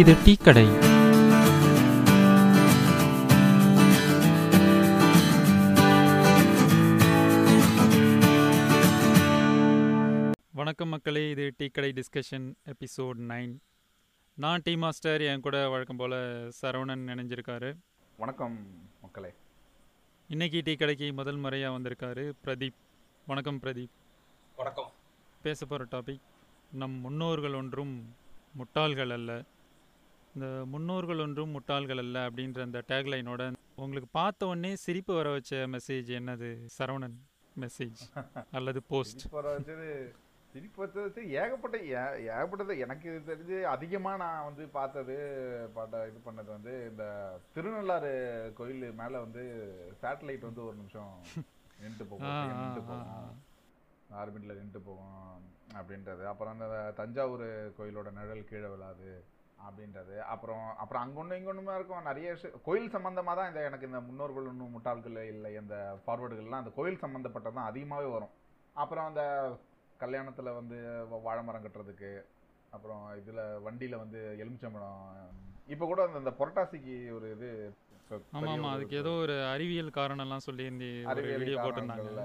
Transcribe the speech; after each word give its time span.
இது 0.00 0.12
டீ 0.24 0.36
கடை 0.36 0.64
வணக்கம் 10.52 10.88
மக்களே 10.88 11.30
இது 11.30 11.54
டீ 11.56 11.68
கடை 11.68 11.92
டிஸ்கஷன் 11.92 12.54
எபிசோட் 12.66 13.20
நைன். 13.28 13.56
நான் 14.34 14.60
டீ 14.64 14.76
மாஸ்டர் 14.76 15.20
என் 15.20 15.40
கூட 15.40 15.68
வழக்கம் 15.68 15.96
போல் 15.96 16.18
சரவணன் 16.62 17.04
நினைஞ்சிருக்காரு 17.10 17.76
வணக்கம் 18.16 18.66
மக்களே. 19.02 19.34
இன்னைக்கு 20.28 20.62
டீ 20.64 20.74
கடைக்கு 20.74 21.12
முதல் 21.12 21.36
முறையாக 21.36 21.78
வந்திருக்காரு 21.78 22.32
பிரதீப். 22.44 22.80
வணக்கம் 23.26 23.60
பிரதீப். 23.62 23.94
வணக்கம். 24.56 24.90
பேச 25.42 25.66
போகிற 25.66 26.02
டாபிக் 26.02 26.20
நம் 26.72 27.00
முன்னோர்கள் 27.00 27.54
ஒன்றும் 27.54 28.14
முட்டாள்கள் 28.58 29.12
அல்ல. 29.12 29.42
இந்த 30.34 30.64
முன்னோர்கள் 30.66 31.18
ஒன்றும் 31.18 31.50
முட்டாள்கள் 31.50 31.98
அல்ல 31.98 32.30
அப்படின்ற 32.30 32.60
அந்த 32.60 32.82
டேக்லைனோட 32.88 33.52
உங்களுக்கு 33.76 34.08
பார்த்த 34.12 34.46
உடனே 34.46 34.76
சிரிப்பு 34.76 35.14
வர 35.14 35.30
வச்ச 35.30 35.56
மெசேஜ் 35.56 36.10
என்னது? 36.18 36.68
சரவணன் 36.78 37.16
மெசேஜ் 37.60 38.00
அல்லது 38.52 38.82
போஸ்ட் 38.82 39.18
சிரிப்பு 40.52 40.86
வர 40.86 41.06
வச்சது 41.06 41.26
ஏகப்பட்ட 41.26 41.78
ஏகப்பட்டது. 41.78 42.78
எனக்கு 42.78 43.22
தெரிஞ்சு 43.26 43.62
அதிகமாக 43.62 44.16
நான் 44.16 44.44
வந்து 44.44 44.66
பார்த்தது 44.68 45.14
பாட்ட 45.76 46.08
இது 46.08 46.20
பண்ணது 46.26 46.46
வந்து 46.46 46.86
இந்த 46.90 47.04
திருநள்ளாறு 47.54 48.52
கோயில் 48.52 48.92
மேலே 48.92 49.18
வந்து 49.18 49.42
சேட்டலைட் 50.02 50.40
வந்து 50.40 50.66
ஒரு 50.66 50.76
நிமிஷம் 50.76 51.18
நின்றுட்டு 51.80 52.04
போகும். 52.08 52.28
ஆ, 52.28 52.78
போகும். 52.86 53.42
ஆர்பிட்ல 54.12 54.52
நின்றுட்டு 54.52 54.80
போகும் 54.84 55.42
அப்படின்றது. 55.74 56.24
அப்புறம் 56.24 56.52
அந்த 56.52 56.92
தஞ்சாவூர் 56.96 57.72
கோயிலோட 57.78 58.12
நிழல் 58.12 58.44
கீழே 58.44 58.66
விழாது. 58.66 59.24
அப்படின்றது. 59.64 60.14
அப்புறம் 60.32 60.64
அப்புறம் 60.82 61.02
அங்கே 61.02 61.18
ஒன்று 61.20 61.36
இங்கே 61.36 61.50
ஒன்றுமே 61.50 61.76
இருக்கும். 61.76 62.06
நிறைய 62.06 62.28
விஷயம் 62.32 62.62
கோயில் 62.64 62.94
சம்மந்தமாக 62.94 63.36
தான் 63.36 63.50
இந்த 63.50 63.60
எனக்கு 63.68 63.88
இந்த 63.88 64.00
முன்னோர்கள் 64.06 64.50
ஒன்றும் 64.50 64.74
முட்டாள்கள் 64.74 65.18
இல்லை 65.30 65.50
இந்த 65.56 65.76
ஃபார்வர்டுகள்லாம் 66.02 66.62
அந்த 66.62 66.72
கோயில் 66.76 67.02
சம்மந்தப்பட்டது 67.02 67.56
தான் 67.56 67.70
அதிகமாகவே 67.70 68.10
வரும். 68.14 68.34
அப்புறம் 68.76 69.06
அந்த 69.06 69.22
கல்யாணத்தில் 70.00 70.56
வந்து 70.56 70.78
வாழை 71.24 71.42
மரம் 71.44 71.64
கட்டுறதுக்கு 71.64 72.12
அப்புறம் 72.72 73.02
இதில் 73.18 73.36
வண்டியில் 73.64 74.00
வந்து 74.00 74.20
எலுமிச்சம்பழம் 74.40 75.02
இப்போ 75.68 75.84
கூட 75.86 76.00
அந்த- 76.04 76.20
அந்த 76.20 76.32
புரட்டாசிக்கு 76.38 76.96
ஒரு 77.14 77.28
இது 77.34 77.50
ஆமாம் 78.38 78.64
அதுக்கு 78.70 78.96
ஏதோ 78.98 79.12
ஒரு 79.20 79.34
அறிவியல் 79.50 79.96
காரணம்லாம் 79.96 80.46
சொல்லி 80.46 80.64
இந்த 80.70 80.86
அறிவியல் 81.10 81.42
வீடியோ 81.42 81.58
போட்டிருந்தாங்க 81.58 82.02
காரணங்கள்ல, 82.02 82.24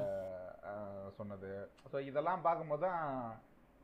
ஆஹ், 0.71 1.07
சொன்னது. 1.17 1.51
ஸோ 1.91 1.99
இதெல்லாம் 2.07 2.41
பார்க்கும்போது 2.41 2.83
தான் 2.87 3.05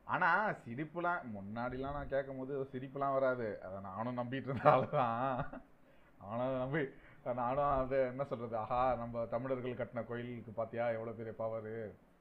ஆனால் 0.06 0.56
சிரிப்புலாம் 0.64 1.22
முன்னாடிலாம் 1.32 1.96
நான் 1.96 2.12
கேட்கும்போது 2.12 2.52
சிரிப்புலாம் 2.72 3.16
வராது. 3.16 3.48
அதை 3.64 3.78
நானும் 3.86 4.18
நம்பிட்டு 4.18 4.48
இருந்த 4.50 4.74
தான் 4.92 5.40
நானும் 6.20 6.44
அதை 6.44 6.56
நம்பி 6.58 6.82
நானும் 7.38 7.70
அது 7.76 7.96
என்ன 8.10 8.24
சொல்கிறது 8.24 8.56
ஆஹா 8.60 8.82
நம்ம 9.00 9.24
தமிழர்கள் 9.32 9.80
கட்டின 9.80 10.04
கோயிலுக்கு 10.08 10.52
பார்த்தியா 10.52 10.84
எவ்வளோ 10.96 11.14
பெரிய 11.18 11.34
பவர் 11.40 11.72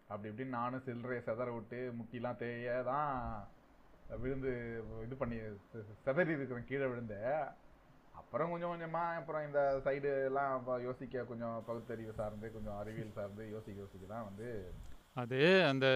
அப்படி 0.09 0.29
இப்படின்னு 0.29 0.57
நானும் 0.57 0.85
சில்லறையை 0.85 1.21
செதற 1.27 1.49
விட்டு 1.53 1.79
முட்டிலாம் 1.97 2.39
தேய 2.41 2.73
தான் 2.83 3.13
விழுந்து 4.17 4.51
இது 5.05 5.15
பண்ணி 5.15 5.37
செதறி 6.05 6.35
இருக்கிறேன் 6.35 6.69
கீழே 6.69 6.87
விழுந்து. 6.89 7.19
அப்புறம் 8.19 8.51
கொஞ்சம் 8.51 8.71
கொஞ்சமாக 8.71 9.19
அப்புறம் 9.19 9.45
இந்த 9.47 9.61
சைடு 9.85 10.11
எல்லாம் 10.27 10.53
யோசிக்க 10.85 11.23
கொஞ்சம் 11.23 11.55
பகுத்தறிவு 11.67 12.13
சார்ந்து 12.19 12.47
கொஞ்சம் 12.53 12.77
அறிவியல் 12.81 13.17
சார்ந்து 13.17 13.43
யோசிக்க 13.51 13.83
யோசிக்க 13.83 14.05
தான் 14.07 14.27
வந்து 14.29 14.49
அது 15.15 15.39
அந்த 15.71 15.87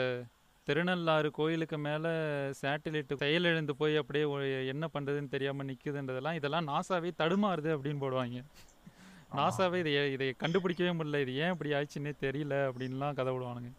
திருநள்ளாறு 0.69 1.29
கோயிலுக்கு 1.31 1.77
மேலே 1.79 2.11
சேட்டலைட் 2.59 3.13
செயலிழந்து 3.15 3.75
போய் 3.75 3.95
அப்படியே 3.97 4.25
என்ன 4.67 4.87
பண்ணுறதுன்னு 4.93 5.29
தெரியாமல் 5.29 5.67
நிற்குதுன்றதெல்லாம் 5.67 6.33
இதெல்லாம் 6.33 6.67
நாசாவே 6.67 7.11
தடுமாறுது 7.17 7.69
அப்படின்னு 7.75 8.01
போடுவாங்க. 8.01 8.41
நாசாவே 9.35 9.79
இதை 9.83 10.11
இதை 10.11 10.27
கண்டுபிடிக்கவே 10.39 10.91
முடியல. 10.93 11.21
இது 11.21 11.35
ஏன் 11.35 11.51
இப்படி 11.51 11.71
ஆச்சுன்னே 11.73 12.13
தெரியல 12.21 12.55
அப்படின்லாம் 12.69 13.15
கதை 13.15 13.33
விடுவானுங்க 13.33 13.71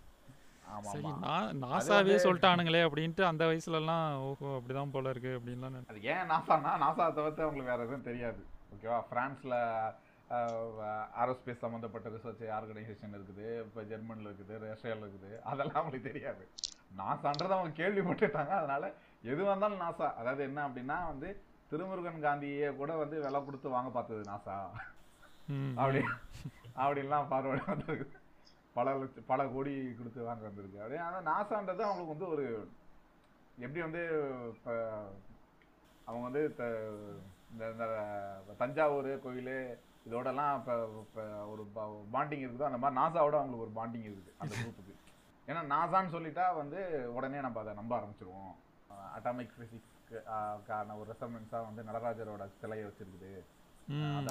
சரி 0.85 1.01
ஆமா 1.03 1.13
நா 1.23 1.33
நாசாவே 1.63 2.17
சொல்லிட்டானுங்களே 2.17 2.83
அப்படின்ட்டு 2.85 3.23
அந்த 3.25 3.45
வயசுலலாம் 3.45 4.05
ஓஹோ 4.21 4.49
அப்படிதான் 4.59 4.93
போல 4.93 5.11
இருக்கு 5.11 5.39
அப்படின்லாம் 5.39 5.75
நினை- 5.75 5.89
அது 5.89 6.03
ஏன் 6.11 6.31
நாசானா 6.31 6.73
நாசா 6.85 7.07
தவிர்த்து 7.13 7.43
அவங்களுக்கு 7.43 7.73
வேற 7.73 7.83
எதுவும் 7.83 8.03
தெரியாது. 8.03 8.41
ஓகேவா? 8.75 8.99
பிரான்ஸ்ல 9.11 9.55
ஏரோஸ்பேஸ் 11.19 11.63
சம்மந்தப்பட்ட 11.63 12.09
ரிசர்ச் 12.09 12.45
ஆர்கனைசேஷன் 12.57 13.17
இருக்குது. 13.17 13.47
இப்போ 13.63 13.83
ஜெர்மனில் 13.85 14.29
இருக்குது 14.29 14.59
ரஷ்யாவில் 14.65 15.05
இருக்குது. 15.05 15.31
அதெல்லாம் 15.45 15.75
அவங்களுக்கு 15.75 16.11
தெரியாது. 16.11 16.45
நாசான்றதை 16.91 17.53
அவங்க 17.53 17.73
கேள்விப்பட்டுட்டாங்க 17.77 18.53
அதனால 18.59 18.85
எது 19.25 19.43
வந்தாலும் 19.45 19.83
நாசா. 19.83 20.07
அதாவது 20.15 20.43
என்ன 20.43 20.69
அப்படின்னா 20.69 20.97
வந்து 21.07 21.29
திருமுருகன் 21.71 22.25
காந்தியே 22.25 22.69
கூட 22.77 22.93
வந்து 22.97 23.17
விலை 23.21 23.41
கொடுத்து 23.43 23.69
வாங்க 23.69 23.91
பார்த்தது 23.91 24.23
நாசா. 24.31 24.57
அப்படி 25.77 26.01
அப்படின்லாம் 26.79 27.29
பார்வை 27.29 27.55
வந்திருக்கு. 27.67 28.17
பல 28.77 28.91
லட்ச 28.95 29.23
பல 29.27 29.47
கோடி 29.49 29.73
கொடுத்து 29.95 30.21
வாங்க 30.23 30.45
வந்திருக்கு. 30.45 30.81
அப்படியே 30.81 31.03
ஆனால் 31.07 31.27
நாசான்றது 31.27 31.83
அவங்களுக்கு 31.85 32.15
வந்து 32.15 32.29
ஒரு 32.29 32.45
எப்படி 33.59 33.81
வந்து 33.81 34.03
இப்போ 34.53 34.75
அவங்க 36.07 36.25
வந்து 36.29 36.43
த- 36.55 36.69
இந்த 37.51 37.65
இந்த 37.73 37.87
தஞ்சாவூர் 38.59 39.11
கோயில் 39.21 39.55
இதோடலாம் 40.07 40.55
இப்போ 40.59 40.75
இப்போ 41.03 41.23
ஒரு 41.49 41.63
பாண்டிங் 42.13 42.45
இருக்குதோ 42.45 42.69
அந்த 42.69 42.79
மாதிரி 42.79 42.99
நாசாவோட 43.01 43.37
அவங்களுக்கு 43.39 43.67
ஒரு 43.67 43.77
பாண்டிங் 43.77 44.07
இருக்குது 44.07 44.37
அந்த 44.39 44.53
குரூப்புக்கு 44.57 44.95
ஏன்னா 45.49 45.63
நாசான்னு 45.75 46.15
சொல்லிட்டா 46.17 46.47
வந்து 46.61 46.81
உடனே 47.17 47.39
நம்ம 47.47 47.61
அதை 47.63 47.73
நம்ப 47.81 47.93
ஆரம்பிச்சிருவோம். 47.99 48.53
அட்டாமிக் 49.17 49.55
ஃபிசிக்ஸ்க்கு 49.57 50.19
காரண 50.69 50.97
ஒரு 51.01 51.09
ரெசமென்ஸாக 51.13 51.67
வந்து 51.69 51.83
நடராஜரோட 51.91 52.47
சிலையை 52.61 52.85
வச்சிருக்குது. 52.89 53.33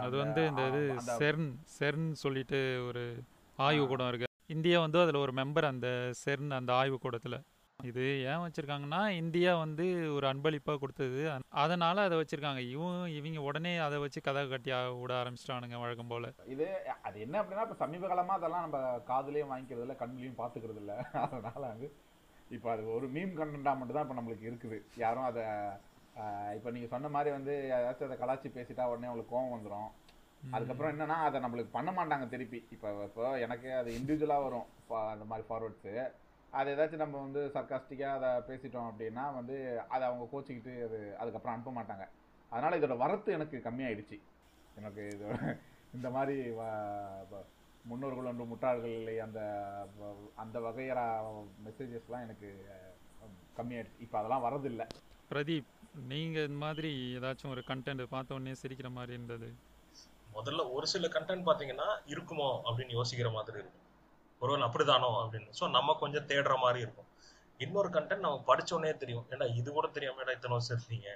அது 0.06 0.16
வந்து 0.24 0.42
இந்த 0.50 0.64
இது 0.72 0.82
செர்ன் 1.22 1.48
செர்ன் 1.78 2.08
சொல்லிட்டு 2.24 2.60
ஒரு 2.88 3.04
ஆய்வு 3.68 3.86
கூடம் 3.88 4.10
இருக்கு. 4.12 4.28
இந்தியா 4.56 4.78
வந்து 4.86 5.00
அதில் 5.04 5.24
ஒரு 5.26 5.34
மெம்பர் 5.40 5.68
அந்த 5.74 5.88
செர்ன் 6.24 6.52
அந்த 6.60 6.72
ஆய்வு 6.82 6.98
கூடத்தில் 7.06 7.38
இது 7.88 8.04
ஏன் 8.30 8.42
வச்சிருக்காங்கன்னா 8.44 9.02
இந்தியா 9.20 9.52
வந்து 9.62 9.86
ஒரு 10.16 10.26
அன்பளிப்பாக 10.30 10.80
கொடுத்தது. 10.82 11.20
அதனால 11.64 12.04
அதை 12.08 12.16
வச்சிருக்காங்க. 12.20 12.62
இவங்க 12.74 13.10
இவங்க 13.18 13.42
உடனே 13.50 13.74
அதை 13.86 13.98
வச்சு 14.04 14.20
கதை 14.28 14.42
கட்டி 14.54 14.72
விட 15.02 15.14
ஆரம்பிச்சிட்டானுங்க 15.20 15.80
வழக்கம் 15.84 16.12
போல. 16.14 16.32
இது 16.54 16.68
அது 17.08 17.18
என்ன 17.26 17.38
அப்படின்னா 17.42 17.66
இப்போ 17.68 17.78
சமீப 17.84 18.10
காலமா 18.12 18.36
அதெல்லாம் 18.40 18.66
நம்ம 18.68 18.80
காதுலயும் 19.12 19.52
வாங்கிக்கிறது 19.54 19.86
இல்ல 19.88 19.96
கண்ணுலயும் 20.04 20.40
பாத்துக்கிறது 20.42 20.82
இல்ல 20.84 20.94
அதனால 21.26 21.62
வந்து 21.74 21.90
இப்போ 22.58 22.68
அது 22.76 22.84
ஒரு 22.98 23.08
மீம் 23.16 23.34
கண்டென்ட்டா 23.40 23.74
மட்டும் 23.80 23.98
தான் 23.98 24.06
இப்போ 24.08 24.18
நம்மளுக்கு 24.20 24.48
இருக்குது. 24.50 24.78
யாரும் 25.06 25.30
அதை 25.32 25.44
இப்போ 26.58 26.70
நீங்க 26.76 26.88
சொன்ன 26.94 27.10
மாதிரி 27.16 27.30
வந்து 27.40 27.54
ஏதாச்சும் 27.76 28.08
அதை 28.10 28.18
கலாச்சி 28.22 28.48
பேசிட்டா 28.56 28.90
உடனே 28.92 29.10
அவங்களுக்கு 29.10 29.34
கோவம் 29.36 29.54
வந்துடும் 29.56 29.90
அதுக்கப்புறம் 30.56 30.92
என்னன்னா 30.94 31.18
அதை 31.28 31.38
நம்மளுக்கு 31.44 31.78
பண்ண 31.78 31.90
மாட்டாங்க 31.98 32.26
திருப்பி. 32.34 32.60
இப்போ 32.76 32.90
இப்போ 33.10 33.26
எனக்கு 33.46 33.70
அது 33.82 33.90
இண்டிவிஜுவலாக 34.00 34.46
வரும். 34.48 34.68
அந்த 35.14 35.26
மாதிரி 35.32 35.46
ஃபார்வர்ட்ஸு 35.48 35.94
அது 36.54 36.70
ஏதாச்சும் 36.76 37.04
நம்ம 37.04 37.18
வந்து 37.26 37.42
சர்க்காஸ்டிக்காக 37.56 38.18
அதை 38.18 38.30
பேசிட்டோம் 38.48 38.90
அப்படின்னா 38.90 39.24
வந்து 39.34 39.56
அதை 39.88 40.04
அவங்க 40.08 40.26
கோச்சிக்கிட்டு 40.32 40.74
அது 40.88 41.00
அதுக்கப்புறம் 41.22 41.56
அனுப்ப 41.56 41.72
மாட்டாங்க. 41.72 42.06
அதனால 42.52 42.78
இதோட 42.80 42.96
வரத்து 42.98 43.30
எனக்கு 43.38 43.58
கம்மியாயிடுச்சு. 43.68 44.18
எனக்கு 44.78 45.04
இது 45.14 45.26
இந்த 45.98 46.08
மாதிரி 46.10 46.38
முன்னோர்கள் 47.86 48.30
ஒன்று 48.32 48.46
முட்டாள்கள் 48.46 48.96
இல்லை 49.00 49.16
அந்த 49.26 49.40
அந்த 50.36 50.58
வகையற 50.60 51.00
மெசேஜஸ்லாம் 51.66 52.26
எனக்கு 52.28 52.50
கம்மியாயிடுச்சு. 53.58 54.04
இப்போ 54.06 54.18
அதெல்லாம் 54.20 54.46
வரதில்லை. 54.48 54.88
பிரதீப் 55.32 55.70
நீங்கள் 56.12 56.48
இந்த 56.50 56.60
மாதிரி 56.66 56.92
ஏதாச்சும் 57.18 57.54
ஒரு 57.56 57.64
கண்டென்ட் 57.72 58.04
பார்த்த 58.14 58.38
உடனே 58.38 58.56
சிரிக்கிற 58.62 58.90
மாதிரி 58.92 59.14
இருந்தது? 59.14 59.50
முதல்ல 60.36 60.64
ஒரு 60.72 60.88
சில 60.88 61.08
கண்டென்ட் 61.08 61.48
பாத்தீங்கன்னா 61.50 61.88
இருக்குமோ 62.14 62.50
அப்படின்னு 62.66 62.98
யோசிக்கிற 63.00 63.32
மாதிரி 63.32 63.58
இருக்கும் 63.58 63.86
ஒருவேளை 64.44 64.64
அப்படிதானோ 64.68 65.10
அப்படின்னு. 65.22 65.52
ஸோ 65.60 65.68
நம்ம 65.78 65.96
கொஞ்சம் 66.04 66.28
தேடுற 66.32 66.56
மாதிரி 66.64 66.80
இருக்கும். 66.86 67.10
இன்னொரு 67.66 67.90
கண்டென்ட் 67.96 68.26
நம்ம 68.26 68.44
படிச்ச 68.50 68.72
உடனே 68.78 68.92
தெரியும். 69.04 69.26
ஏன்னா 69.34 69.46
இது 69.60 69.70
கூட 69.78 69.88
தெரியாம 69.96 70.22
ஏடா 70.26 70.36
இத்தனை 70.38 70.56
வருஷம் 70.58 70.76
இருக்கீங்க 70.78 71.10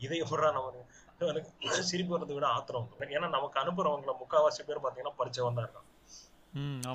இதை 0.00 0.18
எப்படா 0.24 0.50
நம்ம 0.56 0.84
எனக்கு 1.30 1.88
சிரிப்பு 1.88 2.12
வரதை 2.14 2.34
விட 2.36 2.46
ஆத்திரம். 2.56 2.86
ஏன்னா 3.16 3.28
நமக்கு 3.36 3.58
அனுப்புறவங்கள 3.62 4.12
முக்காவாசி 4.20 4.62
பேர் 4.68 4.84
பாத்தீங்கன்னா 4.84 5.16
படிச்சவன் 5.18 5.58
தான் 5.58 5.66
இருக்கான். 5.66 5.88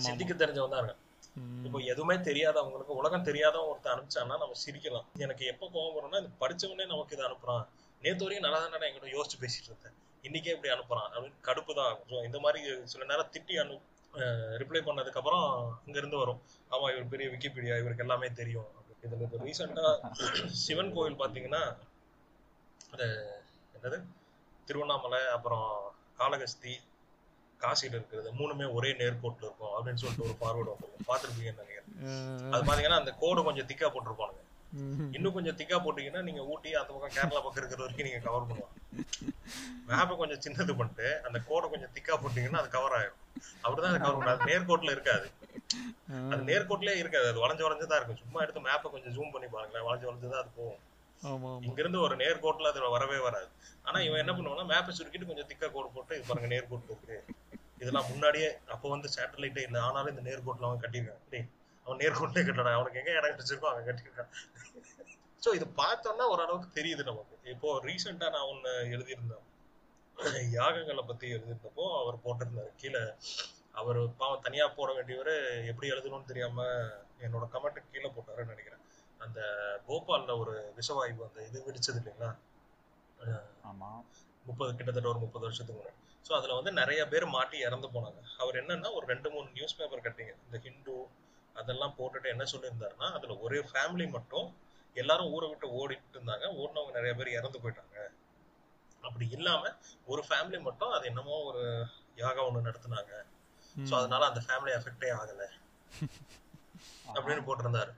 சிந்திக்க 0.06 0.34
தெரிஞ்சவன் 0.44 0.74
தான் 0.74 0.82
இருக்கான். 0.84 1.02
இப்போ 1.68 1.80
எதுவுமே 1.92 2.16
தெரியாதவங்களுக்கு 2.30 2.94
உலகம் 3.02 3.28
தெரியாதவன் 3.28 3.70
ஒருத்தன் 3.72 3.94
அனுப்பிச்சான்னா 3.94 4.36
நம்ம 4.44 4.58
சிரிக்கலாம். 4.64 5.08
எனக்கு 5.26 5.44
எப்போ 5.52 5.66
கோவம் 5.76 5.96
வரும்னா 5.98 6.20
இது 6.24 6.30
படிச்சவனே 6.44 6.86
நமக்கு 6.94 7.16
இதை 7.18 7.24
அனுப்புறான். 7.30 7.64
நேத்து 8.04 8.26
வரைக்கும் 8.26 8.46
நல்லா 8.48 8.60
தானே 8.64 8.88
என்கிட்ட 8.88 9.10
யோசிச்சு 9.16 9.38
பேசிட்டு 9.44 9.70
இருந்தேன். 9.72 9.96
இன்னைக்கே 10.28 10.54
இப்படி 10.56 10.72
அனுப்புறான். 10.76 11.10
அப்படின்னு 11.14 11.40
கடுப்பு 11.50 11.72
தான் 11.80 11.90
ஆகும். 11.90 12.24
இந்த 12.28 12.40
மாதிரி 12.46 12.60
சில 12.94 13.06
நேரம் 13.12 13.32
திட்டி 13.36 13.56
அனு 13.64 13.76
ரிப்ளை 14.62 14.82
பண்ணதுக்கு 14.88 15.20
அப்புறம் 15.22 15.46
இங்க 15.88 15.98
இருந்து 16.02 16.22
வரும். 16.22 16.40
ஆமா 16.72 16.88
இவர் 16.94 17.12
பெரிய 17.14 17.28
விக்கிபீடியா 17.34 17.78
இவருக்கு 17.82 18.06
எல்லாமே 18.06 18.30
தெரியும். 18.42 18.70
இதுல 19.06 19.26
இப்போ 19.28 19.40
ரீசெண்டா 19.46 19.88
சிவன் 20.64 20.94
கோவில் 20.96 21.20
பாத்தீங்கன்னா 21.22 21.64
அது 22.94 23.08
என்னது? 23.78 23.98
திருவண்ணாமலை 24.68 25.22
அப்புறம் 25.36 25.68
காளகஸ்தி 26.20 26.74
காசியில 27.60 27.98
இருக்கிறது 27.98 28.30
மூணுமே 28.40 28.66
ஒரே 28.78 28.90
நேர்கோட்டில் 29.02 29.48
இருக்கும் 29.48 29.76
அப்படின்னு 29.76 30.02
சொல்லிட்டு 30.02 30.26
ஒரு 30.28 30.36
ஃபார்வர்டு 30.40 30.72
வந்துருக்கும் 30.74 31.10
பார்த்துருப்பீங்கன்னு 31.10 31.62
நினைக்கிறேன். 31.64 31.92
அது 32.54 32.62
பாத்தீங்கன்னா 32.70 33.02
அந்த 33.02 33.12
கோடு 33.22 33.46
கொஞ்சம் 33.48 33.68
திக்கா 33.72 33.90
போட்டிருப்பானுங்க. 33.94 34.42
இன்னும் 35.18 35.36
கொஞ்சம் 35.38 35.58
திக்கா 35.60 35.78
போட்டீங்கன்னா 35.84 36.22
நீங்க 36.30 36.42
ஊட்டி 36.54 36.70
அந்த 36.80 36.90
பக்கம் 36.94 37.14
கேரளா 37.18 37.42
பக்கம் 37.44 37.62
இருக்கிற 37.62 37.82
வரைக்கும் 37.84 38.08
நீங்க 38.10 38.22
கவர் 38.28 38.48
பண்ணுவாங்க 38.50 38.74
மேப்பை 39.90 40.16
கொஞ்சம் 40.22 40.42
சின்னது 40.46 40.74
பண்ணிட்டு 40.80 41.08
அந்த 41.28 41.38
கோடை 41.50 41.68
கொஞ்சம் 41.74 41.94
திக்கா 41.98 42.16
போட்டீங்கன்னா 42.24 42.62
அது 42.64 42.70
கவர் 42.78 42.96
ஆயிடும் 42.98 43.22
அப்படிதான் 43.64 43.94
அது 43.94 44.02
கவர் 44.06 44.32
அது 44.34 44.50
நேர்கோட்டுல 44.52 44.94
இருக்காது. 44.96 45.28
அது 46.32 46.42
நேர்கோட்லயே 46.52 46.98
இருக்காது. 47.04 47.28
அது 47.32 47.44
வளைஞ்சு 47.44 47.66
வளைஞ்சுதான் 47.66 48.00
இருக்கும். 48.00 48.22
சும்மா 48.24 48.42
எடுத்து 48.46 48.68
மேப்பை 48.68 48.90
கொஞ்சம் 48.96 49.16
ஜூம் 49.18 49.34
பண்ணி 49.36 49.48
பாருங்களேன். 49.56 49.88
வளைஞ்சு 49.88 50.10
வளைஞ்சுதான் 50.10 50.44
அது 50.44 50.52
போகும். 50.60 50.82
இங்க 51.68 51.80
இருந்து 51.84 52.00
ஒரு 52.06 52.16
நேர்கோட்டுல 52.22 52.72
அது 52.72 52.90
வரவே 52.96 53.18
வராது. 53.28 53.50
ஆனா 53.88 53.98
இவன் 54.08 54.22
என்ன 54.24 54.34
பண்ணுவான்னா 54.38 54.66
மேப்பை 54.74 54.94
சுருக்கிட்டு 54.98 55.30
கொஞ்சம் 55.32 55.50
திக்கா 55.52 55.68
கோடு 55.76 55.90
போட்டு 55.96 56.18
இது 56.18 56.28
பாருங்க 56.30 56.50
நேர்கோட்டு 56.56 56.92
இருக்கு 56.94 57.18
இதெல்லாம் 57.82 58.10
முன்னாடியே 58.10 58.50
அப்போ 58.74 58.88
வந்து 58.96 59.10
சேட்டலைட்டே 59.16 59.64
இல்லை. 59.68 59.80
ஆனாலும் 59.88 60.12
இந்த 60.14 60.24
நேர்கோட்டுல 60.30 60.70
அவன் 60.70 60.84
கட்டியிருக்கான். 60.84 61.24
டேய் 61.32 61.48
அவன் 61.86 62.00
நேர்கோட்டிலே 62.04 62.44
கட்டடா. 62.48 62.74
அவனுக்கு 62.78 63.02
எங்க 63.02 63.12
இடம் 63.18 63.34
கிடைச்சிருக்கோ 63.34 63.72
அவன் 63.72 63.88
கட்டியிருக்கான். 63.90 64.32
சோ 65.46 65.52
இது 65.58 65.66
பார்த்தோம்னா 65.82 66.26
ஓரளவுக்கு 66.34 66.70
தெரியுது 66.78 67.04
நமக்கு. 67.10 67.36
இப்போ 67.54 67.70
ரீசெண்டா 67.88 68.30
நான் 68.36 68.50
ஒண்ணு 68.54 68.72
எழுதியிருந்தேன். 68.96 69.45
யாகங்களை 70.58 71.04
பத்தி 71.08 71.34
எழுதியிருந்தப்போ 71.34 71.86
அவர் 72.02 72.24
போட்டிருந்தாரு. 72.26 72.72
கீழே 72.78 73.02
அவர் 73.72 74.00
பாவம் 74.18 74.42
தனியா 74.42 74.68
போட 74.68 74.94
வேண்டியவர் 74.94 75.34
எப்படி 75.72 75.92
எழுதணும்னு 75.92 76.26
தெரியாம 76.26 76.64
என்னோட 77.26 77.46
கமெண்ட் 77.54 77.92
கீழே 77.92 78.10
போட்டாருன்னு 78.10 78.54
நினைக்கிறேன். 78.54 78.84
அந்த 79.18 79.40
போபால்ல 79.88 80.40
ஒரு 80.40 80.74
விஷவாயு 80.78 81.26
அந்த 81.28 81.40
இது 81.50 81.66
வெடிச்சது 81.68 82.00
இல்லைங்களா? 82.02 82.32
ஆமா. 83.70 83.90
முப்பது 84.46 84.76
கிட்டத்தட்ட 84.76 85.10
ஒரு 85.10 85.20
முப்பது 85.20 85.46
வருஷத்துக்கு 85.46 85.82
முன்னாடி. 85.82 86.02
ஸோ 86.28 86.34
அதுல 86.34 86.54
வந்து 86.54 86.72
நிறைய 86.72 87.08
பேர் 87.08 87.26
மாட்டி 87.26 87.58
இறந்து 87.58 87.88
போனாங்க. 87.88 88.22
அவர் 88.38 88.56
என்னன்னா 88.56 88.94
ஒரு 88.94 89.06
ரெண்டு 89.06 89.30
மூணு 89.30 89.48
நியூஸ் 89.50 89.78
பேப்பர் 89.78 90.06
கட்டிங்க. 90.08 90.34
இந்த 90.46 90.58
ஹிந்து 90.58 90.96
அதெல்லாம் 91.54 91.96
போட்டுட்டு 91.98 92.28
என்ன 92.28 92.44
சொல்லியிருந்தாருன்னா 92.44 93.12
அதுல 93.12 93.38
ஒரே 93.38 93.60
ஃபேமிலி 93.72 94.10
மட்டும் 94.10 94.48
எல்லாரும் 94.94 95.32
ஊரை 95.32 95.50
விட்டு 95.50 95.68
ஓடிட்டு 95.80 96.16
இருந்தாங்க. 96.18 96.46
ஓடினவங்க 96.62 96.92
நிறைய 96.92 97.14
பேர் 97.16 97.38
இறந்து 97.40 97.60
போயிட்டாங்க. 97.60 97.98
அப்படி 99.06 99.26
இல்லாம 99.30 99.72
ஒரு 100.06 100.24
ஃபேமிலி 100.30 100.60
மட்டும் 100.62 100.92
அது 100.92 101.06
என்னமோ 101.06 101.36
ஒரு 101.44 101.64
யாகம் 102.16 102.48
ஒண்ணு 102.48 102.68
நடத்துனாங்க. 102.68 103.14
ஸோ 103.76 103.94
அதனால 103.96 104.26
அந்த 104.26 104.42
ஃபேமிலி 104.48 104.74
எஃபெக்டே 104.80 105.12
ஆகல. 105.20 105.44
அப்படின்னு 107.16 107.44
போட்டிருந்தாரு. 107.48 107.92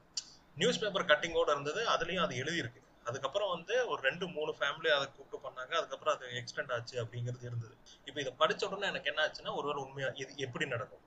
நியூஸ் 0.57 0.79
பேப்பர் 0.79 1.09
கட்டிங்கோட 1.11 1.49
இருந்தது 1.51 1.81
அதுலயும் 1.87 2.25
அது 2.25 2.35
எழுதியிருக்கு. 2.43 2.81
அதுக்கப்புறம் 3.05 3.49
வந்து 3.49 3.87
ஒரு 3.87 4.01
ரெண்டு 4.01 4.25
மூணு 4.27 4.51
ஃபேமிலி 4.59 4.89
அதை 4.95 5.05
கூப்பிட்டு 5.07 5.37
பண்ணாங்க. 5.47 5.73
அதுக்கப்புறம் 5.73 6.15
அது 6.15 6.25
எக்ஸ்டெண்ட் 6.39 6.71
ஆச்சு 6.71 6.95
அப்படிங்கிறது 7.03 7.45
இருந்தது. 7.45 7.75
இப்போ 8.05 8.19
இதை 8.21 8.33
படிச்ச 8.39 8.63
உடனே 8.67 8.87
எனக்கு 8.87 9.09
என்ன 9.11 9.21
ஆச்சுன்னா 9.27 9.53
ஒருவேளை 9.55 9.81
உண்மையா 9.83 10.09
இது 10.15 10.31
எப்படி 10.37 10.65
நடக்கும்? 10.65 11.03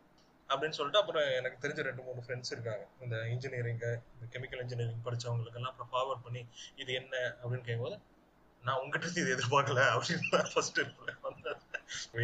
அப்படின்னு 0.49 0.77
சொல்லிட்டு 0.77 1.01
அப்புறம் 1.01 1.27
எனக்கு 1.31 1.59
தெரிஞ்ச 1.65 1.83
ரெண்டு 1.83 2.03
மூணு 2.03 2.21
ஃப்ரெண்ட்ஸ் 2.27 2.53
இருக்காங்க. 2.53 2.85
இந்த 3.01 3.17
இன்ஜினியரிங் 3.27 3.83
இந்த 4.15 4.27
கெமிக்கல் 4.33 4.63
இன்ஜினியரிங் 4.65 5.05
படிச்சவங்களுக்கு 5.05 5.61
எல்லாம் 5.61 5.73
அப்புறம் 5.73 5.93
ஃபார்வர்ட் 5.93 6.25
பண்ணி 6.25 6.43
இது 6.77 6.93
என்ன 6.93 7.15
அப்படின்னு 7.43 7.67
கேட்கும்போது 7.69 7.99
நான் 8.65 8.81
உங்ககிட்ட 8.81 9.07
இருந்து 9.07 9.23
இது 9.23 9.35
எதிர்பார்க்கல 9.37 9.83
அப்படின்னு 9.93 10.31
நான் 10.35 10.51
ஃபர்ஸ்ட் 10.53 10.81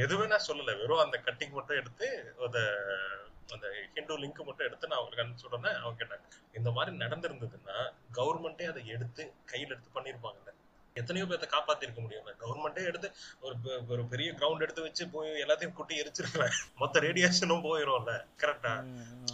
எதுவுமே 0.05 0.27
நான் 0.33 0.47
சொல்லல. 0.49 0.73
வெறும் 0.81 1.05
அந்த 1.05 1.17
கட்டிங் 1.27 1.57
மட்டும் 1.59 1.81
எடுத்து 1.81 2.09
அந்த 2.47 2.59
அந்த 3.55 3.67
ஹிந்து 3.97 4.15
லிங்க் 4.23 4.47
மட்டும் 4.47 4.67
எடுத்து 4.69 4.89
நான் 4.91 4.99
அவங்களுக்கு 4.99 5.25
அனுப்பிச்சு 5.25 5.49
உடனே 5.49 5.71
அவங்க 5.81 5.99
கேட்டாங்க 6.01 6.25
இந்த 6.55 6.71
மாதிரி 6.77 6.93
நடந்திருந்ததுன்னா 7.03 7.77
கவர்மெண்டே 8.19 8.65
அதை 8.71 8.81
எடுத்து 8.95 9.23
கையில் 9.51 9.73
எடுத்து 9.75 9.91
பண்ணியிருப்பாங்கல்ல. 9.97 10.53
எத்தனையோ 10.97 11.25
பேர்த்த 11.31 11.47
காப்பாத்திருக்க 11.47 12.01
முடியும்ல. 12.03 12.33
கவர்மெண்டே 12.43 12.83
எடுத்து 12.91 13.09
ஒரு 13.41 13.57
ஒரு 13.93 14.03
பெரிய 14.13 14.29
கிரவுண்ட் 14.33 14.65
எடுத்து 14.67 14.87
வச்சு 14.87 15.05
போய் 15.15 15.31
எல்லாத்தையும் 15.43 15.77
குட்டி 15.79 16.01
எரிச்சிருக்கல 16.03 16.47
மொத்த 16.83 17.01
ரேடியேஷனும் 17.07 17.65
போயிடும்ல 17.67 18.13
கரெக்டா 18.43 18.73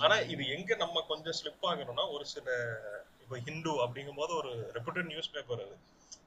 ஆனா 0.00 0.16
இது 0.34 0.44
எங்க 0.56 0.76
நம்ம 0.76 1.04
கொஞ்சம் 1.10 1.36
ஸ்லிப் 1.40 1.66
ஆகணும்னா 1.70 2.06
ஒரு 2.16 2.26
சில 2.34 2.48
இப்போ 3.22 3.36
ஹிந்து 3.48 3.74
அப்படிங்கும் 3.84 4.20
போது 4.22 4.34
ஒரு 4.40 4.52
ரெப்யூட்டட் 4.76 5.10
நியூஸ் 5.12 5.32
பேப்பர் 5.32 5.64
அது. 5.66 5.76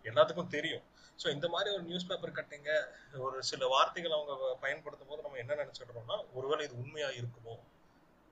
எல்லாத்துக்கும் 0.10 0.54
தெரியும். 0.56 0.84
சோ 1.20 1.26
இந்த 1.36 1.48
மாதிரி 1.54 1.70
ஒரு 1.76 1.84
நியூஸ் 1.90 2.08
பேப்பர் 2.10 2.38
கட்டிங்க 2.40 2.72
ஒரு 3.26 3.38
சில 3.50 3.68
வார்த்தைகள் 3.74 4.16
அவங்க 4.18 4.34
பயன்படுத்தும் 4.64 5.12
போது 5.12 5.26
நம்ம 5.26 5.40
என்ன 5.44 5.58
நினைச்சிடுறோம்னா 5.62 6.18
ஒருவேளை 6.38 6.62
இது 6.68 6.76
உண்மையா 6.84 7.10
இருக்குமோ 7.20 7.56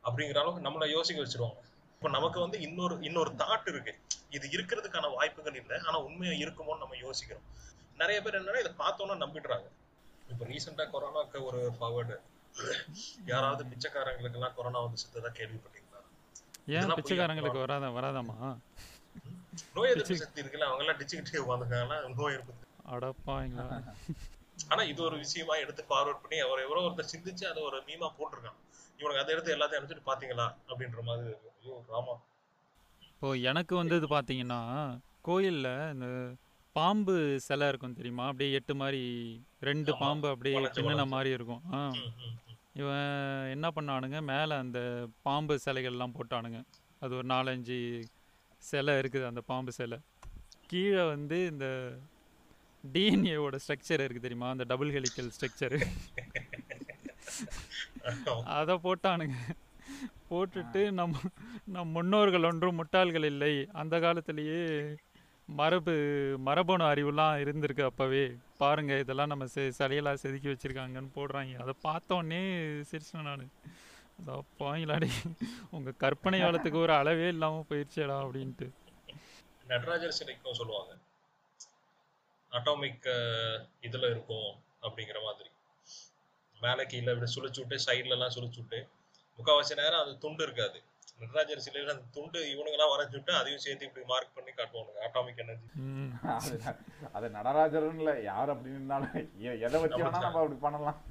அப்படிங்கிற 0.04 0.40
அளவுக்கு 0.42 0.66
நம்மள 0.68 0.86
யோசிக்க 0.96 1.20
வச்சிருவாங்க. 1.24 1.60
இப்ப 1.96 2.10
நமக்கு 2.18 2.40
வந்து 2.40 2.58
இன்னொரு 2.68 2.96
இன்னொரு 3.08 3.32
தாட் 3.42 3.70
இருக்கு. 3.74 3.94
இது 4.38 4.46
இருக்கிறதுக்கான 4.56 5.12
வாய்ப்புகள் 5.18 5.60
இல்லை 5.62 5.78
ஆனா 5.88 5.98
உண்மையா 6.08 6.34
இருக்குமோன்னு 6.44 6.84
நம்ம 6.84 6.98
யோசிக்கிறோம். 7.06 7.48
நிறைய 8.02 8.18
பேர் 8.22 8.38
என்னன்னா 8.40 8.62
இதை 8.64 8.74
பார்த்தோன்னா 8.84 9.16
நம்பிடுறாங்க. 9.24 9.68
இப்ப 10.32 10.46
ரீசெண்டா 10.52 10.86
கொரோனாக்கு 10.94 11.40
ஒரு 11.50 11.60
ஃபார்வர்டு 11.78 12.18
யாராவது 13.32 13.64
பிச்சைக்காரங்களுக்கு 13.72 14.38
எல்லாம் 14.40 14.56
கொரோனா 14.58 14.80
வந்து 14.86 15.02
செத்ததா 15.04 15.30
கேள்விப்பட்டீங்களா? 15.40 16.02
ஏன்? 16.76 16.92
பிச்சைக்காரங்களுக்கு 17.00 17.64
வராதா 17.66 17.90
வராதாமா 18.00 18.36
நோய் 19.78 19.92
எதிர்ப்பு 19.94 20.22
சக்தி 20.24 20.42
இருக்குல்ல 20.44 20.68
அவங்க 20.70 20.84
எல்லாம் 20.84 21.00
டிச்சுக்கிட்டே 21.00 21.42
உட்காந்துருக்காங்கன்னா 21.44 21.98
நோய் 22.20 22.36
எதிர்ப்பு 22.36 22.70
அடப்பாங்களா 22.94 23.68
ஆனா 24.72 24.82
இது 24.92 25.00
ஒரு 25.08 25.16
விஷயமா 25.24 25.56
எடுத்து 25.64 25.84
ஃபார்வர்ட் 25.90 26.22
பண்ணி 26.24 26.38
அவர் 26.46 26.64
எவரோ 26.66 26.84
ஒருத்தர் 26.88 27.12
சிந்திச்சு 27.14 27.46
அதை 27.52 27.60
ஒரு 27.70 27.78
மீமா 27.88 28.08
போட்டிருக்கான். 28.18 28.60
இவனுக்கு 29.00 29.22
அதை 29.24 29.32
எடுத்து 29.36 29.56
எல்லாத்தையும் 29.56 29.80
அனுப்பிச்சிட்டு 29.80 30.10
பாத்தீங்களா? 30.10 30.46
அப்படின்ற 30.70 31.02
மாதிரி 31.08 31.34
ஐயோ 31.62 31.76
ராமா 31.94 32.14
இப்போ 33.14 33.30
எனக்கு 33.50 33.74
வந்து 33.80 33.96
இது 34.00 34.08
பார்த்தீங்கன்னா 34.14 34.62
கோயில்ல 35.28 35.68
இந்த 35.94 36.08
பாம்பு 36.76 37.16
சிலை 37.48 37.68
இருக்கும் 37.72 37.98
தெரியுமா? 38.00 38.24
அப்படியே 38.30 38.56
எட்டு 38.60 38.74
மாதிரி 38.82 39.02
ரெண்டு. 39.68 39.92
பாம்பு 40.04 40.28
அப்படியே 40.34 40.56
வளைஞ்சு. 40.56 41.06
மாதிரி 41.16 41.30
இருக்கும். 41.38 41.64
இவன் 42.82 43.12
என்ன 43.56 43.68
பண்ணானுங்க? 43.76 44.20
மேலே 44.32 44.54
அந்த 44.64 44.80
பாம்பு 45.28 45.56
சிலைகள்லாம் 45.66 46.16
போட்டானுங்க. 46.18 46.60
அது 47.02 47.14
ஒரு 47.20 47.28
நாலஞ்சு 47.34 47.78
சிலை 48.70 48.94
இருக்குது 49.02 49.30
அந்த 49.30 49.42
பாம்பு 49.50 49.72
சிலை. 49.78 49.98
கீழே 50.72 51.04
வந்து 51.14 51.38
இந்த 51.52 51.68
டிஎன்ஏவோட 52.84 53.56
ஸ்ட்ரக்சர் 53.64 54.04
இருக்குது 54.06 54.26
தெரியுமா? 54.28 54.50
அந்த 54.54 54.66
டபுள் 54.72 54.94
ஹெலிக்கல் 54.96 55.30
ஸ்ட்ரக்சரு 55.36 55.80
அதை 58.58 58.76
போட்டானுங்க. 58.86 59.38
போட்டுட்டு 60.30 60.82
நம் 61.00 61.16
நம் 61.74 61.94
முன்னோர்கள் 61.96 62.48
ஒன்றும் 62.50 62.80
முட்டாள்கள் 62.80 63.26
இல்லை. 63.32 63.54
அந்த 63.82 63.96
காலத்திலேயே 64.06 64.62
மரபு 65.60 65.94
மரபணு 66.48 66.84
அறிவுலாம் 66.92 67.42
இருந்திருக்கு 67.44 67.84
அப்போவே. 67.90 68.26
பாருங்கள் 68.62 69.02
இதெல்லாம் 69.04 69.32
நம்ம 69.32 69.46
செ 69.56 69.64
சிலையெல்லாம் 69.80 70.22
செதுக்கி 70.24 70.50
வச்சிருக்காங்கன்னு 70.52 71.12
போடுறாங்க. 71.18 71.54
அதை 71.64 71.74
பார்த்தோன்னே 71.88 72.42
சிரிச்சேன் 72.92 73.28
நான். 73.30 73.48
உங்க 75.70 75.92
கற்பனை 75.92 76.42
வளத்துக்கு 76.42 76.78
ஒரு 76.78 76.94
அளவே 76.94 77.28
இல்லாம 77.28 77.66
போயிடுச்சேடா 77.70 78.18
அப்படின்ட்டு. 78.20 78.70
நடராஜர் 79.68 80.16
சிலைக்கும் 80.24 80.52
சொல்லுவாங்க. 80.52 80.94
அட்டாமிக் 82.52 83.08
இதுல 83.82 84.10
இருக்கும் 84.10 84.56
அப்படிங்கிற 84.82 85.24
மாதிரி. 85.24 85.50
மேலே 86.62 86.86
கீழே 86.86 87.12
இப்படி 87.12 87.32
சுழிச்சு 87.36 87.66
விட்டு 87.66 87.92
சைட்ல 87.92 88.08
எல்லாம் 88.08 88.30
சுழிச்சு 88.30 88.56
விட்டு 88.56 88.88
முக்கால்வாசி 89.38 89.76
நேரம் 89.76 90.02
அது 90.02 90.18
துண்டு 90.18 90.44
இருக்காது. 90.44 90.84
நடராஜர் 91.20 91.64
சிலையில 91.70 91.90
அந்த 91.90 92.04
துண்டு 92.12 92.40
இவனுங்கெல்லாம் 92.44 92.98
வரைஞ்சு 92.98 93.12
விட்டு 93.12 93.34
அதையும் 93.34 93.62
சேர்த்து 93.62 93.86
இப்படி 93.86 94.06
மார்க் 94.06 94.36
பண்ணி 94.36 94.52
காட்டுவானுங்க. 94.52 95.00
அட்டாமிக் 95.08 95.38
எனர்ஜி 95.38 96.66
அது 97.14 97.30
இல்ல. 97.96 98.22
யார் 98.22 98.56
அப்படின்னு 98.56 98.68
இருந்தாலும் 98.68 99.14
எ- 99.16 99.58
எதை 99.58 99.82
வச்சு 99.82 99.98
வேணா 99.98 100.12
நம்ம 100.12 100.28
அப்படி 100.28 100.54
பண்ணலாம். 100.54 101.02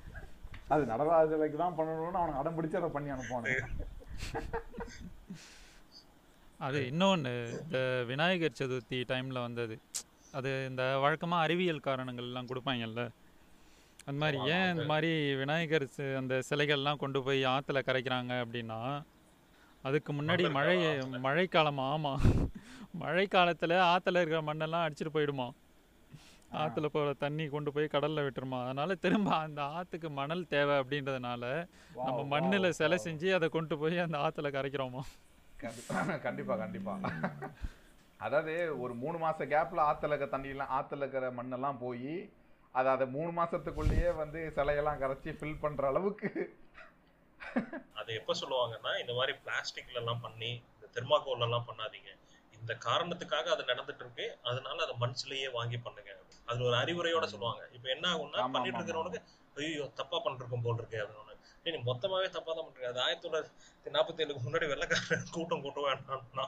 அது 0.68 0.82
நடராஜருக்கு 0.86 1.56
தான் 1.56 1.76
பண்ணணும்னு 1.78 2.20
அவனுக்கு 2.20 2.40
அடம் 2.40 2.56
பிடிச்சு 2.58 2.78
அதை 2.80 2.90
பண்ணி 2.90 3.10
அனுப்புவானு. 3.14 3.54
அது 6.60 6.86
இன்னொன்று 6.86 7.32
இந்த 7.62 7.78
விநாயகர் 8.10 8.58
சதுர்த்தி 8.60 8.98
டைமில் 9.10 9.44
வந்தது. 9.46 9.76
அது 10.32 10.50
இந்த 10.68 10.82
வழக்கமாக 10.98 11.44
அறிவியல் 11.46 11.86
காரணங்கள் 11.88 12.28
எல்லாம் 12.30 12.50
கொடுப்பாங்கல்ல? 12.50 13.02
அந்த 14.06 14.18
மாதிரி 14.22 14.38
ஏன் 14.54 14.70
இந்த 14.74 14.84
மாதிரி 14.84 15.10
விநாயகர் 15.40 15.86
அந்த 16.20 16.42
சிலைகள்லாம் 16.50 17.02
கொண்டு 17.02 17.22
போய் 17.22 17.42
ஆற்றுல 17.54 17.82
கரைக்கிறாங்க 17.88 18.32
அப்படின்னா 18.44 18.78
அதுக்கு 19.84 20.12
முன்னாடி 20.12 20.50
மழை 20.50 20.74
இருக்கா 20.76 21.02
ஆத்துல? 21.02 21.20
மழைக்காலமா 21.26 21.84
ஆமாம் 21.94 22.24
மழை 23.02 23.26
காலத்தில் 23.26 23.74
ஆற்றுல 23.92 24.20
இருக்கிற 24.22 24.42
மண்ணெல்லாம் 24.42 24.84
அடிச்சிட்டு 24.86 25.14
போயிடுமா? 25.14 25.46
ஆற்றுல 26.60 26.86
போகிற 26.94 27.12
தண்ணி 27.24 27.44
கொண்டு 27.48 27.72
போய் 27.72 27.92
கடலில் 27.94 28.24
விட்டுருமா. 28.26 28.58
அதனால 28.64 28.94
திரும்ப 29.04 29.30
அந்த 29.36 29.60
ஆற்றுக்கு 29.76 30.10
மணல் 30.10 30.46
தேவை 30.46 30.74
அப்படின்றதுனால 30.78 31.44
நம்ம 31.96 32.20
மண்ணில் 32.34 32.76
சிலை. 32.80 32.98
செஞ்சு 33.06 33.30
அதை 33.34 33.48
கொண்டு 33.48 33.78
போய் 33.78 34.04
அந்த 34.06 34.18
ஆற்றுல 34.18 34.50
கரைக்கிறோமா. 34.56 35.02
கண்டிப்பா 35.64 36.16
கண்டிப்பா 36.26 36.54
கண்டிப்பா. 36.56 36.94
அதாவது 38.26 38.80
ஒரு 38.80 38.94
மூணு 38.94 39.16
மாச 39.18 39.46
கேப்ல 39.52 39.80
ஆத்துல 39.90 40.12
இருக்க 40.12 40.38
தண்ணியெல்லாம் 40.38 40.74
ஆத்துல 40.78 41.02
இருக்கிற 41.02 41.30
மண்ணெல்லாம் 41.32 41.78
போய் 41.80 42.14
அதை 42.74 42.88
அதை 42.92 43.06
மூணு 43.06 43.30
மாசத்துக்குள்ளேயே 43.42 44.10
வந்து 44.16 44.40
சிலையெல்லாம் 44.56 45.00
கரைச்சி 45.02 45.30
ஃபில் 45.38 45.58
பண்ற 45.60 45.88
அளவுக்கு. 45.88 46.30
அதை 48.00 48.12
எப்ப 48.20 48.34
சொல்லுவாங்கன்னா 48.40 48.92
இந்த 49.00 49.12
மாதிரி 49.18 49.32
பிளாஸ்டிக்ல 49.46 50.00
எல்லாம் 50.02 50.20
பண்ணி 50.20 50.50
இந்த 50.74 50.86
தெர்மாகோல் 50.96 51.44
எல்லாம் 51.46 51.66
பண்ணாதீங்க. 51.70 52.12
இந்த 52.62 52.74
காரணத்துக்காக 52.86 53.46
அது 53.54 53.62
நடந்துட்டு 53.70 54.04
இருக்கு 54.04 54.26
அதனால 54.48 54.76
அதை 54.86 54.94
மனசுலயே 55.04 55.48
வாங்கி 55.58 55.78
பண்ணுங்க. 55.86 56.10
அது 56.50 56.60
ஒரு 56.68 56.76
அறிவுரையோட 56.82 57.26
சொல்லுவாங்க. 57.32 57.62
இப்ப 57.76 57.88
என்ன 57.94 58.06
ஆகும்னா 58.12 58.46
பண்ணிட்டு 58.54 58.80
இருக்கிறவனுக்கு 58.80 59.20
ஐயோ 59.56 59.86
தப்பா 60.00 60.18
பண்ணிருக்கோம் 60.24 60.64
போல் 60.66 60.80
இருக்கு 60.80 60.98
அப்படின்னு 61.02 61.30
நீ 61.66 61.78
மொத்தமாவே 61.88 62.28
தப்பா 62.36 62.52
தான் 62.52 62.64
பண்றீங்க 62.66 62.88
அது 62.92 63.00
ஆயிரத்தி 63.04 63.24
தொள்ளாயிரத்தி 63.26 63.90
நாற்பத்தி 63.96 64.22
ஏழுக்கு 64.24 64.44
முன்னாடி 64.46 64.66
வெள்ளக்காரன் 64.72 65.26
கூட்டம் 65.36 65.62
கூட்ட 65.64 65.80
வேண்டாம்னா 65.88 66.46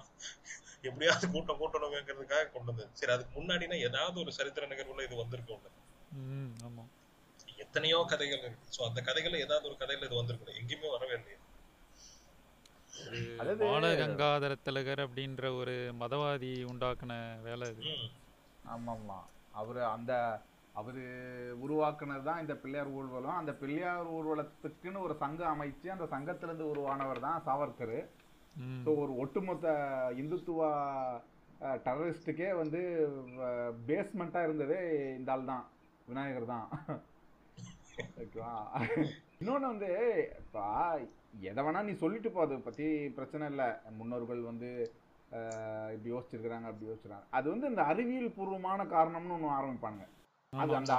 எப்படியாவது 0.89 1.27
கூட்டம் 1.35 1.61
கூட்டணுங்கிறதுக்காக 1.61 2.49
கொண்டு 2.55 2.71
வந்தது. 2.73 2.91
சரி 3.01 3.13
அதுக்கு 3.17 3.33
முன்னாடினா 3.39 3.79
ஏதாவது 3.89 4.17
ஒரு 4.25 4.33
சரித்திர 4.39 4.69
நிகழ்வுல 4.73 5.07
இது 5.09 5.23
வந்திருக்கும் 5.23 5.63
எத்தனையோ 7.65 7.99
கதைகள் 8.13 8.45
இருக்கு. 8.47 8.67
ஸோ 8.77 8.81
அந்த 8.89 9.01
கதைகள்ல 9.09 9.41
ஏதாவது 9.47 9.69
ஒரு 9.71 9.77
கதையில 9.83 10.07
இது 10.09 10.21
வந்திருக்கணும். 10.21 10.59
எங்கேயுமே 10.61 10.89
வரவே 10.97 11.15
இல்லையே. 11.19 11.39
பாலகங்காதர 13.63 14.53
திலகர் 14.67 15.03
அப்படின்ற 15.05 15.45
ஒரு 15.61 15.75
மதவாதி 16.01 16.53
உண்டாக்குன 16.71 17.13
வேலை 17.47 17.69
இது 17.73 17.93
ஆமாம்மா. 18.75 19.19
அவரு 19.61 19.81
அந்த 19.95 20.13
அவரு 20.75 21.03
உருவாக்குனது 21.65 22.25
தான் 22.29 22.43
இந்த 22.43 22.55
பிள்ளையார் 22.63 22.91
ஊர்வலம். 22.99 23.39
அந்த 23.41 23.53
பிள்ளையார் 23.61 24.09
ஊர்வலத்துக்குன்னு 24.17 25.05
ஒரு 25.07 25.15
சங்கம் 25.23 25.53
அமைச்சு 25.55 25.89
அந்த 25.95 26.07
சங்கத்திலிருந்து 26.15 26.67
உருவானவர் 26.73 27.27
தான் 27.27 27.45
சாவர்கர். 27.49 27.99
ஸோ 28.85 28.91
ஒரு 29.03 29.13
ஒட்டுமொத்த 29.23 29.67
இந்துத்துவ 30.23 30.63
டெரரிஸ்ட்டுக்கே 31.87 32.49
வந்து 32.63 32.81
பேஸ்மெண்ட்டாக 33.89 34.47
இருந்ததே 34.49 34.81
இந்த 35.19 35.33
ஆள் 35.35 35.51
தான். 35.53 35.65
விநாயகர் 36.09 36.53
தான். 36.55 36.67
ஓகேவா? 38.23 38.55
இன்னொன்று 39.41 39.67
வந்து 39.73 39.91
இப்போ 40.41 40.63
எதை 41.51 41.63
வேணா 41.67 41.81
நீ 41.89 41.93
சொல்லிட்டு 42.03 42.31
போ 42.35 42.41
அதை 42.45 42.57
பற்றி 42.67 42.87
பிரச்சனை 43.17 43.45
இல்லை. 43.53 43.69
முன்னோர்கள் 44.01 44.43
வந்து 44.51 44.69
இப்படி 45.95 46.11
யோசிச்சிருக்கிறாங்க 46.15 46.67
அப்படி 46.71 46.89
யோசிச்சிருக்காங்க 46.89 47.29
அது 47.39 47.47
வந்து 47.53 47.71
இந்த 47.73 47.83
அறிவியல் 47.93 48.35
பூர்வமான 48.37 48.85
காரணம்னு 48.95 49.35
ஒன்று 49.37 49.57
ஆரம்பிப்பாங்க 49.59 50.03
அது. 50.53 50.75
அந்த 50.81 50.95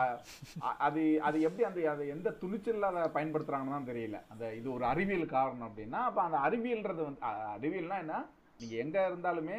அது 0.88 1.01
அது 1.27 1.38
எப்படி 1.48 1.63
அந்த 1.68 1.80
அது 1.94 2.06
எந்த 2.15 2.30
துணிச்சல்ல 2.42 2.89
அதை 2.92 3.04
பயன்படுத்துறாங்கன்னு 3.18 3.75
தான் 3.75 3.89
தெரியல. 3.92 4.18
அந்த 4.34 4.46
இது 4.60 4.68
ஒரு 4.77 4.86
அறிவியல் 4.94 5.34
காரணம் 5.36 5.68
அப்படின்னா 5.70 6.00
அப்ப 6.10 6.22
அந்த 6.27 6.39
அறிவியல்ன்றது 6.48 7.01
வந்து 7.08 7.22
அறிவியல்னா 7.56 8.00
என்ன? 8.06 8.18
நீங்க 8.60 8.75
எங்க 8.84 8.98
இருந்தாலுமே 9.10 9.58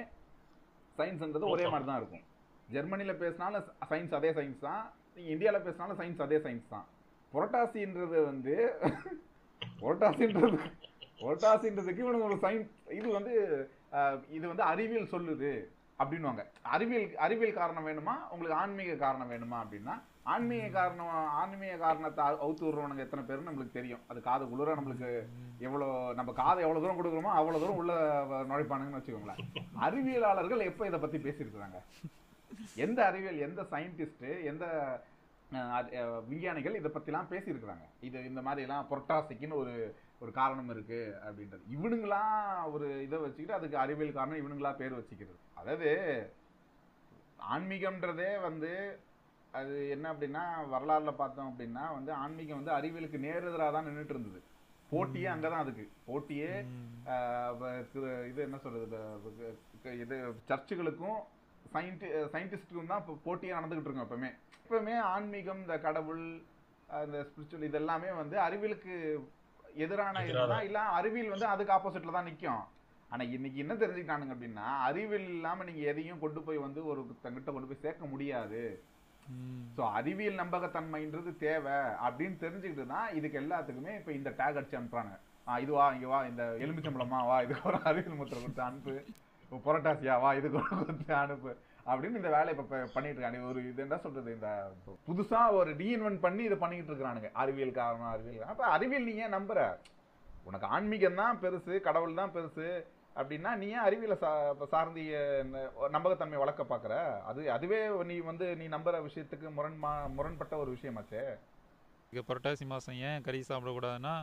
சயின்ஸ்ன்றது 0.98 1.52
ஒரே 1.54 1.64
மாதிரி 1.72 1.88
தான் 1.90 2.00
இருக்கும். 2.00 2.26
ஜெர்மனில 2.74 3.14
பேசினாலும் 3.22 3.64
சயின்ஸ் 3.90 4.18
அதே 4.18 4.30
சயின்ஸ் 4.38 4.66
தான். 4.68 4.84
நீங்க 5.16 5.30
இந்தியால 5.36 5.58
பேசினாலும் 5.66 5.98
சயின்ஸ் 6.00 6.22
அதே 6.26 6.38
சயின்ஸ் 6.46 6.72
தான். 6.74 6.86
புரட்டாசின்றது 7.32 8.18
வந்து 8.30 8.56
புரட்டாசின்றது 9.80 10.58
புரட்டாசின்றதுக்கு 11.18 11.98
இவனுக்கு 11.98 12.24
ஒரு 12.24 12.34
சயின்ஸ் 12.34 12.92
இது 12.92 13.08
வந்து 13.08 13.34
இது 14.30 14.48
வந்து 14.48 14.62
அறிவியல் 14.62 15.10
சொல்லுது 15.10 15.64
அப்படின்னுவாங்க. 15.98 16.44
அறிவியல் 16.62 17.16
அறிவியல் 17.16 17.54
காரணம் 17.54 17.86
வேணுமா? 17.86 18.28
உங்களுக்கு 18.30 18.54
ஆன்மீக 18.54 18.94
காரணம் 18.94 19.30
வேணுமா 19.30 19.54
அப்படின்னா 19.54 20.02
ஆன்மீக 20.22 20.68
காரணம் 20.68 21.08
ஆன்மீக 21.08 21.76
காரணத்தை 21.76 22.24
அவு- 22.24 22.28
அவுத்து 22.28 22.62
விடுறவனுங்க 22.62 22.96
எத்தனை 22.96 23.24
பேருன்னு 23.26 23.48
நம்மளுக்கு 23.48 23.72
தெரியும். 23.72 23.98
அது 24.08 24.20
காது 24.20 24.48
குளிர 24.48 24.74
நம்மளுக்கு 24.74 25.26
எவ்வளோ 25.58 26.12
நம்ம 26.14 26.32
காதை 26.32 26.64
எவ்வளோ 26.68 26.80
தூரம் 26.80 27.04
கொடுக்குறோமோ 27.04 27.28
அவ்வளோ 27.28 27.58
தூரம் 27.58 27.76
உள்ள 27.76 28.24
நுழைப்பானுங்கன்னு 28.48 29.02
வச்சுக்கோங்களேன். 29.02 29.38
அறிவியலாளர்கள் 29.80 30.64
எப்போ 30.64 30.86
இதை 30.86 30.98
பற்றி 30.98 31.18
பேசியிருக்கிறாங்க? 31.18 31.82
எந்த 32.74 33.04
அறிவியல் 33.06 33.38
எந்த 33.38 33.62
சயின்டிஸ்ட் 33.62 34.44
எந்த 34.44 34.66
விஞ்ஞானிகள் 36.28 36.78
இதை 36.78 36.90
பற்றிலாம் 36.94 37.30
பேசியிருக்கிறாங்க. 37.32 37.84
இது 38.06 38.24
இந்த 38.30 38.40
மாதிரிலாம் 38.46 38.88
புரட்டாசிக்குன்னு 38.90 39.60
ஒரு 39.62 39.74
ஒரு 40.20 40.30
காரணம் 40.38 40.70
இருக்கு 40.74 41.00
அப்படின்றது. 41.26 41.64
இவனுங்களாம் 41.76 42.72
ஒரு 42.72 42.86
இதை 43.06 43.18
வச்சுக்கிட்டு 43.18 43.58
அதுக்கு 43.58 43.76
அறிவியல் 43.78 44.18
காரணம் 44.18 44.40
இவனுங்களா 44.42 44.72
பேர் 44.76 44.98
வச்சுக்கிறது. 44.98 45.38
அதாவது 45.60 45.90
ஆன்மீகம்ன்றதே 47.54 48.30
வந்து 48.48 48.72
அது 49.52 49.74
என்ன 49.90 50.06
அப்படின்னா 50.12 50.44
வரலாறுல 50.74 51.12
பார்த்தோம் 51.20 51.50
அப்படின்னா 51.52 51.84
வந்து 51.98 52.12
ஆன்மீகம் 52.22 52.60
வந்து 52.60 52.76
அறிவியலுக்கு 52.78 53.18
நேரெதிராக 53.26 53.74
தான் 53.76 53.88
நின்றுட்டு 53.88 54.14
இருந்தது. 54.16 54.40
போட்டியே 54.90 55.28
அங்கதான் 55.34 55.64
அதுக்கு. 55.64 55.84
போட்டியே 56.08 56.50
இது 58.30 58.40
என்ன 58.48 58.58
சொல்றது 58.64 58.98
இது 60.04 60.16
சர்ச்சுகளுக்கும் 60.50 61.18
சயின்டி 61.74 62.08
சயின்டிஸ்டுக்கும் 62.34 62.92
தான் 62.92 63.02
இப்போ 63.02 63.14
போட்டியே 63.26 63.56
நடந்துகிட்டு 63.58 63.88
இருக்கும் 63.88 64.06
எப்பவுமே. 64.06 64.30
எப்பவுமே 64.64 64.94
ஆன்மீகம் 65.14 65.62
இந்த 65.64 65.76
கடவுள் 65.86 66.24
இந்த 67.06 67.18
ஸ்பிரிச்சுவல் 67.28 67.68
இது 67.68 67.78
எல்லாமே 67.82 68.10
வந்து 68.22 68.36
அறிவியலுக்கு 68.46 68.94
எதிரான. 69.84 70.24
இதுதான் 70.30 70.66
இல்ல 70.68 70.80
அறிவியல் 70.98 71.34
வந்து 71.34 71.52
அதுக்கு 71.52 71.74
ஆப்போசிட்ல 71.76 72.16
தான் 72.16 72.28
நிக்கும். 72.30 72.64
ஆனா 73.12 73.22
இன்னைக்கு 73.36 73.58
என்ன 73.64 73.72
தெரிஞ்சுக்கிட்டானுங்க 73.80 74.34
அப்படின்னா 74.36 74.66
அறிவியல் 74.88 75.26
இல்லாம 75.36 75.64
நீங்க 75.68 75.82
எதையும் 75.92 76.22
கொண்டு 76.24 76.40
போய் 76.46 76.64
வந்து 76.66 76.80
ஒரு 76.92 77.00
தங்கிட்ட 77.24 77.50
கொண்டு 77.52 77.70
போய் 77.70 77.84
சேர்க்க 77.84 78.12
முடியாது. 78.12 78.62
ஸோ 79.76 79.82
அறிவியல் 79.98 80.40
நம்பகத்தன்மைன்றது 80.40 81.30
தேவை 81.44 81.76
அப்படின்னு 82.06 82.36
தெரிஞ்சுக்கிட்டு 82.44 82.84
தான் 82.94 83.08
இதுக்கு 83.18 83.40
எல்லாத்துக்குமே 83.42 83.92
இப்போ 84.00 84.12
இந்த 84.18 84.30
டேக் 84.40 84.58
அடிச்சு 84.58 84.78
அனுப்புறாங்க 84.80 85.14
ஆ 85.48 85.58
இது 85.64 85.72
வா 85.76 85.84
இங்க 85.96 86.08
வா 86.12 86.20
இந்த 86.30 86.44
எலுமிச்சம்பழமா 86.64 87.18
வா 87.30 87.36
இதுக்கு 87.44 87.68
ஒரு 87.70 87.78
அறிவியல் 87.88 88.20
முத்திரை 88.20 88.40
கொடுத்து 88.42 88.62
அனுப்பு. 88.68 88.94
புரட்டாசியா? 89.66 90.14
வா 90.22 90.30
இது 90.38 90.48
கொடுத்து 90.54 91.14
அனுப்பு. 91.22 91.52
அப்படின்னு 91.90 92.20
இந்த 92.20 92.30
வேலையை 92.34 92.52
இப்போ 92.54 92.64
பண்ணிட்டு 92.94 93.18
இருக்காங்க 93.18 93.50
ஒரு 93.50 93.60
இது 93.70 93.82
என்ன 93.84 93.96
சொல்றது 94.04 94.30
இந்த 94.36 94.48
புதுசா 95.08 95.40
ஒரு 95.58 95.70
ரீஇன்வென்ட் 95.82 96.24
பண்ணி 96.24 96.42
இதை 96.48 96.56
பண்ணிக்கிட்டு 96.62 96.92
இருக்கிறானுங்க. 96.92 97.30
அறிவியல் 97.42 97.78
காரணம் 97.80 98.12
அறிவியல் 98.14 98.42
அப்போ 98.42 98.64
அப்ப 98.64 98.74
அறிவியல் 98.76 99.08
நீ 99.08 99.14
ஏன் 99.24 99.36
நம்புற? 99.36 99.60
உனக்கு 100.48 100.66
ஆன்மீகம் 100.76 101.20
தான் 101.22 101.40
பெருசு 101.44 101.74
கடவுள் 101.88 102.20
தான் 102.20 102.34
பெருசு. 102.36 102.66
அப்படின்னா 103.20 103.50
நீ 103.60 103.66
ஏன் 103.74 103.84
அறிவியலை 103.88 104.16
சா 104.22 104.30
இப்ப 104.54 104.66
சார்ந்து 104.72 105.02
நம்பகத்தன்மை 105.94 106.40
வளர்க்க 106.42 106.64
பார்க்குற 106.72 106.94
அது 107.30 107.42
அதுவே 107.56 107.78
நீ 108.10 108.16
வந்து 108.30 108.46
நீ 108.60 108.66
நம்புற 108.74 108.96
விஷயத்துக்கு 109.06 109.54
முரண்மா 109.58 109.92
முரண்பட்ட 110.16 110.56
ஒரு 110.62 110.70
விஷயமாச்சே. 110.76 111.22
இங்கே 112.10 112.24
புரட்டாசி 112.28 112.66
மாதம் 112.72 112.98
ஏன் 113.08 113.24
கறி 113.28 113.40
சாப்பிடக்கூடாதுன்னா 113.48 114.16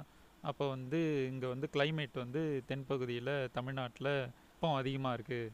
அப்போ 0.49 0.63
வந்து 0.75 0.99
இங்கே 1.31 1.47
வந்து 1.53 1.67
கிளைமேட் 1.75 2.23
வந்து 2.23 2.41
தென்பகுதியில் 2.69 3.35
தமிழ்நாட்டில் 3.57 4.13
வெப்பம் 4.63 4.81
அதிகமாக 4.81 5.15
இருக்குது 5.17 5.53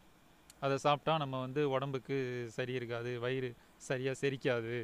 அதை 0.66 0.76
சாப்பிட்டா 0.84 1.14
நம்ம 1.22 1.36
வந்து 1.44 1.62
உடம்புக்கு 1.76 2.16
சரி 2.56 2.74
இருக்காது 2.80 3.12
வயிறு 3.24 3.50
சரியாக 3.88 4.16
செரிக்காது 4.22 4.76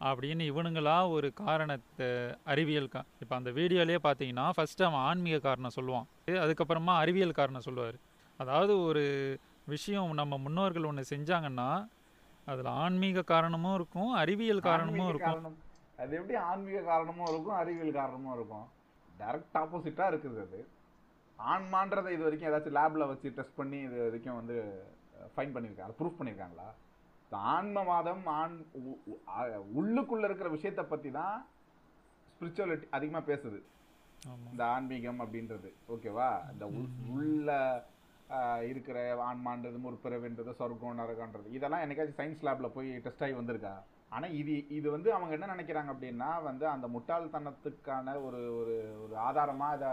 அப்படின்னு 0.00 0.44
இவனுங்களா 0.52 0.96
ஒரு 1.16 1.28
காரணத்தை 1.42 2.08
அறிவியல் 2.52 2.90
கா 2.94 3.00
இப்போ 3.22 3.34
அந்த 3.38 3.50
வீடியோலேயே 3.58 4.00
பார்த்தீங்கன்னா 4.06 4.46
ஃபஸ்ட்டு 4.56 4.86
அவன் 4.88 5.04
ஆன்மீக 5.10 5.36
காரணம் 5.46 5.76
சொல்லுவான். 5.76 6.06
அதுக்கப்புறமா 6.44 6.94
அறிவியல் 7.02 7.38
காரணம் 7.40 7.66
சொல்லுவார். 7.68 7.98
அதாவது 8.40 8.74
ஒரு 8.88 9.04
விஷயம் 9.74 10.18
நம்ம 10.20 10.38
முன்னோர்கள் 10.46 10.88
ஒன்று 10.90 11.04
செஞ்சாங்கன்னா 11.14 11.70
அதில் 12.46 12.70
ஆன்மீக 12.84 13.26
காரணமும் 13.32 13.76
இருக்கும் 13.80 14.12
அறிவியல் 14.22 14.66
காரணமும் 14.70 15.10
இருக்கும். 15.12 15.58
அது 16.02 16.12
எப்படி 16.20 16.36
ஆன்மீக 16.50 16.80
காரணமும் 16.92 17.28
இருக்கும் 17.32 17.58
அறிவியல் 17.62 17.98
காரணமும் 18.00 18.34
இருக்கும்? 18.38 18.66
டைரக்ட் 19.20 19.58
ஆப்போசிட்டா 19.62 20.06
இருக்குது 20.12 20.40
அது. 20.46 20.60
ஆன்மான்றதை 21.38 22.10
இது 22.10 22.22
வரைக்கும் 22.22 22.50
ஏதாச்சும் 22.50 22.76
லேப்ல 22.76 23.06
வச்சு 23.06 23.28
டெஸ்ட் 23.30 23.54
பண்ணி 23.54 23.78
இது 23.78 23.96
வரைக்கும் 24.02 24.34
வந்து 24.34 24.56
ஃபைன் 25.34 25.54
பண்ணியிருக்காங்க 25.54 25.94
ப்ரூஃப் 25.98 26.18
பண்ணியிருக்காங்களா 26.18 26.68
ஆன்மவாதம் 27.52 28.24
ஆண் 28.32 28.56
உள்ளுக்குள்ள 29.74 30.24
இருக்கிற 30.24 30.48
விஷயத்தை 30.48 30.84
பத்தி 30.84 31.10
தான் 31.10 31.36
ஸ்பிரிச்சுவலிட்டி 32.30 32.86
அதிகமா 32.90 33.18
பேசுது. 33.22 33.58
இந்த 34.46 34.64
ஆன்மீகம் 34.66 35.20
அப்படின்றது. 35.20 35.70
ஓகேவா 35.88 36.28
இந்த 36.52 36.64
உள்- 36.74 36.92
உள்ள 37.12 37.48
இருக்கிற 38.64 38.98
ஆன்மான்றது 39.24 39.78
முற்பிறவின்றது 39.78 40.52
சொர்க்கம் 40.52 40.98
நரகன்றது 40.98 41.48
இதெல்லாம் 41.50 41.82
என்னைக்காச்சும் 41.82 42.20
சயின்ஸ் 42.20 42.44
லேப்ல 42.44 42.68
போய் 42.68 42.90
டெஸ்ட் 42.98 43.22
ஆகி 43.22 43.32
வந்திருக்கா? 43.32 43.74
ஆனா 44.08 44.26
இது 44.32 44.54
இது 44.68 44.90
வந்து 44.90 45.14
அவங்க 45.14 45.34
என்ன 45.34 45.54
நினைக்கிறாங்க 45.54 45.90
அப்படின்னா 45.92 46.42
வந்து 46.42 46.68
அந்த 46.68 46.88
முட்டாள்தனத்துக்கான 46.88 48.16
ஒரு 48.22 48.40
ஒரு 48.56 48.74
ஒரு 49.02 49.14
ஆதாரமா 49.20 49.68
இதை 49.74 49.90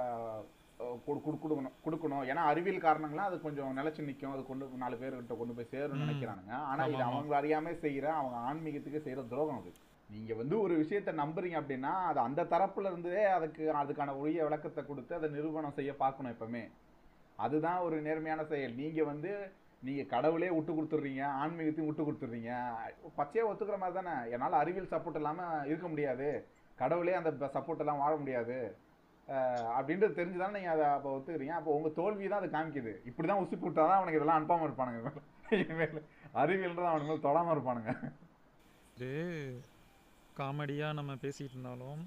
கொடுக்கணும் 1.07 1.71
கொடுக்கணும். 1.85 2.23
ஏன்னா 2.25 2.43
அறிவியல் 2.45 2.83
காரணங்களாம் 2.83 3.29
அது 3.29 3.41
கொஞ்சம் 3.41 3.77
நிலைச்சு 3.77 3.99
நிற்கும் 3.99 4.31
அது 4.31 4.45
கொண்டு 4.45 4.69
நாலு 4.75 4.95
பேர்கிட்ட 4.95 5.37
கொண்டு 5.37 5.53
போய் 5.53 5.71
சேரும்னு 5.71 5.99
ம். 5.99 6.03
நினைக்கிறானுங்க. 6.03 6.51
ஆனா 6.63 6.85
இது. 6.85 7.03
அவங்க 7.03 7.41
அறியாம 7.41 7.73
செய்யற 7.81 8.03
அவங்க 8.03 8.37
ஆன்மீகத்துக்கு 8.37 9.05
செய்யற 9.05 9.27
துரோகம் 9.27 9.57
அது. 9.57 9.71
நீங்க 10.09 10.33
வந்து 10.33 10.61
ஒரு 10.61 10.75
விஷயத்தை 10.75 11.13
நம்புறீங்க 11.13 11.57
அப்படின்னா 11.61 11.91
அது 12.03 12.19
அந்த 12.19 12.43
தரப்புல 12.43 12.85
இருந்தே 12.85 13.23
அதுக்கு 13.23 13.73
அதுக்கான 13.73 14.07
உரிய 14.07 14.43
விளக்கத்தை 14.43 14.85
கொடுத்து 14.85 15.15
அதை 15.15 15.29
நிரூபணம் 15.29 15.71
செய்ய 15.71 15.95
பார்க்கணும் 15.95 16.33
எப்பவுமே. 16.33 16.63
அதுதான் 17.35 17.77
ஒரு 17.77 18.01
நேர்மையான 18.01 18.45
செயல். 18.45 18.75
நீங்க 18.75 19.03
வந்து 19.03 19.51
நீங்க 19.81 20.03
கடவுளே 20.03 20.49
விட்டு 20.49 20.73
கொடுத்துட்றீங்க 20.73 21.23
ஆன்மீகத்தையும் 21.41 21.85
விட்டு 21.85 22.03
கொடுத்துட்றீங்க 22.03 22.51
பச்சையா 23.17 23.45
ஒத்துக்கிற 23.51 23.77
மாதிரி 23.77 24.01
தானே? 24.01 24.29
என்னால 24.29 24.57
அறிவியல் 24.57 24.91
சப்போர்ட் 24.91 25.15
இல்லாம 25.15 25.41
இருக்க 25.65 25.87
முடியாது. 25.87 26.47
கடவுளே 26.75 27.13
அந்த 27.13 27.29
சப்போர்ட் 27.53 27.77
எல்லாம் 27.77 27.97
வாழ 27.97 28.15
முடியாது. 28.15 28.57
அப்படின்றது 29.77 30.17
தெரிஞ்சுதானே 30.19 30.55
நீங்க 30.57 30.71
அதை 30.75 30.85
அப்போ 30.95 31.09
ஒத்துக்கிறீங்க. 31.15 31.55
அப்போ 31.59 31.71
உங்க 31.77 31.89
தோல்வி 31.99 32.29
தான் 32.31 32.41
அதை 32.41 32.49
காமிக்குது. 32.55 32.93
இப்படிதான் 33.09 33.41
விட்டா 33.65 33.83
தான் 33.89 33.99
அவனுக்கு 33.99 34.19
இதெல்லாம் 34.19 34.39
அனுப்பாம 34.39 34.67
இருப்பானுங்க. 34.67 35.11
இனிமேல் 35.57 36.01
அறிவியல் 36.41 36.89
அவனுக்கு 36.91 37.09
மேல 37.11 37.23
தொடாம 37.27 37.53
இருப்பானுங்க. 37.55 37.93
இது 38.95 39.11
காமெடியாக 40.39 40.97
நம்ம 40.99 41.11
பேசிகிட்டு 41.23 41.55
இருந்தாலும் 41.57 42.01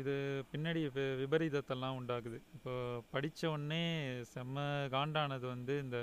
இது 0.00 0.14
பின்னாடி 0.52 0.80
விபரீதத்தெல்லாம் 1.22 1.98
உண்டாக்குது. 1.98 2.38
இப்போ 2.56 2.72
படித்த 3.12 3.50
உடனே 3.50 3.84
செம்ம 4.32 4.64
காண்டானது 4.94 5.46
வந்து 5.54 5.74
இந்த 5.84 5.98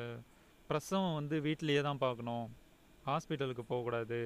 பிரசவம் 0.69 1.17
வந்து 1.19 1.37
வீட்டிலேயே 1.47 1.81
தான் 1.87 2.03
பார்க்கணும். 2.05 2.45
ஹாஸ்பிட்டலுக்கு 3.09 3.63
போகக்கூடாது. 3.71 4.19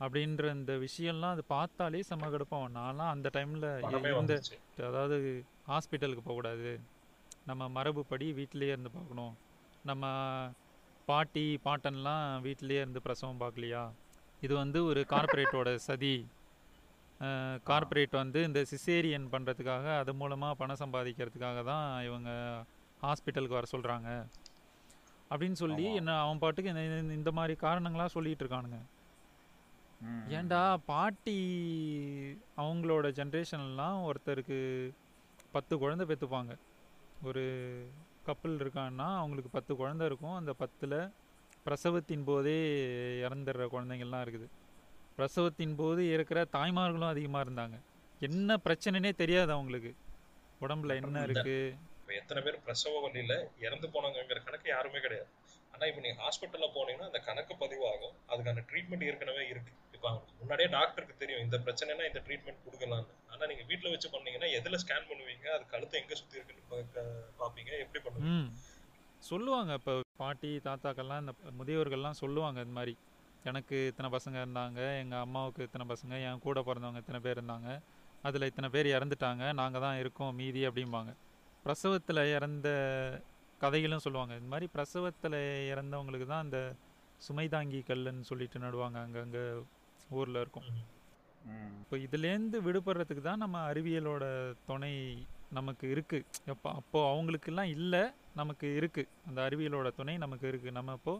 அப்படின்ற 0.00 0.54
இந்த 0.54 0.72
விஷயம்லாம் 0.72 1.30
அது 1.30 1.44
பார்த்தாலே 1.44 2.04
செம்ம 2.08 2.44
நான்லாம் 2.50 3.08
அந்த 3.08 3.30
டைமில் 3.32 3.80
வந்துச்சு 4.20 4.84
அதாவது 4.86 5.44
ஹாஸ்பிட்டலுக்கு 5.68 6.14
போகக்கூடாது. 6.14 6.80
நம்ம 7.46 7.82
மரபுப்படி 7.82 8.34
வீட்டிலேயே 8.34 8.70
இருந்து 8.70 8.90
பார்க்கணும். 8.90 9.36
நம்ம 9.84 10.06
பாட்டி 11.06 11.60
பாட்டன்லாம் 11.64 12.40
வீட்டிலேயே 12.40 12.80
இருந்து 12.80 13.02
பிரசவம் 13.02 13.40
பார்க்கலையா? 13.40 13.90
இது 14.40 14.54
வந்து 14.54 14.84
ஒரு 14.84 15.04
கார்ப்பரேட்டோட 15.08 15.74
சதி. 15.74 16.26
கார்ப்பரேட் 17.62 18.10
வந்து 18.10 18.42
இந்த 18.42 18.62
சிசேரியன் 18.62 19.26
பண்ணுறதுக்காக 19.32 19.98
அது 19.98 20.14
மூலமாக 20.14 20.54
பணம் 20.54 20.76
சம்பாதிக்கிறதுக்காக 20.78 21.64
தான் 21.64 22.04
இவங்க 22.04 22.62
ஹாஸ்பிட்டலுக்கு 23.02 23.48
வர 23.48 23.66
சொல்கிறாங்க 23.76 24.26
அப்படின்னு 25.30 25.52
சொல்லி. 25.52 25.82
என்ன 25.94 26.20
அவன் 26.20 26.38
பாட்டுக்கு 26.38 26.70
இந்த- 26.70 27.30
மாதிரி 27.32 27.54
காரணங்களாக 27.54 28.08
சொல்லிட்டு 28.08 28.44
இருக்கானுங்க. 28.44 28.78
ஏன்டா 30.28 30.76
பாட்டி 30.86 31.38
அவங்களோட 32.56 33.06
ஜென்ரேஷன்லாம் 33.18 33.98
ஒருத்தருக்கு 34.08 34.58
பத்து 35.52 35.78
குழந்தை 35.78 36.06
பெற்றுப்பாங்க. 36.06 36.54
ஒரு 37.24 37.44
கப்பல் 38.24 38.56
இருக்கான்னா 38.58 39.06
அவங்களுக்கு 39.16 39.50
பத்து 39.50 39.76
குழந்தை 39.76 40.06
இருக்கும். 40.06 40.34
அந்த 40.34 40.52
பத்தில் 40.52 41.10
பிரசவத்தின் 41.66 42.24
போதே 42.24 42.58
இறந்துடுற 43.26 43.66
குழந்தைங்கள்லாம் 43.74 44.24
இருக்குது. 44.26 44.48
பிரசவத்தின் 45.18 45.74
போது 45.76 46.08
இருக்கிற 46.08 46.46
தாய்மார்களும் 46.52 47.08
அதிகமாக 47.08 47.50
இருந்தாங்க. 47.50 47.80
என்ன 48.20 48.58
பிரச்சனைனே 48.64 49.14
தெரியாது 49.14 49.52
அவங்களுக்கு. 49.52 49.94
உடம்புல 50.60 50.94
என்ன 51.02 51.26
இருக்குது 51.26 51.76
எத்தனை 52.06 52.42
பேர் 52.42 52.62
பிரசவ 52.62 53.00
வழியில 53.00 53.48
இறந்து 53.60 53.88
போனாங்கங்கிற 53.88 54.44
கணக்கு 54.44 54.68
யாருமே 54.68 55.00
கிடையாது. 55.00 55.28
ஆனா 55.72 55.86
இப்ப 55.86 56.00
நீங்க 56.00 56.22
ஹாஸ்பிட்டல்ல 56.22 56.66
போனீங்கன்னா 56.74 57.08
அந்த 57.10 57.18
கணக்கு 57.18 57.54
பதிவாகும். 57.54 58.14
அதுக்கான 58.28 58.62
ட்ரீட்மெண்ட் 58.70 59.04
ஏற்கனவே 59.04 59.48
இருக்கு. 59.48 59.72
இப்போ 59.96 60.08
அவங்களுக்கு 60.10 60.40
முன்னாடியே 60.42 60.68
டாக்டருக்கு 60.76 61.20
தெரியும் 61.22 61.42
இந்த 61.44 61.56
பிரச்சனைனா 61.66 62.06
இந்த 62.10 62.20
ட்ரீட்மெண்ட் 62.26 62.64
கொடுக்கலாம்னு. 62.66 63.12
ஆனா 63.32 63.46
நீங்க 63.50 63.64
வீட்டில் 63.70 63.92
வச்சு 63.94 64.08
பண்ணீங்கன்னா 64.14 64.48
எதுல 64.58 64.78
ஸ்கேன் 64.82 65.08
பண்ணுவீங்க? 65.10 65.46
அது 65.56 65.64
கழுத்து 65.72 66.00
எங்க 66.00 66.14
சுத்தி 66.20 66.38
இருக்குன்னு 66.38 67.04
பாப்பீங்க. 67.42 67.70
எப்படி 67.84 68.00
பண்ணுவீங்க? 68.04 68.32
ம். 68.38 68.48
சொல்லுவாங்க. 69.22 69.72
இப்போ 69.80 69.92
பாட்டி 70.22 70.50
தாத்தாக்கள்லாம் 70.66 71.22
இந்த 71.24 71.32
முதியோர்கள்லாம் 71.58 72.20
சொல்லுவாங்க 72.22 72.58
இந்த 72.66 72.74
மாதிரி. 72.78 72.94
எனக்கு 73.50 73.76
இத்தனை 73.90 74.08
பசங்க 74.16 74.36
இருந்தாங்க 74.44 74.80
எங்கள் 75.02 75.22
அம்மாவுக்கு 75.26 75.66
இத்தனை 75.66 75.84
பசங்க 75.92 76.14
என் 76.28 76.44
கூட 76.46 76.60
பிறந்தவங்க 76.68 77.02
இத்தனை 77.04 77.20
பேர் 77.26 77.38
இருந்தாங்க. 77.38 77.68
அதில் 78.24 78.48
இத்தனை 78.50 78.68
பேர் 78.74 78.88
இறந்துட்டாங்க 78.96 79.44
நாங்கள் 79.60 79.84
தான் 79.86 79.98
இருக்கோம் 80.02 80.34
மீதி 80.40 80.62
அப்படிம்பாங்க. 80.68 81.10
பிரசவத்தில் 81.64 82.22
இறந்த 82.36 82.68
கதைகளும் 83.60 84.04
சொல்லுவாங்க. 84.06 84.34
இந்த 84.40 84.50
மாதிரி 84.52 84.66
பிரசவத்தில் 84.76 85.38
இறந்தவங்களுக்கு 85.72 86.26
தான் 86.32 86.44
அந்த 86.46 86.58
சுமை 87.20 87.46
தாங்கி 87.54 87.78
கல்லுன்னு 87.90 88.28
சொல்லிட்டு 88.30 88.58
நடுவாங்க 88.64 88.98
அங்கங்கே 89.04 89.44
ஊரில் 90.18 90.40
இருக்கும். 90.42 90.68
இப்போ 91.82 91.96
இதுலேருந்து 92.06 92.58
விடுபடுறதுக்கு 92.66 93.22
தான் 93.28 93.42
நம்ம 93.44 93.56
அறிவியலோட 93.70 94.24
துணை 94.68 94.94
நமக்கு 95.58 95.86
இருக்கு. 95.94 96.18
எப்போ 96.52 96.68
அப்போ 96.80 97.00
அவங்களுக்கெல்லாம் 97.12 97.72
இல்லை 97.76 98.02
நமக்கு 98.40 98.68
இருக்கு. 98.78 99.02
அந்த 99.28 99.38
அறிவியலோட 99.48 99.90
துணை 99.98 100.14
நமக்கு 100.24 100.46
இருக்கு. 100.52 100.70
நம்ம 100.78 100.94
இப்போ 101.00 101.14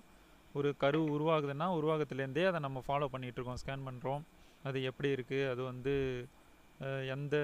ஒரு 0.59 0.69
கரு 0.83 1.01
உருவாகுதுன்னா 1.17 1.67
உருவாகத்துலேருந்தே 1.79 2.45
அதை 2.51 2.61
நம்ம 2.67 2.83
ஃபாலோ 2.87 3.09
பண்ணிட்டு 3.15 3.39
இருக்கோம் 3.39 3.61
ஸ்கேன் 3.63 3.87
பண்ணுறோம் 3.89 4.23
அது 4.69 4.79
எப்படி 4.91 5.09
இருக்கு? 5.17 5.39
அது 5.53 5.63
வந்து 5.71 5.95
எந்த 7.15 7.37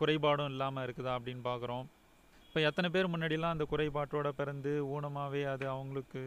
குறைபாடும் 0.00 0.52
இல்லாமல் 0.52 0.84
இருக்குதா 0.86 1.14
அப்படின்னு 1.18 1.42
பார்க்குறோம் 1.48 1.86
இப்போ 2.46 2.60
எத்தனை 2.68 2.88
பேர் 2.94 3.10
முன்னாடிலாம் 3.12 3.54
அந்த 3.54 3.64
குறைபாட்டோட 3.72 4.28
பிறந்து 4.38 4.72
ஊனமாகவே 4.94 5.42
அது 5.54 5.64
அவங்களுக்கு 5.74 6.22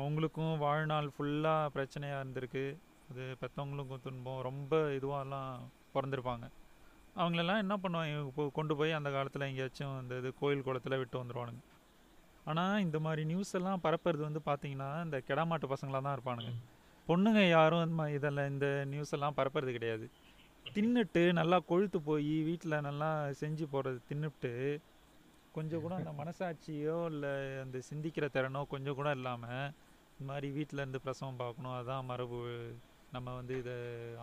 அவங்களுக்கும் 0.00 0.54
வாழ்நாள் 0.64 1.08
ஃபுல்லாக 1.14 1.70
பிரச்சனையாக 1.76 2.22
இருந்திருக்கு. 2.22 2.64
அது 3.12 3.24
பெற்றவங்களுக்கும் 3.40 4.04
துன்பம் 4.04 4.44
ரொம்ப 4.46 4.74
இதுவாலாம் 4.96 5.54
பிறந்திருப்பாங்க. 5.94 6.44
அவங்களெல்லாம் 7.16 7.62
என்ன 7.62 7.74
பண்ணுவாங்க 7.76 8.20
கொண்டு 8.58 8.74
போய் 8.76 8.98
அந்த 8.98 9.08
காலத்தில் 9.10 9.48
எங்கேயாச்சும் 9.48 9.96
இந்த 10.02 10.14
இது 10.20 10.28
கோயில் 10.40 10.66
குளத்துல 10.66 10.98
விட்டு 11.00 11.20
வந்துடுவானுங்க 11.20 11.62
ஆனால் 12.46 12.82
இந்த 12.84 12.98
மாதிரி 12.98 13.22
நியூஸ் 13.24 13.52
எல்லாம் 13.58 13.82
பரப்புறது 13.84 14.22
வந்து 14.28 14.40
பார்த்தீங்கன்னா 14.46 14.88
இந்த 15.04 15.18
கெடாமாட்டு 15.26 15.72
பசங்களாக 15.72 16.02
தான் 16.06 16.16
இருப்பானுங்க 16.16 16.52
பொண்ணுங்க 17.06 17.40
யாரும் 17.48 17.82
இந்த 17.84 17.96
மாதிரி 18.00 18.16
இதெல்லாம் 18.18 18.50
இந்த 18.52 18.66
நியூஸ் 18.90 19.14
எல்லாம் 19.16 19.36
பரப்புறது 19.38 19.70
கிடையாது. 19.76 20.06
தின்னுட்டு 20.66 21.22
நல்லா 21.38 21.58
கொழுத்து 21.70 21.98
போய் 22.02 22.34
வீட்டில் 22.48 22.84
நல்லா 22.86 23.08
செஞ்சு 23.40 23.64
போடுறது 23.72 24.00
தின்னுட்டு 24.08 24.52
கொஞ்சம் 25.54 25.82
கூட 25.84 25.94
அந்த 26.00 26.12
மனசாட்சியோ 26.20 26.98
இல்லை 27.12 27.32
அந்த 27.62 27.78
சிந்திக்கிற 27.88 28.26
திறனோ 28.36 28.62
கொஞ்சம் 28.74 28.98
கூட 29.00 29.10
இல்லாமல் 29.18 29.66
இந்த 30.12 30.24
மாதிரி 30.30 30.48
வீட்டில் 30.58 30.82
இருந்து 30.82 31.04
பிரசவம் 31.06 31.40
பார்க்கணும் 31.42 31.76
அதான் 31.78 32.08
மரபு 32.10 32.38
நம்ம 33.14 33.32
வந்து 33.38 33.54
இதை 33.62 33.74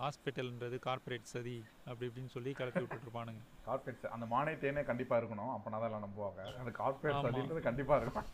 ஹாஸ்பிட்டல்ன்றது 0.04 0.78
கார்ப்பரேட் 0.86 1.32
சதி 1.32 1.56
அப்படி 1.90 2.06
இப்படின்னு 2.10 2.32
சொல்லி 2.36 2.52
கலத்தி 2.60 2.82
விட்டுட்டு 2.84 3.06
இருப்பானுங்க 3.08 3.42
கார்பரேட் 3.68 4.06
அந்த 4.16 4.26
மானியத்தேனே 4.36 4.84
கண்டிப்பா 4.90 5.16
இருக்கணும். 5.20 5.52
அப்பனா 5.56 5.78
தான் 5.82 5.90
எல்லாம் 5.90 6.06
நம்புவாங்க. 6.06 6.40
அந்த 6.62 6.72
கார்பரேட். 6.80 7.20
சதின்றது 7.26 7.62
கண்டிப்பா 7.68 7.98
இருக்கும். 8.02 8.28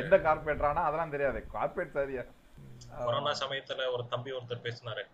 எந்த 0.00 0.14
கார்பரேட்டரானா 0.26 0.82
அதெல்லாம் 0.88 1.14
தெரியாது. 1.14 1.40
கார்பரேட் 1.54 1.96
சதியா? 1.98 2.24
கொரோனா 3.04 3.32
சமயத்துல 3.44 3.86
ஒரு 3.94 4.04
தம்பி 4.14 4.30
ஒருத்தர் 4.38 4.64
பேசினாரு. 4.66 5.04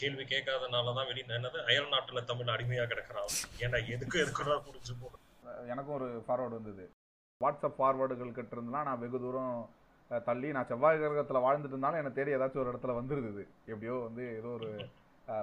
கேள்வி 0.00 0.24
கேட்காதனாலதான் 0.24 1.08
வெளி 1.10 1.22
என்னது 1.38 1.58
அயல் 1.70 1.92
நாட்டுல 1.94 2.24
தமிழ் 2.30 2.54
அடிமையா 2.56 2.84
கிடக்குறான். 2.92 3.30
ஏன்டா 3.62 3.80
எதுக்கு 3.94 4.18
எதுக்குடா 4.24 4.56
புரிஞ்சு 4.68 4.94
போ 5.00 5.10
எனக்கும் 5.72 5.96
ஒரு 6.00 6.08
ஃபார்வர்டு 6.26 6.58
வந்தது. 6.58 6.84
வாட்ஸ்அப் 7.40 7.78
ஃபார்வர்டுகள் 7.78 8.36
கிட்ட 8.38 8.56
இருந்தெல்லாம் 8.56 8.88
நான் 8.88 9.02
வெகு 9.04 9.18
தூரம் 9.24 9.54
தள்ளி 10.28 10.48
நான் 10.56 10.68
செவ்வாய் 10.70 11.00
கிரகத்தில் 11.00 11.44
வாழ்ந்துட்டு 11.46 11.74
இருந்தாலும் 11.74 12.00
எனக்கு 12.00 12.18
தேடி 12.18 12.36
ஏதாச்சும் 12.36 12.62
ஒரு 12.62 12.72
இடத்துல 12.72 12.94
வந்துருது 13.00 13.42
எப்படியோ 13.72 13.96
வந்து 14.08 14.24
ஏதோ 14.38 14.50
ஒரு 14.58 14.70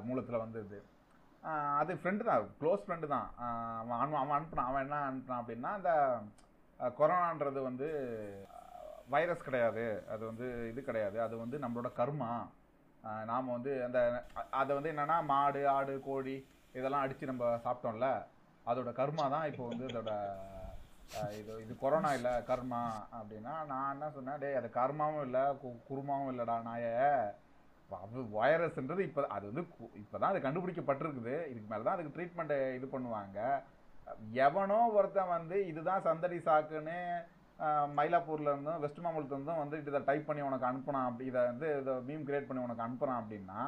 மூலத்தில் 0.07 0.43
வந்துடுது 0.43 0.79
அது 1.79 1.91
ஃப்ரெண்டு 1.99 2.23
தான் 2.29 2.47
க்ளோஸ் 2.61 2.85
ஃப்ரெண்டு 2.85 3.07
தான். 3.13 3.27
அவன் 3.81 4.15
அவன் 4.21 4.37
அனுப்புனான். 4.37 4.69
அவன் 4.69 4.83
என்ன 4.85 4.97
அனுப்புனான் 5.09 5.41
அப்படின்னா 5.41 5.71
அந்த 5.77 5.91
கொரோனான்றது 6.99 7.59
வந்து 7.69 7.87
வைரஸ் 9.13 9.45
கிடையாது. 9.47 9.85
அது 10.13 10.23
வந்து 10.25 10.47
இது 10.71 10.81
கிடையாது. 10.89 11.17
அது 11.25 11.35
வந்து 11.43 11.57
நம்மளோட 11.65 11.89
கர்மா. 11.99 12.31
நாம் 13.31 13.53
வந்து 13.55 13.71
அந்த 13.85 13.99
அதை 14.61 14.71
வந்து 14.77 14.91
என்னென்னா 14.93 15.17
மாடு 15.31 15.61
ஆடு 15.75 15.93
கோழி 16.07 16.35
இதெல்லாம் 16.77 17.03
அடித்து 17.05 17.31
நம்ம 17.31 17.45
சாப்பிட்டோம்ல 17.65 18.09
அதோட 18.65 18.89
கர்மா 18.99 19.25
தான் 19.35 19.47
இப்போ 19.51 19.63
வந்து 19.67 19.85
அதோட 19.91 20.11
இது 21.39 21.53
இது 21.61 21.73
கொரோனா 21.77 22.13
இல்லை 22.13 22.31
கர்மா 22.47 22.81
அப்படின்னா 23.13 23.53
நான் 23.65 23.91
என்ன 23.91 24.09
சொன்னேன் 24.09 24.39
டேய் 24.39 24.53
அது 24.53 24.69
கர்மாவும் 24.73 25.21
இல்லை 25.21 25.43
குருமாவும் 25.87 26.31
இல்லைடா 26.31 26.55
நாய. 26.61 26.85
அது 27.89 28.23
வைரஸ்ன்றது 28.35 28.99
இப்போ 28.99 29.21
அது 29.27 29.45
வந்து 29.45 29.63
கு- 29.71 29.91
இப்பதான் 30.01 30.31
அது 30.31 30.39
கண்டுபிடிக்கப்பட்டிருக்குது. 30.39 31.35
இதுக்கு 31.47 31.69
மேலே 31.69 31.83
தான் 31.83 31.95
அதுக்கு 31.95 32.15
ட்ரீட்மெண்ட் 32.15 32.55
இது 32.75 32.87
பண்ணுவாங்க. 32.87 33.39
எவனோ 34.39 34.79
ஒருத்தன் 34.91 35.27
வந்து 35.27 35.67
இதுதான் 35.67 36.01
சந்தடி 36.01 36.37
சாக்குன்னு 36.39 36.97
மயிலாப்பூர்லேருந்தும் 37.59 37.95
மயிலாப்பூர்ல 37.95 38.51
இருந்தும் 38.51 38.79
வெஸ்ட் 38.79 38.99
மாம்பலத்துலேருந்தும் 38.99 39.61
வந்து 39.63 39.77
இதை 39.81 40.01
டைப் 40.03 40.25
பண்ணி 40.25 40.41
உனக்கு 40.41 40.65
அனுப்புனான் 40.65 41.07
அப்படி 41.07 41.25
இதை 41.25 41.41
வந்து 41.45 41.79
இதை 41.81 41.93
மீம் 42.07 42.25
கிரியேட் 42.27 42.47
பண்ணி 42.47 42.63
உனக்கு 42.63 42.85
அனுப்புறான் 42.85 43.21
அப்படின்னா 43.21 43.61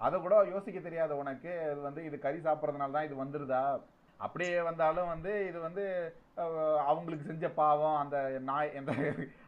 அதை 0.00 0.20
கூட 0.20 0.34
யோசிக்க 0.46 0.80
தெரியாத 0.80 1.16
உனக்கு. 1.16 1.50
இது 1.72 1.80
வந்து 1.80 2.04
இது 2.04 2.18
கறி 2.18 2.38
சாப்பிட்றதுனால 2.38 2.90
தான் 2.90 3.04
இது 3.04 3.24
வந்துருதா? 3.24 3.62
அப்படியே 4.20 4.60
வந்தாலும் 4.60 5.08
வந்து 5.08 5.32
இது 5.48 5.58
வந்து 5.60 5.84
அவங்களுக்கு 6.86 7.26
செஞ்ச 7.26 7.48
பாவம் 7.50 7.96
அந்த 7.96 8.16
நாய் 8.42 8.74
இந்த 8.74 8.92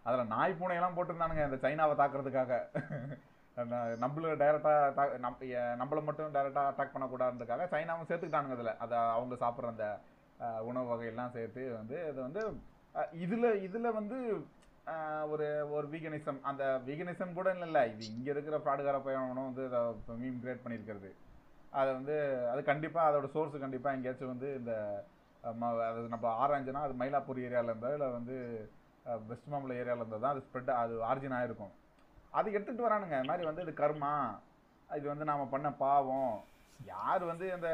அதில் 0.03 0.27
நாய் 0.27 0.59
பூனையெல்லாம் 0.61 0.97
போட்டிருந்தானுங்க 0.97 1.45
இந்த 1.49 1.59
சைனாவை 1.65 1.95
தாக்குறதுக்காக. 2.01 2.53
ந- 3.57 3.97
நம்மள 4.03 4.35
டைரெக்டாக 4.43 5.19
நம் 5.19 5.37
நம்மள 5.81 6.01
மட்டும் 6.05 6.35
டைரெக்டாக 6.35 6.71
அட்டாக் 6.71 6.95
பண்ணக்கூடாதுன்றதுக்காக 6.95 7.67
சைனாவும் 7.75 8.09
சேர்த்துக்கிட்டானுங்க 8.09 8.57
அதில். 8.59 8.79
அதை 8.79 8.99
அவங்க 9.17 9.35
சாப்பிட்ற 9.35 9.73
அந்த 9.73 9.87
உணவு 10.63 10.87
வகையெல்லாம் 10.93 11.31
சேர்த்து 11.31 11.75
வந்து 11.75 11.97
இது 12.11 12.21
வந்து 12.21 12.43
இதில் 13.25 13.63
இதில் 13.63 13.91
வந்து 13.91 14.17
ஒரு 15.31 15.47
ஒரு 15.71 15.87
வீகனிசம் 15.89 16.41
அந்த 16.43 16.63
வீகனிசம் 16.87 17.33
கூட 17.33 17.49
இல்லைல்ல 17.55 17.83
இது 17.93 18.05
இங்கே 18.07 18.31
இருக்கிற 18.31 18.57
ஃப்ராடுகார 18.59 18.99
பையனும் 19.05 19.53
வந்து 19.53 19.65
மீம் 20.23 20.41
கிரியேட் 20.43 20.65
பண்ணியிருக்கிறது. 20.65 21.11
அதை 21.73 21.91
வந்து 21.93 22.15
அது 22.53 22.61
கண்டிப்பாக 22.63 23.09
அதோட 23.11 23.27
சோர்ஸ் 23.33 23.57
கண்டிப்பாக 23.59 23.97
எங்கேயாச்சும் 23.97 24.33
வந்து 24.33 24.49
இந்த 24.55 24.73
ம- 25.45 25.83
அது 25.87 26.01
நம்ம 26.09 26.27
ஆராய்ஞ்சுனா 26.41 26.83
அது 26.83 26.95
மயிலாப்பூர் 26.99 27.45
ஏரியாவில் 27.45 27.71
இருந்தா 27.71 27.93
இல்லை 27.93 28.09
வந்து 28.11 28.37
வெஸ்ட் 29.29 29.51
மாம்பலம் 29.53 29.81
ஏரியாவில் 29.81 30.03
இருந்தால் 30.03 30.25
தான் 30.25 30.35
அது 30.35 30.45
ஸ்ப்ரெட் 30.47 30.71
அது 30.77 30.95
ஆரிஜின் 31.09 31.37
ஆகிருக்கும் 31.39 31.73
அது 32.33 32.49
எடுத்துகிட்டு 32.51 32.87
வரானுங்க. 32.87 33.17
இது 33.17 33.31
மாதிரி 33.31 33.49
வந்து 33.49 33.63
இது 33.63 33.73
கர்மா 33.79 34.13
இது 34.89 35.07
வந்து 35.09 35.25
நாம் 35.25 35.51
பண்ண 35.51 35.69
பாவம். 35.81 36.35
யார் 36.89 37.23
வந்து 37.25 37.47
அந்த 37.53 37.69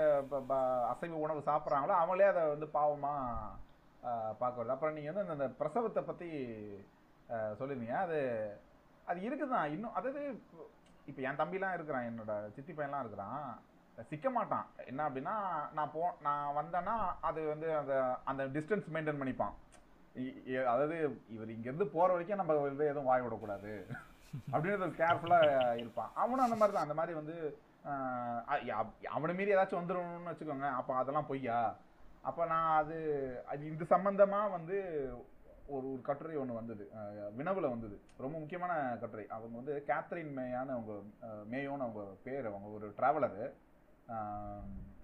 ப- 0.49 0.57
அசைவ 0.91 1.19
உணவு 1.19 1.41
சாப்பிட்றாங்களோ 1.47 1.95
அவங்களே 1.99 2.31
அதை 2.33 2.43
வந்து 2.49 2.69
பாவமாக 2.73 3.57
ஆஹ், 4.03 4.33
அப்புறம் 4.73 4.97
நீங்கள் 4.97 5.15
வந்து 5.15 5.35
அந்த- 5.35 5.55
பிரசவத்தை 5.61 6.03
பற்றி 6.03 6.29
சொல்லியிருந்தீங்க 7.59 7.97
அது 8.01 8.19
அது 9.07 9.19
இருக்குது 9.21 9.53
தான் 9.53 9.71
இன்னும் 9.71 9.95
அதாவது 9.95 10.21
இப்போ 11.07 11.21
என் 11.23 11.41
தம்பிலாம் 11.41 11.75
இருக்கிறான். 11.75 12.07
என்னோட 12.09 12.33
சித்தி 12.55 12.73
பையன்லாம் 12.73 13.03
இருக்கிறான். 13.05 13.47
சிக்க 14.11 14.31
மாட்டான் 14.31 14.67
என்ன 14.87 15.09
அப்படின்னா 15.09 15.35
நான் 15.73 15.93
போ 15.93 16.03
நான் 16.21 16.57
வந்தேன்னா 16.57 16.95
அது 17.21 17.41
வந்து 17.47 17.77
அந்த 17.77 17.95
அந்த 18.25 18.43
டிஸ்டன்ஸ் 18.47 18.93
மெயின்டைன் 18.95 19.21
பண்ணிப்பான். 19.21 19.55
அதாவது 20.67 20.97
இவர் 21.29 21.55
இங்கேருந்து 21.55 21.87
போகிற 21.87 22.13
வரைக்கும் 22.13 22.37
நம்ம 22.37 22.55
வந்து 22.55 22.85
எதுவும் 22.87 23.05
வாய் 23.05 23.23
விடக்கூடாது. 23.23 23.73
அப்படின்னு 24.53 24.87
கேர்ஃபுல்லாக 25.01 25.77
இருப்பான். 25.77 26.11
அவனும் 26.15 26.45
அந்த 26.45 26.57
மாதிரி 26.57 26.75
தான் 26.77 26.87
அந்த 26.87 26.95
மாதிரி 26.95 27.15
வந்து 27.15 27.37
அவனை 29.09 29.35
மீறி 29.35 29.55
ஏதாச்சும் 29.55 29.81
வந்துரும்னு 29.81 30.33
வச்சுக்கோங்க 30.33 30.69
அப்போ 30.71 30.95
அதெல்லாம் 30.95 31.27
பொய்யா? 31.27 31.59
அப்போ 32.23 32.47
நான் 32.47 32.77
அது 32.77 32.97
அது 33.47 33.63
இது 33.73 33.85
சம்பந்தமாக 33.87 34.49
வந்து 34.49 34.77
ஒரு 35.67 35.87
ஒரு 35.89 36.01
கட்டுரை 36.03 36.37
ஒன்று 36.37 36.55
வந்தது. 36.55 36.85
வினவுல 37.39 37.69
வந்தது. 37.69 37.97
ரொம்ப 38.17 38.39
முக்கியமான 38.39 38.73
கட்டுரை. 39.01 39.27
அவங்க 39.29 39.57
வந்து 39.57 39.85
கேத்ரின் 39.87 40.33
மேயான்னு 40.39 40.75
அவங்க 40.77 40.93
மேயோன்னு 41.51 41.87
அவங்க 41.87 42.03
பேர். 42.25 42.47
அவங்க 42.47 42.69
ஒரு 42.69 42.95
ட்ராவலரு 42.99 43.47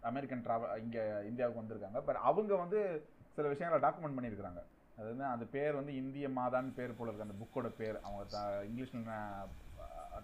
அமெரிக்கன் 0.01 0.45
ட்ராவல் 0.47 0.79
இங்கே 0.79 1.09
இந்தியாவுக்கு 1.27 1.63
வந்திருக்காங்க. 1.63 2.01
பட் 2.01 2.17
அவங்க 2.17 2.55
வந்து 2.55 3.07
சில 3.35 3.49
விஷயங்களை 3.49 3.91
டாக்குமெண்ட் 3.91 4.19
பண்ணியிருக்கிறாங்க. 4.19 4.63
அது 4.99 5.09
வந்து 5.09 5.25
அந்த 5.25 5.45
பேர் 5.45 5.75
வந்து 5.75 5.97
இந்திய 5.97 6.29
மாதான்னு 6.29 6.75
பேர் 6.75 6.97
போல 6.97 7.11
இருக்குது 7.11 7.21
அந்த 7.21 7.35
புக்கோட 7.45 7.69
பேர். 7.77 8.01
அவங்க 8.03 8.25
த- 8.25 8.65
இங்கிலீஷ்ல 8.65 9.11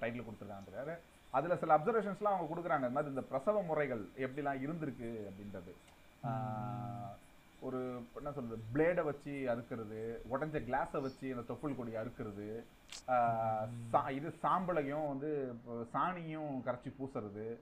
டைட்டில் 0.01 0.25
கொடுத்துருக்காங்க 0.25 0.99
அதில் 1.31 1.59
சில 1.59 1.79
அப்சர்வேஷன்ஸ்லாம் 1.79 2.25
அவங்க 2.25 2.55
கொடுக்குறாங்க. 2.55 2.75
இந்த 2.75 2.88
மாதிரி 2.88 3.09
இந்த 3.09 3.21
பிரசவ 3.21 3.62
முறைகள் 3.62 4.09
எப்படிலாம் 4.16 4.69
இருந்திருக்கு 4.69 5.27
அப்படின்றது. 5.31 5.73
ஒரு 7.61 8.07
என்ன 8.14 8.33
சொல்கிறது 8.33 8.62
பிளேடை 8.75 9.05
வச்சு 9.05 9.31
அறுக்கிறது 9.31 10.19
உடஞ்ச 10.35 10.59
கிளாஸை 10.61 11.01
வச்சு 11.01 11.35
அந்த 11.35 11.53
தொப்புள் 11.53 11.77
கொடி 11.77 11.97
அறுக்கிறது 11.97 12.64
சா- 13.93 14.11
இது 14.11 14.35
சாம்பலையும் 14.43 15.09
வந்து 15.09 15.55
சாணியும் 15.93 16.61
கரைச்சி 16.64 16.93
பூசுறது 16.99 17.57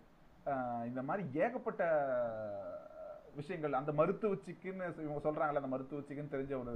இந்த 0.86 1.02
மாதிரி 1.02 1.40
ஏகப்பட்ட 1.40 1.82
விஷயங்கள் 3.34 3.72
அந்த 3.72 3.92
மருத்துவச்சிக்குன்னு 3.92 4.84
இவங்க 4.98 5.20
சொல்றாங்கல்ல 5.22 5.62
அந்த 5.62 5.72
மருத்துவச்சிக்குன்னு 5.74 6.32
தெரிஞ்ச 6.32 6.52
ஒரு 6.58 6.72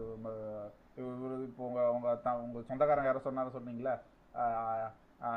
ஒரு 1.23 1.37
இப்போ 1.45 1.63
உங்க 1.67 1.91
உங்க 1.91 2.17
த- 2.17 2.39
உங்க 2.39 2.63
சொந்தக்காரங்க 2.63 3.07
யாரோ 3.07 3.23
சொன்னார 3.25 3.53
சொன்னீங்களா 3.55 3.95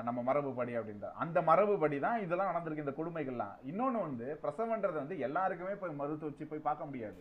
நம்ம 0.03 0.19
மரபுப்படி 0.23 0.73
அப்படின்ற 0.77 1.07
அந்த 1.15 1.41
மரபுப்படி 1.41 1.99
தான் 1.99 2.21
இதெல்லாம் 2.21 2.49
நடந்திருக்கு 2.49 2.85
இந்த 2.85 2.93
கொடுமைகள்லாம். 2.93 3.55
இன்னொன்னு 3.65 3.99
வந்து 4.01 4.39
பிரசவன்றது 4.43 4.93
வந்து 4.93 5.19
எல்லாருக்குமே 5.19 5.73
போய் 5.73 5.99
மருத்துவச்சி 5.99 6.45
போய் 6.45 6.59
பார்க்க 6.59 6.85
முடியாது. 6.85 7.19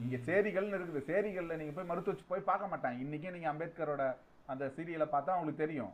இங்க 0.00 0.16
சேரிகள்னு 0.26 0.76
இருக்குது. 0.78 1.00
சேரிகள்ல 1.06 1.56
நீங்க 1.56 1.72
போய் 1.72 1.90
மருத்துவச்சி 1.90 2.24
போய் 2.28 2.40
பார்க்க 2.40 2.70
மாட்டாங்க. 2.72 2.98
இன்னைக்கே 2.98 3.30
நீங்க 3.30 3.48
அம்பேத்கரோட 3.52 4.04
அந்த 4.46 4.72
சீரியலை 4.76 5.06
பார்த்தா 5.06 5.36
உங்களுக்கு 5.36 5.64
தெரியும். 5.64 5.92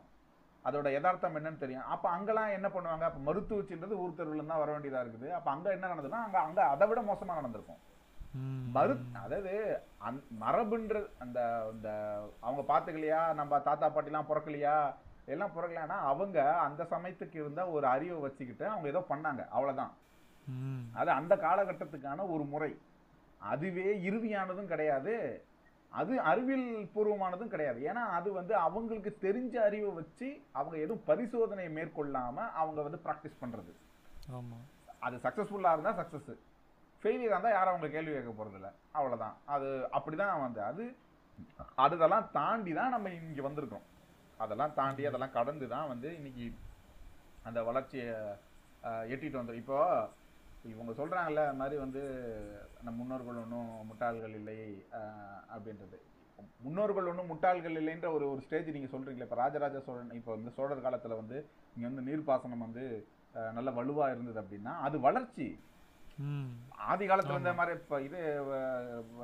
அதோட 0.65 0.91
யதார்த்தம் 0.91 1.35
என்னன்னு 1.35 1.57
தெரியும். 1.57 1.83
அப்ப 1.85 2.09
அங்கெல்லாம் 2.09 2.49
என்ன 2.49 2.67
பண்ணுவாங்க? 2.67 3.01
அப்ப 3.01 3.33
மருத்துவச்சின்றது 3.33 3.91
ஊர் 3.91 4.17
தெருவுல 4.17 4.45
தான் 4.45 4.57
வர 4.57 4.77
வேண்டியதா 4.77 5.01
இருக்குது. 5.01 5.31
அப்ப 5.31 5.51
அங்க 5.51 5.71
என்ன 5.71 5.87
நடந்ததுன்னா 5.87 6.23
அங்க 6.23 6.39
அங்க 6.39 6.63
அதை 6.63 6.87
விட 6.87 7.01
மோசமா 7.01 7.33
நடந்திருக்கும். 7.33 7.81
மரு 8.73 8.97
அதாவது 9.23 9.79
அந் 9.97 10.15
மரபுன்ற 10.39 11.09
அந்த 11.19 11.67
அந்த 11.71 12.17
அவங்க 12.39 12.61
பார்த்துக்கலையா? 12.73 13.33
நம்ம 13.33 13.59
தாத்தா 13.59 13.89
பாட்டிலாம் 13.89 14.29
பிறக்கலையா? 14.29 14.93
எல்லாம் 15.25 15.51
பிறக்கலையானா 15.57 15.97
அவங்க 16.03 16.57
அந்த 16.57 16.83
சமயத்துக்கு 16.83 17.35
இருந்த 17.35 17.67
ஒரு 17.67 17.87
அறிவை 17.87 18.19
வச்சுக்கிட்டு 18.19 18.67
அவங்க 18.67 18.87
ஏதோ 18.87 19.05
பண்ணாங்க. 19.09 19.47
அவ்வளவுதான். 19.47 19.93
ம். 20.47 20.83
அது 20.93 21.11
அந்த 21.11 21.35
காலகட்டத்துக்கான 21.35 22.31
ஒரு 22.31 22.43
முறை. 22.43 22.77
அதுவே 23.37 23.97
இறுதியானதும் 23.97 24.65
கிடையாது. 24.65 25.43
அது 25.95 26.13
அறிவியல் 26.29 26.65
பூர்வமானதும் 26.93 27.51
கிடையாது. 27.51 27.79
ஏன்னா 27.89 28.03
அது 28.15 28.29
வந்து 28.37 28.53
அவங்களுக்கு 28.63 29.11
தெரிஞ்ச 29.23 29.55
அறிவை 29.65 29.91
வச்சு 29.95 30.27
அவங்க 30.55 30.75
எதுவும் 30.79 31.05
பரிசோதனை 31.07 31.65
மேற்கொள்ளாம 31.75 32.37
அவங்க 32.59 32.79
வந்து 32.83 32.99
ப்ராக்டிஸ் 33.05 33.41
பண்றது. 33.41 33.71
ஆமா. 34.35 34.59
அது 35.01 35.15
சக்ஸஸ்ஃபுல்லா 35.23 35.71
இருந்தா 35.73 35.93
சக்சஸ் 35.97 36.29
ஃபெயிலியர் 37.03 37.33
இருந்தா 37.33 37.51
யாரும் 37.51 37.73
அவங்க 37.73 37.89
கேள்வி 37.89 38.13
கேட்க 38.13 38.31
போறது 38.33 38.57
இல்ல 38.59 38.69
அவ்வளவுதான். 38.95 39.35
அது 39.53 39.67
அப்படிதான் 39.97 40.43
வந்து 40.43 40.61
அது 40.69 40.83
அதெல்லாம் 41.83 42.27
தாண்டி 42.33 42.71
தான் 42.73 42.93
நம்ம 42.93 43.09
இங்க 43.19 43.41
வந்திருக்கோம். 43.43 43.85
அதெல்லாம் 44.39 44.75
தாண்டி 44.77 45.03
அதெல்லாம் 45.05 45.35
கடந்து 45.35 45.65
தான் 45.69 45.89
வந்து 45.91 46.09
இன்னைக்கு 46.17 46.45
அந்த 47.45 47.59
வளர்ச்சியை 47.67 48.07
அஹ், 48.83 49.05
எட்டிட்டு 49.11 49.39
வந்தோம். 49.39 49.61
இப்போ 49.61 49.77
இவங்க 50.71 50.91
சொல்றாங்கல்ல 50.99 51.41
இந்த 51.45 51.59
மாதிரி 51.61 51.77
வந்து 51.83 52.01
நம்ம 52.85 52.95
முன்னோர்கள் 52.99 53.41
ஒன்றும் 53.43 53.69
முட்டாள்கள் 53.89 54.35
இல்லை 54.39 54.57
அப்படின்றது. 55.55 55.97
முன்னோர்கள் 56.65 57.09
ஒன்றும் 57.11 57.29
முட்டாள்கள் 57.31 57.77
இல்லைன்ற 57.81 58.07
ஒரு 58.15 58.25
ஒரு 58.31 58.41
ஸ்டேஜ் 58.45 58.73
நீங்க 58.75 58.89
சொல்றீங்களே 58.93 59.27
இப்போ 59.27 59.37
ராஜராஜ 59.41 59.79
சோழன் 59.87 60.17
இப்போ 60.19 60.31
வந்து 60.35 60.55
சோழர் 60.57 60.85
காலத்துல 60.85 61.17
வந்து 61.21 61.37
இங்க 61.75 61.85
வந்து 61.89 62.05
நீர்ப்பாசனம் 62.09 62.65
வந்து 62.67 62.83
நல்ல 63.57 63.69
வலுவா 63.77 64.05
இருந்தது 64.13 64.39
அப்படின்னா 64.43 64.73
அது 64.87 64.97
வளர்ச்சி. 65.07 65.47
ஆதி 66.91 67.05
காலத்துல 67.07 67.35
இருந்த 67.37 67.53
மாதிரி 67.59 67.73
இப்ப 67.79 67.95
இது 68.07 68.19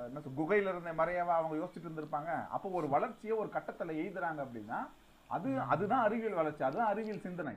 என்ன 0.07 0.23
குகையில 0.39 0.71
இருந்த 0.73 0.93
மாதிரியாவா 0.99 1.35
அவங்க 1.39 1.55
யோசிச்சுட்டு 1.61 1.87
இருந்திருப்பாங்க. 1.89 2.31
அப்போ 2.55 2.69
ஒரு 2.79 2.87
வளர்ச்சியை 2.95 3.35
ஒரு 3.43 3.49
கட்டத்துல 3.55 3.95
எய்துறாங்க 4.03 4.41
அப்படின்னா 4.45 4.79
அது 5.29 5.49
அதுதான் 5.73 6.05
அறிவியல் 6.07 6.39
வளர்ச்சி 6.39 6.63
அதுதான் 6.69 6.91
அறிவியல் 6.93 7.25
சிந்தனை. 7.27 7.55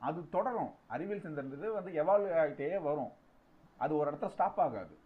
அது 0.00 0.28
தொடரும். 0.28 0.72
அறிவியல் 0.86 1.20
சிந்தனைன்றது 1.20 1.72
வந்து 1.72 2.04
எவால்வ் 2.04 2.38
ஆகிட்டே 2.38 2.82
வரும். 2.82 3.12
அது 3.78 3.96
ஒரு 3.96 4.10
இடத்துல 4.10 4.28
ஸ்டாப் 4.28 4.60
ஆகாது. 4.60 4.98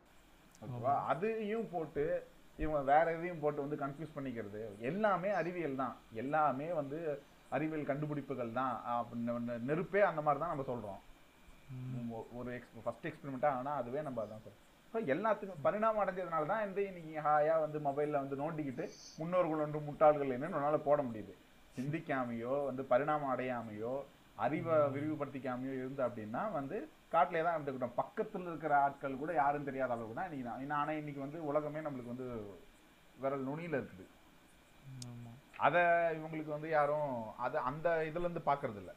ஓகேவா? 0.63 0.97
அதையும் 1.07 1.69
போட்டு 1.73 2.27
இவங்க 2.57 2.81
வேற 2.81 3.17
எதையும் 3.17 3.41
போட்டு 3.41 3.69
வந்து 3.69 3.87
கன்ஃபியூஸ் 3.87 4.19
பண்ணிக்கிறது 4.19 4.79
எல்லாமே 4.79 5.31
அறிவியல் 5.31 5.77
தான். 5.77 5.97
எல்லாமே 6.13 6.73
வந்து 6.73 7.23
அறிவியல் 7.49 7.87
கண்டுபிடிப்புகள் 7.87 8.53
தான். 8.53 8.83
நெருப்பே 9.67 10.01
அந்த 10.01 10.21
மாதிரி 10.21 10.45
தான் 10.45 10.57
நம்ம 10.57 10.63
சொல்றோம். 10.73 11.13
ஒ- 12.11 12.27
ஒரு 12.33 12.55
எக்ஸ் 12.55 12.83
ஃபர்ஸ்ட் 12.85 13.07
எக்ஸ்பெரிமெண்ட்டாக 13.07 13.47
ஆனால் 13.47 13.77
அதுவே 13.77 14.03
நம்ம 14.03 14.23
அதான் 14.23 14.49
சொல்றோம். 14.49 14.97
ஸோ 14.97 15.01
எல்லாத்துக்கும் 15.01 15.63
பரிணாமம் 15.63 16.09
அடைஞ்சதுனால 16.09 16.47
தான் 16.47 16.47
வந்து 16.47 16.87
இன்னைக்கு 16.87 17.29
ஹாயா 17.29 17.61
வந்து 17.61 17.79
மொபைலில் 17.79 18.29
வந்து 18.29 18.37
நோண்டிக்கிட்டு 18.37 18.89
முன்னோர்கள் 19.17 19.59
ஒன்று 19.59 19.79
முட்டாள்கள் 19.79 20.39
என்னன்னு 20.39 20.55
உன்னால 20.55 20.77
போட 20.77 21.03
முடியுது. 21.03 21.35
சிந்திக்காமையோ 21.79 22.65
வந்து 22.65 22.85
பரிணாமம் 22.85 23.39
அடையாமையோ 23.39 24.03
அறிவை 24.38 24.77
விரிவுபடுத்திக்காமையோ 24.94 25.75
இருந்து 25.81 26.03
அப்படின்னா 26.07 26.42
வந்து 26.59 26.77
காட்டிலே 27.12 27.42
தான் 27.47 27.57
இருந்துக்கிட்டோம். 27.57 27.99
பக்கத்தில் 28.01 28.49
இருக்கிற 28.51 28.75
ஆட்கள் 28.85 29.20
கூட 29.23 29.33
யாரும் 29.42 29.68
தெரியாத 29.68 29.94
அளவுக்கு 29.94 30.18
தான் 30.18 30.29
இன்னைக்கு 30.29 30.49
நான் 30.49 30.79
ஆனால் 30.81 31.01
இன்னைக்கு 31.01 31.20
வந்து 31.27 31.40
உலகமே 31.51 31.83
நம்மளுக்கு 31.87 32.14
வந்து 32.14 32.29
விரல் 33.23 33.49
நுனியில 33.49 33.81
இருக்குது. 33.81 34.07
அதை 35.66 35.83
இவங்களுக்கு 36.18 36.53
வந்து 36.57 36.68
யாரும் 36.77 37.12
அதை 37.47 37.59
அந்த 37.70 37.88
இதுல 38.09 38.27
இருந்து 38.27 38.49
பார்க்கறது 38.49 38.81
இல்ல. 38.83 38.92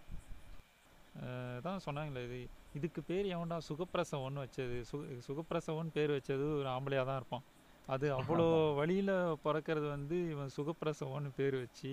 தான் 1.65 1.83
சொன்னாங்களே 1.85 2.23
இது 2.27 2.39
இதுக்கு 2.77 3.01
பேர் 3.09 3.27
எவன்டா 3.35 3.57
சுகப்பிரசவம்னு 3.67 4.43
வச்சது? 4.45 4.75
சு 4.89 4.97
சுகப்பிரசவம்னு 5.27 5.95
பேர் 5.95 6.11
வச்சது 6.17 6.45
ஒரு 6.57 6.69
ஆம்பளையாக 6.73 7.07
தான் 7.09 7.19
இருப்பான். 7.21 7.45
அது 7.87 8.05
அவ்வளோ 8.17 8.45
வழியில் 8.79 9.13
பிறக்கிறது 9.45 9.87
வந்து 9.95 10.17
இவன் 10.33 10.53
சுகப்பிரசவம்னு 10.57 11.31
பேர் 11.39 11.55
வச்சு 11.63 11.91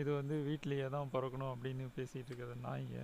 இது 0.00 0.10
வந்து 0.18 0.36
வீட்லேயே 0.48 0.86
தான் 0.96 1.12
பிறக்கணும் 1.14 1.52
அப்படின்னு 1.52 1.84
பேசிகிட்டு 1.96 2.30
இருக்கிற 2.30 2.54
நாய்ங்க 2.66 2.98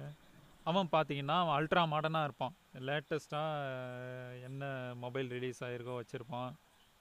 அவன் 0.70 0.88
பார்த்தீங்கன்னா 0.92 1.36
அவன் 1.42 1.56
அல்ட்ரா 1.56 1.82
மாடர்னாக 1.92 2.28
இருப்பான். 2.28 2.54
லேட்டஸ்ட்டாக 2.88 4.42
என்ன 4.48 4.62
மொபைல் 5.02 5.28
ரிலீஸ் 5.36 5.60
ஆகிருக்கோ 5.66 5.96
வச்சுருப்பான். 5.98 6.52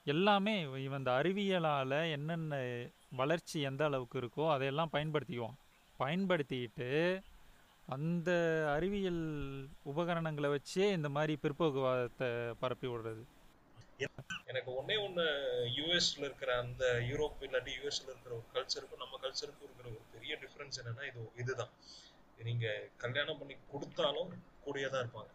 எல்லாமே 0.06 0.54
இவன் 0.86 1.00
இந்த 1.02 1.12
அறிவியலால் 1.20 1.94
என்னென்ன 2.16 2.56
வளர்ச்சி 3.20 3.58
எந்த 3.70 3.82
அளவுக்கு 3.90 4.18
இருக்கோ 4.22 4.46
அதையெல்லாம் 4.54 4.92
பயன்படுத்திக்குவான். 4.96 5.58
பயன்படுத்திக்கிட்டு 5.98 6.90
அந்த 7.94 8.30
அறிவியல் 8.76 9.24
உபகரணங்களை 9.92 10.50
வச்சே 10.56 10.84
இந்த 10.98 11.08
மாதிரி 11.16 11.34
பிற்போக்குவாதத்தை 11.42 12.28
பரப்பி 12.62 12.86
விடுறது. 12.90 13.24
எனக்கு 14.50 14.70
ஒன்னே 14.80 14.96
ஒண்ணு 15.06 15.24
யூஎஸ்ல 15.76 16.18
இருக்கிற 16.18 16.50
அந்த 16.58 16.84
யூரோப் 17.10 17.42
இல்லாட்டி 17.46 17.72
யூஎஸ்ல 17.76 18.08
இருக்கிற 18.12 18.32
ஒரு 18.34 18.46
கல்ச்சருக்கும் 18.54 19.02
நம்ம 19.02 19.18
கல்ச்சருக்கும் 19.22 19.66
இருக்கிற 19.68 19.88
ஒரு 19.88 20.02
பெரிய 20.14 20.36
டிஃபரன்ஸ் 20.42 20.78
என்னன்னா 20.80 21.04
இது 21.10 21.30
இதுதான். 21.36 21.72
நீங்க 22.38 22.66
கல்யாணம் 22.96 23.38
பண்ணி 23.38 23.56
கொடுத்தாலும் 23.72 24.30
கூடியதான் 24.64 25.02
இருப்பாங்க. 25.04 25.30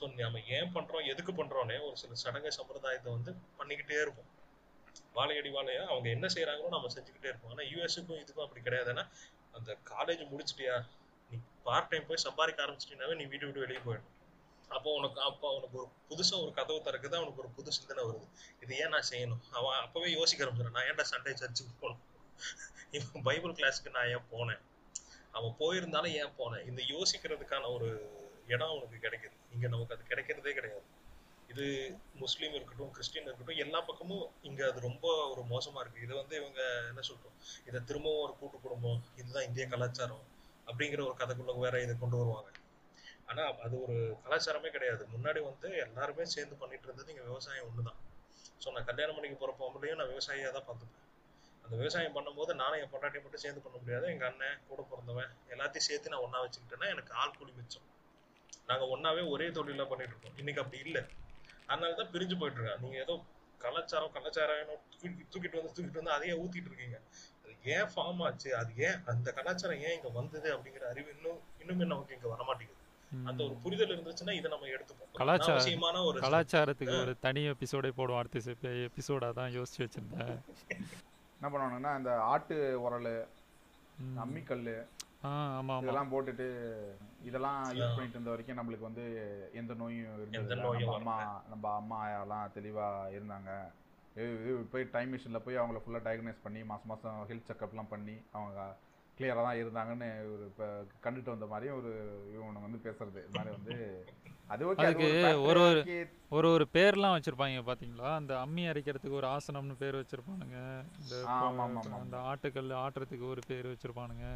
ஸோ 0.00 0.04
நம்ம 0.14 0.40
ஏன் 0.56 0.72
பண்றோம் 0.74 1.06
எதுக்கு 1.06 1.32
பண்றோம்னே 1.32 1.78
ஒரு 1.86 1.96
சில 1.96 2.14
சடங்கு 2.14 2.52
சம்பிரதாயத்தை 2.52 3.12
வந்து 3.12 3.32
பண்ணிக்கிட்டே 3.58 4.00
இருப்போம். 4.00 4.30
வாழையடி 5.14 5.50
வாழையா 5.50 5.82
அவங்க 5.92 6.08
என்ன 6.08 6.26
செய்யறாங்களோ 6.34 6.68
நம்ம 6.68 6.90
செஞ்சுக்கிட்டே 6.94 7.30
இருப்போம். 7.32 7.50
ஆனா 7.50 7.64
யூஎஸ்க்கும் 7.72 8.22
இதுக்கும் 8.24 8.46
அப்படி 8.46 8.62
கிடையாது. 8.62 8.92
ஏன்னா 8.92 9.06
அந்த 9.52 9.76
காலேஜ் 9.92 10.22
முடிச்சிட்டியா 10.32 10.76
நீ 11.30 11.38
பார்ட் 11.62 11.88
டைம் 11.88 12.06
போய் 12.06 12.26
சம்பாதிக்க 12.26 12.64
ஆரம்பிச்சிட்டீங்கன்னாவே 12.66 13.16
நீ 13.16 13.24
வீட்டு 13.24 13.46
விட்டு 13.46 13.64
வெளியே 13.64 13.80
போயிடணும். 13.86 14.12
அப்போ 14.68 14.88
உனக்கு 14.94 15.20
அப்போ 15.20 15.46
அவனுக்கு 15.52 15.76
ஒரு 15.78 15.88
புதுசா 16.08 16.42
ஒரு 16.42 16.52
கதவு 16.52 16.78
திறக்குது 16.86 17.16
அவனுக்கு 17.16 17.42
ஒரு 17.42 17.50
புது 17.56 17.72
சிந்தனை 17.72 18.04
வருது. 18.04 18.26
இது 18.60 18.76
ஏன் 18.76 18.88
நான் 18.88 19.08
செய்யணும்? 19.10 19.42
அவன் 19.50 19.78
அப்பவே 19.84 20.10
யோசிக்க 20.10 20.44
ஆரம்பிச்சிடான் 20.44 20.76
நான் 20.78 20.88
ஏன்டா 20.90 21.04
சண்டே 21.12 21.34
சர்ச்சுக்கு 21.34 21.74
போகணும் 21.80 22.02
இவன் 22.90 23.22
பைபிள் 23.22 23.52
கிளாஸ்க்கு 23.52 23.90
நான் 23.90 24.08
ஏன் 24.08 24.26
போனேன்? 24.32 24.62
அவன் 25.30 25.56
போயிருந்தாலும் 25.58 26.14
ஏன் 26.22 26.34
போனேன்? 26.38 26.64
இந்த 26.66 26.82
யோசிக்கிறதுக்கான 26.94 27.72
ஒரு 27.72 27.88
இடம் 28.46 28.68
அவனுக்கு 28.68 29.08
கிடைக்குது. 29.08 29.36
இங்க 29.54 29.68
நமக்கு 29.68 29.94
அது 29.94 30.10
கிடைக்கிறதே 30.10 30.52
கிடையாது. 30.52 30.86
இது 31.48 31.64
முஸ்லீம் 32.14 32.54
இருக்கட்டும் 32.54 32.90
கிறிஸ்டின் 32.90 33.22
இருக்கட்டும் 33.22 33.56
எல்லா 33.56 33.80
பக்கமும் 33.80 34.30
இங்க 34.42 34.68
அது 34.70 34.80
ரொம்ப 34.80 35.06
ஒரு 35.32 35.42
மோசமா 35.42 35.80
இருக்கு. 35.80 36.02
இதை 36.02 36.16
வந்து 36.16 36.36
இவங்க 36.36 36.60
என்ன 36.88 37.00
சொல்றோம்? 37.00 37.36
இதை 37.66 37.80
திரும்பவும் 37.84 38.22
ஒரு 38.22 38.34
கூட்டு 38.38 38.60
குடும்பம் 38.60 39.02
இதுதான் 39.16 39.44
இந்திய 39.44 39.66
கலாச்சாரம் 39.66 40.24
அப்படிங்கிற 40.66 41.02
ஒரு 41.08 41.16
கதைக்குள்ள 41.18 41.58
வேற 41.58 41.82
இதை 41.82 41.94
கொண்டு 41.98 42.16
வருவாங்க. 42.16 42.50
ஆனா 43.28 43.42
அது 43.64 43.74
ஒரு 43.84 43.96
கலாச்சாரமே 44.24 44.70
கிடையாது. 44.76 45.02
முன்னாடி 45.14 45.40
வந்து 45.48 45.68
எல்லாருமே 45.86 46.24
சேர்ந்து 46.34 46.56
பண்ணிட்டு 46.62 46.86
இருந்தது 46.88 47.12
இங்க 47.14 47.24
விவசாயம் 47.30 47.66
ஒண்ணுதான். 47.70 47.98
ஸோ 48.62 48.72
நான் 48.74 48.88
கல்யாணம் 48.90 49.16
பண்ணிக்க 49.16 49.36
போற 49.42 49.52
பொம்பளையும் 49.60 50.00
நான் 50.00 50.12
விவசாயியா 50.14 50.50
தான் 50.56 50.66
பார்த்துப்பேன். 50.68 51.02
அந்த 51.64 51.74
விவசாயம் 51.82 52.16
பண்ணும்போது 52.16 52.52
நானும் 52.62 52.80
என் 52.82 52.92
பொண்டாட்டி 52.92 53.20
மட்டும் 53.22 53.42
சேர்ந்து 53.44 53.62
பண்ண 53.64 53.76
முடியாது. 53.82 54.06
எங்க 54.14 54.24
அண்ணன் 54.26 54.60
கூட 54.68 54.80
பிறந்தவன் 54.90 55.30
எல்லாத்தையும் 55.54 55.88
சேர்த்து 55.88 56.12
நான் 56.12 56.24
ஒன்னா 56.26 56.42
வச்சுக்கிட்டேன்னா 56.44 56.88
எனக்கு 56.94 57.12
ஆள் 57.22 57.36
கூலி 57.38 57.52
மிச்சம். 57.60 57.86
நாங்க 58.66 58.84
ஒன்னாவே 58.94 59.22
ஒரே 59.34 59.46
தொழிலா 59.56 59.86
பண்ணிட்டு 59.92 60.14
இருக்கோம். 60.14 60.36
இன்னைக்கு 60.42 60.62
அப்படி 60.62 60.78
இல்லை. 60.86 61.02
அதனாலதான் 61.68 62.12
பிரிஞ்சு 62.14 62.36
போயிட்டு 62.40 62.60
இருக்கான் 62.60 62.82
நீங்க 62.84 62.98
ஏதோ 63.04 63.14
கலாச்சாரம் 63.60 64.14
கலாச்சாரம் 64.16 64.72
தூக்கிட்டு 65.32 65.58
வந்து 65.58 65.74
தூக்கிட்டு 65.76 66.00
வந்து 66.00 66.16
அதையே 66.16 66.34
ஊத்திட்டு 66.42 66.70
இருக்கீங்க. 66.70 66.98
அது 67.42 67.54
ஏன் 67.74 67.88
ஃபார்ம் 67.92 68.22
ஆச்சு? 68.26 68.48
அது 68.60 68.72
ஏன் 68.86 68.98
அந்த 69.12 69.28
கலாச்சாரம் 69.38 69.82
ஏன் 69.86 69.94
இங்க 69.98 70.10
வந்தது 70.18 70.48
அப்படிங்கிற 70.54 70.84
அறிவு 70.92 71.10
இன்னும் 71.16 71.40
இன்னுமே 71.62 71.86
நமக்கு 71.92 72.16
இங்க 72.18 72.28
வரமாட்டேங்குது. 72.34 72.75
அந்த 73.24 73.44
ஒரு 73.44 73.54
புரிதல் 73.54 73.88
இருந்துச்சுன்னா 73.88 74.32
இதை 74.32 74.50
நம்ம 74.50 74.66
எடுத்துப்போம். 74.66 75.00
ஒரு 75.00 75.10
கலாச்சார- 75.12 75.62
அனாவசியமான 75.62 76.04
ஒரு 76.04 76.20
கலாச்சாரத்துக்கு 76.20 77.00
ஒரு 77.00 77.16
தனி 77.20 77.40
எபிசோடே 77.40 77.92
போடுவோம். 77.96 78.16
அடுத்த 78.16 78.40
எபிசோடா 78.60 79.32
தான் 79.32 79.50
யோசிச்சு 79.50 79.78
வச்சிருந்தேன். 79.78 80.38
என்ன 81.40 81.42
பண்ணுவானுங்கன்னா 81.42 81.98
இந்த 81.98 82.20
ஆட்டு 82.20 82.82
உரல். 82.82 83.26
அம்மிக்கல் 84.16 84.86
இதெல்லாம் 85.82 86.12
போட்டுட்டு 86.12 86.46
இதெல்லாம் 87.24 87.62
யூஸ் 87.64 87.96
பண்ணிட்டு 87.96 88.08
இருந்த 88.08 88.30
வரைக்கும் 88.30 88.58
நம்மளுக்கு 88.58 88.80
வந்து 88.80 89.04
எந்த 89.54 89.74
நோயும் 89.74 90.28
இருந்தது 90.32 90.94
அம்மா 90.94 91.42
நம்ம 91.48 91.74
அம்மா 91.74 92.20
எல்லாம் 92.20 92.50
தெளிவா 92.54 92.88
இருந்தாங்க. 93.14 93.50
போய் 94.70 94.90
டைம் 94.90 95.16
மிஷினில் 95.16 95.38
போய் 95.38 95.58
அவங்கள 95.58 95.80
ஃபுல்லாக 95.86 96.04
டயக்னைஸ் 96.04 96.42
பண்ணி 96.42 96.64
மாதம் 96.64 96.86
மாதம் 96.86 97.26
ஹெல்த் 97.28 97.50
செக்கப்லாம் 97.52 97.88
பண்ணி 97.88 98.20
அவங்க 98.32 98.76
கிளியராக 99.18 99.44
தான் 99.46 99.60
இருந்தாங்கன்னு 99.62 100.08
ஒரு 100.34 100.44
இப்போ 100.50 100.66
கண்டுட்டு 101.04 101.34
வந்த 101.34 101.46
மாதிரி 101.52 101.68
ஒரு 101.78 101.90
இவங்க 102.34 102.64
வந்து 102.66 102.78
பேசுறது. 102.86 103.20
இது 103.26 103.36
மாதிரி 103.38 103.54
வந்து 103.58 103.76
அது 104.54 104.66
ஓகே 104.70 104.84
அதுக்கு 104.88 105.06
ஒரு 105.50 105.60
ஒரு 105.68 105.80
ஒரு 106.36 106.48
ஒரு 106.56 106.64
பேர்லாம் 106.74 107.14
வச்சிருப்பாங்க 107.14 107.62
பாத்தீங்களா? 107.68 108.08
அந்த 108.20 108.32
அம்மி 108.44 108.64
அரைக்கிறதுக்கு 108.72 109.18
ஒரு 109.20 109.28
ஆசனம்னு 109.36 109.76
பேர் 109.82 109.98
வச்சிருப்பானுங்க. 110.00 110.58
இந்த. 111.00 111.14
அந்த 112.02 112.16
ஆட்டுக்கல் 112.30 112.70
ஆட்டுறதுக்கு 112.82 113.26
ஒரு 113.34 113.42
பேர் 113.50 113.70
வச்சிருப்பானுங்க. 113.72 114.26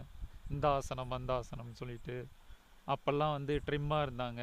இந்த 0.55 0.67
ஆசனம் 0.77 1.17
அந்த 1.19 1.33
ஆசனம்னு 1.41 1.81
சொல்லிட்டு. 1.83 2.17
அப்பெல்லாம் 2.95 3.37
வந்து 3.37 3.57
ட்ரிம்மா 3.67 3.99
இருந்தாங்க. 4.07 4.43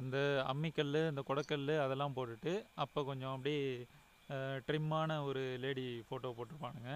அந்த 0.00 0.18
அம்மிக்கல் 0.52 0.92
இந்த 1.12 1.22
கொடக்கல் 1.28 1.70
அதெல்லாம் 1.84 2.16
போட்டுட்டு 2.16 2.52
அப்போ 2.84 3.02
கொஞ்சம் 3.10 3.32
அப்படியே 3.34 3.62
ட்ரிம்மான 4.66 5.10
ஒரு 5.28 5.42
லேடி 5.64 5.86
ஃபோட்டோ 6.08 6.30
போட்டிருப்பானுங்க. 6.36 6.92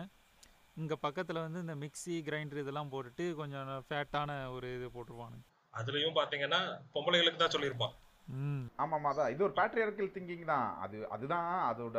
இங்கே 0.76 0.96
பக்கத்தில் 0.96 1.44
வந்து 1.44 1.62
இந்த 1.64 1.74
மிக்ஸி 1.82 2.14
கிரைண்டர் 2.26 2.62
இதெல்லாம் 2.62 2.92
போட்டுட்டு 2.92 3.24
கொஞ்சம் 3.34 3.70
ஃபேட்டான 3.88 4.30
ஒரு 4.52 4.68
இது 4.76 4.86
போட்டிருப்பானுங்க 4.94 5.46
அதுலயும் 5.74 6.16
பாத்தீங்கன்னா 6.18 6.60
பொம்பளைகளுக்கு 6.94 7.38
தான் 7.38 7.54
சொல்லியிருப்பான். 7.54 7.94
ம். 8.36 8.64
ஆமாம் 8.76 9.08
அதான். 9.10 9.32
இது 9.34 9.44
ஒரு 9.44 9.54
பேட்ரியார்கல் 9.58 10.14
திங்கிங் 10.14 10.50
தான். 10.52 10.68
அது 10.76 10.96
அதுதான் 11.08 11.48
அதோட 11.70 11.98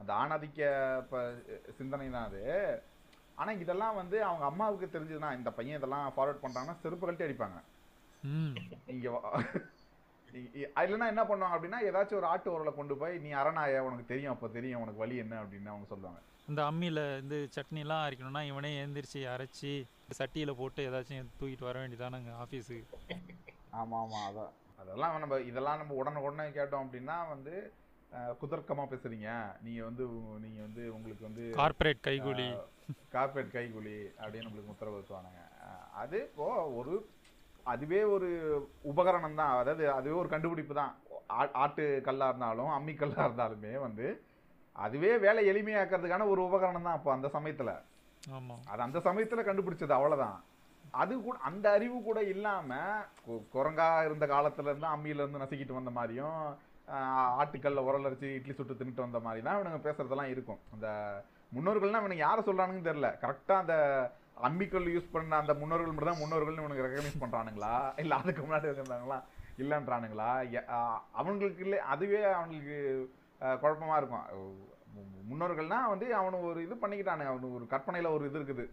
அந்த 0.00 0.10
ஆணாதிக்க 0.14 0.60
சிந்தனை 1.78 2.06
தான் 2.10 2.28
அது. 2.28 2.40
ஆனால் 3.38 3.60
இதெல்லாம் 3.64 3.98
வந்து 4.00 4.16
அவங்க 4.24 4.44
அம்மாவுக்கு 4.44 4.86
தெரிஞ்சதுன்னா 4.94 5.30
இந்த 5.38 5.50
பையன் 5.50 5.78
இதெல்லாம் 5.78 6.06
ஃபார்வர்ட் 6.16 6.42
பண்ணுறாங்கன்னா 6.44 6.80
செருப்பு 6.82 7.04
கழட்டி 7.04 7.26
அடிப்பாங்க. 7.26 7.58
ம். 8.22 8.54
இங்கே 8.86 9.10
இல்லைன்னா 10.82 11.08
என்ன 11.12 11.22
பண்ணுவாங்க 11.24 11.56
அப்படின்னா 11.56 11.80
ஏதாச்சும் 11.88 12.20
ஒரு 12.20 12.28
ஆட்டு 12.28 12.54
உரலை 12.54 12.72
கொண்டு 12.74 12.94
போய் 12.96 13.14
நீ 13.18 13.30
அரணாய 13.40 13.80
உனக்கு 13.88 14.06
தெரியும் 14.06 14.34
அப்போ 14.34 14.48
தெரியும் 14.48 14.82
உனக்கு 14.84 15.02
வழி 15.04 15.16
என்ன? 15.16 15.34
அப்படின்னு 15.42 15.72
அவங்க 15.72 15.86
சொல்லுவாங்க. 15.86 16.20
இந்த 16.48 16.60
அம்மியில் 16.68 17.02
இந்த 17.20 17.34
சட்னிலாம் 17.54 18.04
அரைக்கணும்னா 18.04 18.42
இவனே 18.48 18.70
எழுந்திரிச்சு 18.78 19.20
அரைச்சி 19.32 19.72
சட்டியில் 20.18 20.58
போட்டு 20.58 20.80
ஏதாச்சும் 20.86 21.30
தூக்கிட்டு 21.34 21.68
வர 21.68 21.76
வேண்டியதானங்க 21.82 22.32
ஆஃபீஸுக்கு 22.42 22.98
ஆமாம் 23.72 24.00
ஆமாம் 24.02 24.26
அதான். 24.28 24.50
அதெல்லாம் 24.78 25.14
நம்ம 25.16 25.38
இதெல்லாம் 25.48 25.78
நம்ம 25.80 25.94
உடனே 26.00 26.20
உடனே 26.26 26.44
கேட்டோம் 26.56 26.84
அப்படின்னா 26.84 27.16
வந்து 27.30 27.54
அஹ், 28.12 28.32
குதர்க்கமா 28.40 28.84
பேசுறீங்க. 28.90 29.28
நீங்க 29.62 29.82
வந்து 29.86 30.04
நீங்க 30.42 30.58
வந்து 30.64 30.82
உங்களுக்கு 30.96 31.24
வந்து 31.26 31.44
கார்ப்பரேட் 31.54 32.02
கைகூலி. 32.06 32.48
கார்பரேட் 33.14 33.54
கைகூலி 33.54 33.94
அப்படின்னு 34.16 34.46
நம்மளுக்கு 34.46 34.74
உத்தரவு 34.74 34.98
ஊத்துவானுங்க 34.98 35.40
அஹ் 35.62 35.86
அது 36.02 36.18
இப்போ 36.26 36.48
ஒரு 36.78 36.94
அதுவே 37.66 38.00
ஒரு 38.14 38.28
உபகரணம் 38.90 39.38
தான் 39.40 39.52
அதாவது 39.54 39.84
அதுவே 39.92 40.14
ஒரு 40.20 40.30
கண்டுபிடிப்பு 40.30 40.74
தான் 40.74 40.92
ஆட்டு 41.60 41.86
கல்லா 42.06 42.28
இருந்தாலும் 42.30 42.72
அம்மி 42.76 42.94
கல்லா 42.96 43.22
இருந்தாலுமே 43.26 43.72
வந்து 43.84 44.06
அதுவே 44.76 45.18
வேலை 45.18 45.42
எளிமையாக்குறதுக்கான 45.46 46.26
ஒரு 46.28 46.40
உபகரணம் 46.42 46.82
தான் 46.82 46.94
அப்போ 46.94 47.12
அந்த 47.12 47.28
சமயத்துல. 47.28 47.70
அது 48.66 48.82
அந்த 48.82 48.98
சமயத்துல 48.98 49.42
கண்டுபிடிச்சது 49.42 49.94
அவ்வளவுதான். 49.94 50.38
அது 50.94 51.22
கூட 51.22 51.36
அந்த 51.42 51.66
அறிவு 51.70 52.02
கூட 52.02 52.20
இல்லாம 52.26 52.70
கு- 53.26 53.42
குரங்கா 53.52 54.04
இருந்த 54.04 54.26
காலத்துல 54.26 54.70
இருந்து 54.70 54.86
அம்மியில 54.86 55.22
இருந்து 55.22 55.38
நசுக்கிட்டு 55.38 55.72
வந்த 55.72 55.90
மாதிரியும் 55.90 56.40
ஆட்டுக்கல்ல 57.38 57.80
உரல் 57.80 58.06
அரைச்சு 58.06 58.28
இட்லி 58.34 58.54
சுட்டு 58.54 58.74
தின்னுட்டு 58.74 59.00
வந்த 59.00 59.20
மாதிரி 59.20 59.42
தான் 59.42 59.56
இவனுங்க 59.56 59.80
பேசுறதெல்லாம் 59.84 60.30
இருக்கும். 60.30 60.60
அந்த 60.72 60.88
முன்னோர்கள்னா 61.52 62.00
இவனுக்கு 62.00 62.16
யாரை 62.18 62.42
சொல்றானுங்கன்னு 62.44 62.88
தெரியல. 62.90 63.08
கரெக்டா 63.22 63.54
அந்த 63.56 63.74
அம்மிக்கல் 64.40 64.86
யூஸ் 64.92 65.12
பண்ண 65.12 65.36
அந்த 65.36 65.54
முன்னோர்கள் 65.54 65.92
மட்டும் 65.92 66.10
தான் 66.10 66.22
முன்னோர்கள்னு 66.22 66.62
இவனுக்கு 66.62 66.86
ரெகனைஸ் 66.86 67.22
பண்றானுங்களா? 67.22 67.72
இல்ல 67.96 68.14
அதுக்கு 68.14 68.42
முன்னாடி 68.42 68.68
இருந்தாங்களா 68.70 69.18
இல்லன்றானுங்களா? 69.58 70.30
அவங்களுக்கு 71.12 71.64
இல்லை 71.64 71.78
அதுவே 71.86 72.22
அவனுக்கு 72.32 72.76
குழப்பமாக 73.62 73.62
குழப்பமா 73.62 73.96
இருக்கும். 74.00 74.26
முன்னோர்கள்னால் 75.28 75.28
முன்னோர்கள்னா 75.30 75.78
வந்து 75.92 76.06
அவனு 76.20 76.40
ஒரு 76.48 76.60
இது 76.66 76.74
பண்ணிக்கிட்டானுங்க. 76.82 77.30
அவனுக்கு 77.32 77.58
ஒரு 77.60 77.66
கற்பனையில் 77.74 78.14
ஒரு 78.16 78.24
இது 78.30 78.38
இருக்குது. 78.40 78.64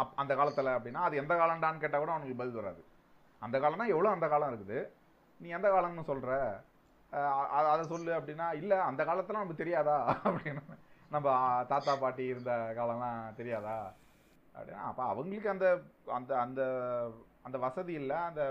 அப் 0.00 0.14
அந்த 0.22 0.32
காலத்தில் 0.38 0.76
அப்படின்னா 0.76 1.00
அது 1.06 1.20
எந்த 1.22 1.34
காலம்டான்னு 1.40 1.82
கேட்டால் 1.82 2.02
கூட 2.02 2.12
அவனுக்கு 2.14 2.40
பதில் 2.40 2.60
வராது. 2.60 2.82
அந்த 3.42 3.56
காலம்னா 3.64 3.86
எவ்வளோ 3.94 4.12
அந்த 4.16 4.26
காலம் 4.32 4.50
இருக்குது? 4.52 4.78
நீ 5.40 5.48
எந்த 5.58 5.68
காலம்னு 5.74 6.08
சொல்கிற 6.10 6.32
அதை 7.72 7.82
சொல்லு 7.92 8.10
அப்படின்னா 8.18 8.46
இல்லை 8.60 8.78
அந்த 8.90 9.02
காலத்தில் 9.08 9.38
நமக்கு 9.38 9.62
தெரியாதா? 9.62 9.96
அப்படின்னு 10.26 10.62
நம்ம 11.14 11.28
தாத்தா 11.72 11.92
பாட்டி 12.02 12.24
இருந்த 12.32 12.52
காலம்லாம் 12.78 13.20
தெரியாதா? 13.40 13.76
அப்படின்னா 14.54 14.82
அப்போ 14.90 15.02
அவங்களுக்கு 15.12 15.52
அந்த 15.54 15.66
அந்த 16.18 16.32
அந்த 16.44 16.62
அந்த 17.46 17.56
வசதி 17.64 17.92
இல்லை. 18.02 18.18
அந்த 18.30 18.42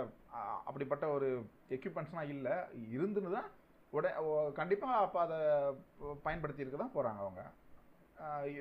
அப்படிப்பட்ட 0.69 1.05
ஒரு 1.15 1.29
எக்யூப்மெண்ட்ஸ்லாம் 1.75 2.31
இல்லை. 2.35 2.55
இருந்துன்னு 2.95 3.31
தான் 3.37 3.49
உட 3.95 4.07
கண்டிப்பாக 4.53 4.97
அப்போ 4.97 5.19
அதை 5.19 5.37
பயன்படுத்தியிருக்க 6.25 6.77
தான் 6.77 6.95
போகிறாங்க 6.95 7.19
அவங்க 7.19 7.41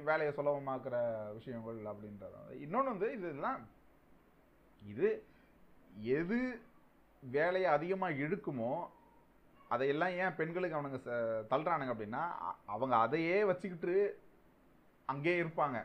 வேலையை 0.03 0.33
சுலபமாக்குற 0.35 0.97
விஷயங்கள் 1.33 1.79
அப்படின்றது. 1.85 2.61
இன்னொன்று 2.61 2.90
வந்து 2.90 3.12
இதெல்லாம் 3.12 3.61
இது 4.83 5.09
எது 6.14 6.38
வேலையை 7.23 7.70
அதிகமாக 7.70 8.12
இழுக்குமோ 8.14 8.73
அதையெல்லாம் 9.68 10.14
ஏன் 10.23 10.35
பெண்களுக்கு 10.35 10.79
அவனுங்க 10.79 10.99
ச- 11.05 11.44
தள்ளுறானுங்க 11.51 11.92
அப்படின்னா 11.94 12.23
அவங்க 12.66 12.97
அதையே 12.97 13.44
வச்சுக்கிட்டு 13.44 13.94
அங்கேயே 15.09 15.42
இருப்பாங்க. 15.42 15.79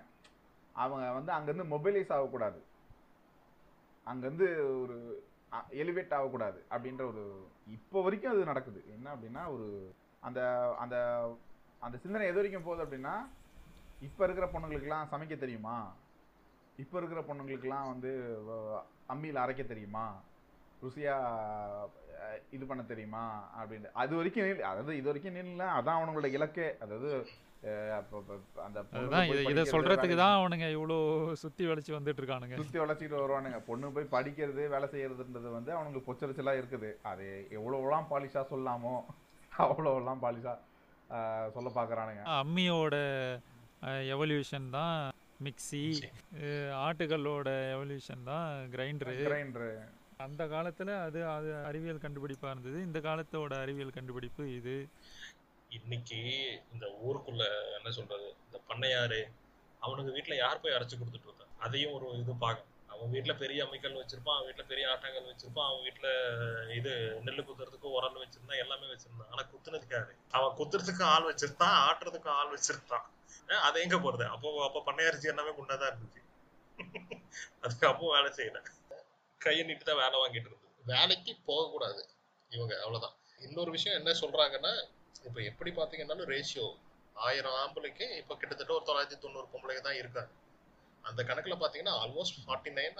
அவங்க 0.76 1.06
வந்து 1.20 1.32
அங்கேருந்து 1.38 1.72
மொபைலைஸ் 1.76 2.14
ஆகக்கூடாது. 2.14 2.60
அங்கேருந்து 4.08 4.48
ஒரு 4.82 4.98
எலிவேட் 5.72 6.14
ஆகக்கூடாது 6.14 6.66
அப்படின்ற 6.72 7.04
ஒரு 7.08 7.24
இப்போ 7.78 8.02
வரைக்கும் 8.02 8.32
அது 8.32 8.52
நடக்குது. 8.52 8.80
என்ன 8.96 9.16
அப்படின்னா 9.16 9.42
ஒரு 9.54 9.68
அந்த 10.20 10.40
அந்த 10.78 10.96
அந்த 11.80 11.98
சிந்தனை 11.98 12.28
எது 12.28 12.36
வரைக்கும் 12.36 12.64
போகுது 12.64 12.84
அப்படின்னா 12.86 13.14
இப்போ 14.08 14.24
இருக்கிற 14.24 14.46
பொண்ணுங்களுக்குலாம் 14.54 15.10
சமைக்க 15.12 15.36
தெரியுமா? 15.40 15.78
இப்போ 16.78 16.98
இருக்கிற 16.98 17.22
பொண்ணுங்களுக்குலாம் 17.22 17.88
வந்து 17.88 18.12
அம்மியில் 19.14 19.44
அரைக்க 19.44 19.64
தெரியுமா? 19.68 20.06
ருசியாக 20.84 21.88
இது 22.52 22.66
பண்ண 22.66 22.84
தெரியுமா? 22.84 23.24
அப்படின்ட்டு. 23.60 23.92
அது 23.94 24.16
வரைக்கும் 24.16 24.64
அதாவது 24.64 24.98
இது 24.98 25.10
வரைக்கும் 25.12 25.36
நில்ல 25.36 25.64
அதான் 25.78 25.98
அவனுங்களோட 26.00 26.30
இலக்கே. 26.38 26.68
அதாவது 26.78 27.10
இதை 29.52 29.64
சொல்றதுக்கு 29.74 30.18
தான் 30.22 30.36
அவனுங்க 30.40 30.68
இவ்வளோ 30.76 30.98
சுத்தி 31.42 31.64
வளைச்சு 31.70 31.92
வந்துட்டு 31.96 32.22
இருக்கானுங்க 32.22 32.60
சுத்தி 32.62 32.80
வளைச்சிட்டு 32.82 33.18
வருவானுங்க. 33.22 33.60
பொண்ணு 33.70 33.92
போய் 33.96 34.14
படிக்கிறது 34.16 34.64
வேலை 34.74 34.88
செய்யறதுன்றது 34.94 35.50
வந்து 35.58 35.72
அவனுக்கு 35.78 36.02
பொச்சரிச்சலா 36.08 36.54
இருக்குது. 36.60 36.90
அது 37.12 37.28
எவ்வளவுலாம் 37.58 38.10
பாலிஷா 38.12 38.44
சொல்லாமோ 38.54 38.96
அவ்வளவுலாம் 39.52 40.24
பாலிஷா 40.26 40.54
சொல்ல 41.56 41.70
பாக்குறானுங்க. 41.80 42.24
அம்மியோட 42.42 42.96
எவல்யூஷன் 44.16 44.70
தான் 44.80 44.98
மிக்ஸி 45.46 45.86
ஆட்டுக்கல்லோட 46.86 47.50
எவல்யூஷன் 47.76 48.24
தான் 48.32 48.50
கிரைண்டரு 48.74 49.16
கிரைண்டரு 49.28 49.72
அந்த 50.26 50.44
காலத்துல 50.54 50.96
அது 51.04 51.20
அது 51.34 51.50
அறிவியல் 51.68 52.02
கண்டுபிடிப்பா 52.06 52.48
இருந்தது. 52.54 52.80
இந்த 52.88 53.00
காலத்தோட 53.06 53.54
அறிவியல் 53.66 53.94
கண்டுபிடிப்பு 53.98 54.44
இது. 54.60 54.78
இன்னைக்கு 55.78 56.20
இந்த 56.74 56.86
ஊருக்குள்ள 57.06 57.44
என்ன 57.78 57.90
சொல்றது? 57.98 58.28
இந்த 58.46 58.58
பண்ணையாரு 58.70 59.20
அவனுக்கு 59.82 60.14
வீட்டுல 60.16 60.36
யார் 60.38 60.62
போய் 60.62 60.76
அரைச்சு 60.78 61.00
கொடுத்துட்டு 61.00 61.28
இருந்தா 61.30 61.46
அதையும் 61.66 61.94
ஒரு 61.98 62.08
இது 62.22 62.34
பார்க்கணும் 62.44 62.76
அவன் 62.94 63.12
வீட்டுல 63.16 63.34
பெரிய 63.38 63.60
அமைக்கல் 63.66 64.00
வச்சிருப்பான் 64.00 64.38
அவன் 64.38 64.48
வீட்டுல 64.48 64.64
பெரிய 64.72 64.86
ஆட்டாங்கல் 64.94 65.30
வச்சிருப்பான் 65.32 65.68
அவன் 65.70 65.84
வீட்டுல 65.88 66.08
இது 66.78 66.92
நெல்லு 67.26 67.44
குத்துறதுக்கு 67.48 67.94
உரல் 67.98 68.20
வச்சிருந்தான் 68.24 68.62
எல்லாமே 68.64 68.88
வச்சிருந்தான். 68.94 69.30
ஆனா 69.32 69.44
குத்துனதுக்கு 69.52 69.96
யாரு? 69.98 70.14
அவன் 70.38 70.58
குத்துறதுக்கு 70.60 71.04
ஆள் 71.14 71.30
வச்சிருந்தான் 71.30 71.78
ஆட்டுறதுக்கு 71.86 72.30
ஆள் 72.40 72.54
வச்சிருந்தான். 72.56 73.06
அது 73.68 73.78
எங்க 73.82 73.98
போறது? 73.98 74.26
அப்போ 74.34 74.50
அப்போ 74.68 74.80
பண்ணையரிசி 74.88 75.32
எல்லாமே 75.34 75.54
குண்டாதான் 75.60 75.92
இருந்துச்சு. 75.92 76.22
அதுக்கு 77.62 77.86
அப்போ 77.88 78.12
வேலை 78.16 78.30
செய்யல. 78.40 78.60
கையை 79.42 79.64
நீட்டு 79.66 79.86
தான் 79.86 80.02
வேலை 80.04 80.16
வாங்கிட்டு 80.22 80.50
இருந்தது. 80.50 80.76
வேலைக்கு 80.86 81.32
போகக்கூடாது. 81.46 82.02
இவங்க 82.52 82.74
அவ்வளவுதான். 82.84 83.16
இன்னொரு 83.40 83.72
விஷயம் 83.72 84.00
என்ன 84.00 84.12
சொல்றாங்கன்னா 84.22 84.74
இப்ப 85.28 85.38
எப்படி 85.52 85.72
பாத்தீங்கன்னாலும் 85.80 86.30
ரேஷியோ 86.34 86.68
ஆயிரம் 87.16 87.58
ஆம்பளைக்கு 87.62 88.06
இப்ப 88.22 88.36
கிட்டத்தட்ட 88.42 88.72
ஒரு 88.78 88.86
தொள்ளாயிரத்தி 88.90 89.18
தொண்ணூறு 89.24 89.48
பொம்பளைக்கு 89.54 89.84
தான் 89.88 90.00
இருக்காங்க. 90.02 90.32
அந்த 91.04 91.22
கணக்குல 91.30 91.56
பாத்தீங்கன்னா 91.64 91.96
almost 92.04 92.38
forty 92.46 92.72
nine 92.80 92.96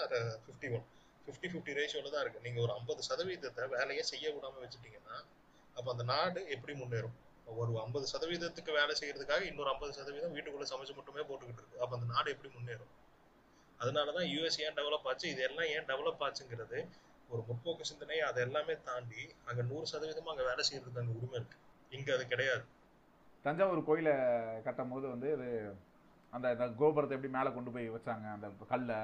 fifty 0.46 0.70
one 0.76 0.86
fifty 1.26 1.48
fifty 1.54 1.74
ரேஷியோவில் 1.80 2.14
தான் 2.16 2.24
இருக்கு. 2.26 2.44
நீங்க 2.46 2.60
ஒரு 2.66 2.74
ஐம்பது 2.80 3.02
சதவீதத்தை 3.10 3.66
வேலையே 3.76 4.04
செய்ய 4.12 4.26
விடாமல் 4.36 4.64
வச்சுட்டீங்கன்னா 4.66 5.18
அப்ப 5.76 5.88
அந்த 5.94 6.04
நாடு 6.14 6.40
எப்படி 6.56 6.74
முன்னேறும்? 6.82 7.18
ஒரு 7.60 7.72
ஐம்பது 7.84 8.06
சதவீதத்துக்கு 8.14 8.72
வேலை 8.80 8.94
செய்யறதுக்காக 9.00 9.44
இன்னொரு 9.50 9.70
ஐம்பது 9.74 9.94
சதவீதம் 10.00 10.34
வீட்டுக்குள்ள 10.36 10.66
சமைச்சு 10.72 10.96
மட்டுமே 10.98 11.24
போட்டுக்கிட்டு 11.30 11.62
இருக்கு. 11.64 11.80
அப்போ 11.84 11.94
அந்த 11.98 12.08
நாடு 12.14 12.34
எப்படி 12.34 12.50
முன்னேறும்? 12.56 12.92
அதனாலதான் 13.80 14.28
யூஎஸ் 14.34 14.60
ஏன் 14.66 14.78
டெவலப் 14.80 15.08
ஆச்சு? 15.10 15.26
இது 15.34 15.42
எல்லாம் 15.50 15.70
ஏன் 15.76 15.88
டெவலப் 15.92 16.24
ஆச்சுங்கிறது 16.28 16.80
ஒரு 17.30 17.42
முற்போக்கு 17.48 17.84
சிந்தனை 17.90 18.20
அதை 18.28 18.40
எல்லாமே 18.48 18.76
தாண்டி 18.88 19.24
அங்க 19.50 19.62
நூறு 19.72 19.86
சதவீதமும் 19.94 20.32
அங்க 20.34 20.44
வேலை 20.50 20.64
செய்யறதுக்கு 20.70 21.02
அங்க 21.02 21.14
உரிமை 21.20 21.38
இருக்கு. 21.42 21.58
இங்க 21.92 22.14
அது 22.14 22.28
கிடையாது. 22.28 22.64
தஞ்சாவூர் 23.46 23.84
கோயிலை 23.84 24.14
கட்டும் 24.64 24.90
போது 24.90 25.08
வந்து 25.08 25.28
இது 25.34 25.48
அந்த 26.34 26.48
இந்த 26.52 26.66
கோபுரத்தை 26.80 27.16
எப்படி 27.16 27.34
மேலே 27.34 27.50
கொண்டு 27.52 27.72
போய் 27.72 27.88
வச்சாங்க 27.90 28.28
அந்த 28.34 28.48
கல்லை 28.68 29.00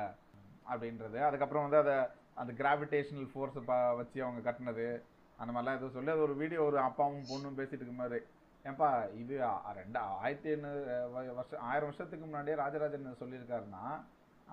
அப்படின்றது. 0.70 1.18
அதுக்கப்புறம் 1.22 1.66
வந்து 1.66 1.82
அதை 1.84 1.96
அந்த 2.36 2.52
கிராவிடேஷனல் 2.54 3.30
ஃபோர்ஸை 3.32 3.62
ப 3.64 3.74
வச்சு 3.94 4.24
அவங்க 4.24 4.42
கட்டினது. 4.42 4.88
அந்த 5.40 5.52
மாதிரிலாம் 5.52 5.78
எதுவும் 5.78 5.92
சொல்லி 5.92 6.12
அது 6.12 6.22
ஒரு 6.22 6.36
வீடியோ 6.36 6.64
ஒரு 6.64 6.78
அப்பாவும் 6.80 7.24
பொண்ணும் 7.24 7.58
பேசிட்டு 7.58 7.82
இருக்கும் 7.82 8.02
மாதிரி 8.02 8.20
ஏன்பா 8.66 8.88
இது 9.16 9.34
ரெண்டு 9.78 10.00
ஆயிரத்தி 10.18 10.50
எண்ணூறு 10.50 10.82
வ- 11.14 11.34
வருஷம் 11.34 11.64
ஆயிரம் 11.64 11.90
வருஷத்துக்கு 11.90 12.26
முன்னாடியே 12.26 12.56
ராஜராஜன் 12.56 13.20
சொல்லியிருக்காருன்னா 13.20 13.84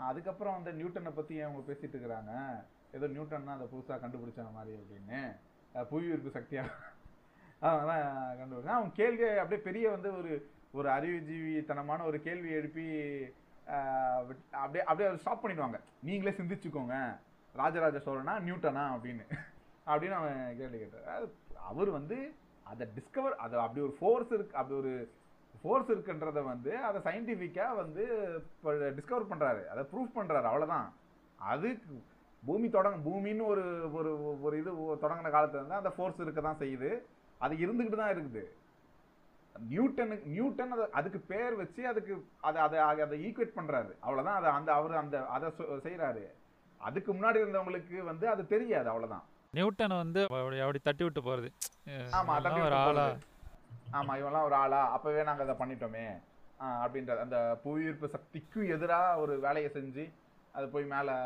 அதுக்கப்புறம் 0.04 0.56
வந்து 0.58 0.72
நியூட்டனை 0.72 1.12
பற்றி 1.12 1.34
அவங்க 1.40 1.60
பேசிட்டு 1.68 1.94
இருக்கிறாங்க? 1.94 2.32
ஏதோ 2.92 3.06
நியூட்டன் 3.06 3.44
தான் 3.44 3.56
அதை 3.56 3.68
புதுசாக 3.68 4.00
கண்டுபிடிச்ச 4.00 4.52
மாதிரி 4.52 4.72
அப்படின்னு. 4.76 5.20
புவி 5.88 6.06
ஈர்ப்பு 6.06 6.30
சக்தியாக 6.30 6.70
அதெல்லாம் 7.62 8.37
கண்டுபிடிச்சேன். 8.38 8.68
அவன் 8.68 8.92
கேள்வி 8.92 9.29
அப்படியே 9.29 9.61
பெரிய 9.61 9.90
வந்து 9.90 10.18
ஒரு 10.18 10.51
ஒரு 10.72 10.88
அறிவுஜீவித்தனமான 10.88 12.05
ஒரு 12.05 12.22
கேள்வி 12.22 12.51
எழுப்பி 12.51 12.87
விட்- 14.29 14.53
அப்படியே 14.53 14.85
அப்படியே 14.85 15.16
ஸ்டாப் 15.16 15.46
பண்ணிடுவாங்க. 15.46 15.81
நீங்களே 16.03 16.37
சிந்திச்சுக்கோங்க. 16.37 17.16
ராஜராஜ 17.53 17.98
சோழனா 17.98 18.35
நியூட்டனா 18.46 18.85
அப்படின்னு. 18.92 19.25
அப்படின்னு 19.87 20.11
அவன் 20.11 20.55
கேள்வி 20.59 20.79
கேட்டார் 20.79 21.22
அவர் 21.66 21.90
வந்து 21.90 22.35
அதை 22.62 22.88
டிஸ்கவர் 22.96 23.37
அது 23.44 23.59
அப்படி 23.59 23.81
ஒரு 23.81 23.96
ஃபோர்ஸ் 23.98 24.33
இருக்கு 24.33 24.57
அப்படி 24.57 24.81
ஒரு 24.81 25.11
ஃபோர்ஸ் 25.62 25.90
இருக்குன்றத 25.90 26.44
வந்து 26.44 26.77
அதை 26.77 27.01
சயின்டிஃபிக்காக 27.01 27.77
வந்து 27.77 28.05
டிஸ்கவர் 28.64 29.27
பண்ணுறாரு 29.31 29.66
அதை 29.66 29.85
ப்ரூஃப் 29.85 30.18
பண்ணுறாரு 30.18 30.46
அவ்வளோதான் 30.46 30.88
அது 31.37 31.79
பூமி 32.46 32.68
தொடங்க 32.70 33.11
பூமின்னு 33.11 33.44
ஒரு 33.44 33.92
ஒரு 33.94 34.42
ஒரு 34.42 34.59
இது 34.59 34.72
தொடங்கின 34.72 35.31
காலத்துல 35.31 35.48
இருந்தால் 35.48 35.79
அந்த 35.79 35.90
ஃபோர்ஸ் 35.90 36.20
இருக்க 36.20 36.40
தான் 36.40 36.57
செய்யுது. 36.59 37.03
அது 37.42 37.55
இருந்துக்கிட்டு 37.57 37.96
தான் 37.96 38.11
இருக்குது. 38.11 38.42
நியூட்டனுக்கு 39.70 40.26
நியூட்டன் 40.26 40.70
அதை 40.70 40.85
அதுக்கு 40.92 41.18
பேர் 41.18 41.55
வச்சு 41.55 41.87
அதுக்கு 41.87 42.14
அதை 42.40 42.62
அதை 42.62 43.00
அதை 43.00 43.24
ஈக்குவேட் 43.24 43.59
பண்றாரு. 43.59 43.90
அவ்வளவுதான். 44.00 44.38
அதை 44.38 44.50
அந்த 44.50 44.72
அவர் 44.72 44.96
அந்த 44.96 45.26
அதை 45.26 45.48
சொ- 45.59 45.83
செய்றாரு. 45.85 46.24
அதுக்கு 46.78 47.14
முன்னாடி 47.14 47.35
இருந்தவங்களுக்கு 47.35 48.05
வந்து 48.05 48.28
அது 48.28 48.46
தெரியாது 48.46 48.88
அவ்வளவுதான். 48.88 49.22
நியூட்டன் 49.50 49.96
வந்து 49.96 50.22
அப்படி 50.22 50.78
தட்டி 50.83 51.05
விட்டு 51.05 51.20
போறது. 51.20 51.48
ஆமா 51.87 52.11
இதெல்லாம் 52.11 52.42
தட்டி 52.42 52.61
ஒரு 52.61 52.74
ஆளா? 52.74 53.09
போறது. 53.09 53.18
ஆமா 53.92 54.20
இவன்லாம் 54.20 54.44
ஒரு 54.44 54.55
ஆளா? 54.55 54.90
அப்பவே 54.90 55.22
நாங்க 55.22 55.42
அதை 55.42 55.55
பண்ணிட்டோமே. 55.55 56.07
ஆஹ் 56.61 56.83
அப்படின்றது 56.85 57.18
அந்த 57.18 57.61
புவியீர்ப்பு 57.62 58.09
சக்திக்கு 58.09 58.61
எதிரா 58.62 59.16
ஒரு 59.16 59.40
வேலையை 59.40 59.70
செஞ்சு 59.74 60.12
அது 60.52 60.68
போய் 60.68 60.85
மேல 60.85 61.18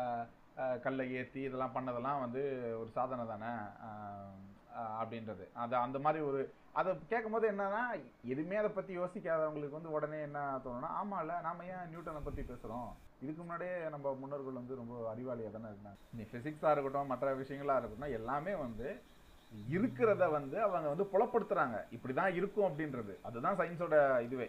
கல்லை 0.83 1.13
ஏத்தி 1.13 1.41
இதெல்லாம் 1.41 1.75
பண்ணதெல்லாம் 1.75 2.19
வந்து 2.19 2.41
ஒரு 2.79 2.89
சாதனை 2.93 3.25
தானே? 3.27 3.53
அப்படின்றது. 5.01 5.45
அது 5.63 5.75
அந்த 5.75 5.99
மாதிரி 5.99 6.19
ஒரு 6.29 6.39
அதை 6.79 6.89
கேட்கும்போது 7.09 7.45
என்னன்னா 7.51 7.83
எதுவுமே 8.33 8.55
அதை 8.55 8.69
பற்றி 8.69 8.97
யோசிக்காதவங்களுக்கு 8.99 9.77
வந்து 9.79 9.91
உடனே 9.91 10.19
என்ன 10.21 10.39
தோணுன்னா 10.65 10.89
ஆமா 10.99 11.19
இல்லை 11.23 11.35
நாம 11.47 11.65
ஏன் 11.75 11.89
நியூட்டனை 11.93 12.21
பற்றி 12.23 12.41
பேசுகிறோம் 12.41 12.89
இதுக்கு 13.21 13.41
முன்னாடியே 13.41 13.75
நம்ம 13.93 14.13
முன்னோர்கள் 14.21 14.59
வந்து 14.61 14.75
ரொம்ப 14.75 14.95
அறிவாளியாக 15.13 15.51
தானே 15.55 15.69
இருந்தாங்க. 15.73 15.99
நீ 16.17 16.23
ஃபிசிக்ஸாக 16.31 16.73
இருக்கட்டும் 16.73 17.11
மற்ற 17.11 17.35
விஷயங்களாக 17.35 17.79
இருக்கட்டும் 17.79 18.15
எல்லாமே 18.19 18.55
வந்து 18.65 18.89
இருக்கிறத 19.75 20.23
வந்து 20.31 20.57
அவங்க 20.61 20.87
வந்து 20.93 21.05
புலப்படுத்துகிறாங்க 21.13 21.77
இப்படி 21.89 22.13
தான் 22.13 22.33
இருக்கும் 22.33 22.67
அப்படின்றது. 22.69 23.13
அதுதான் 23.23 23.59
சயின்ஸோட 23.59 23.97
இதுவே. 24.27 24.47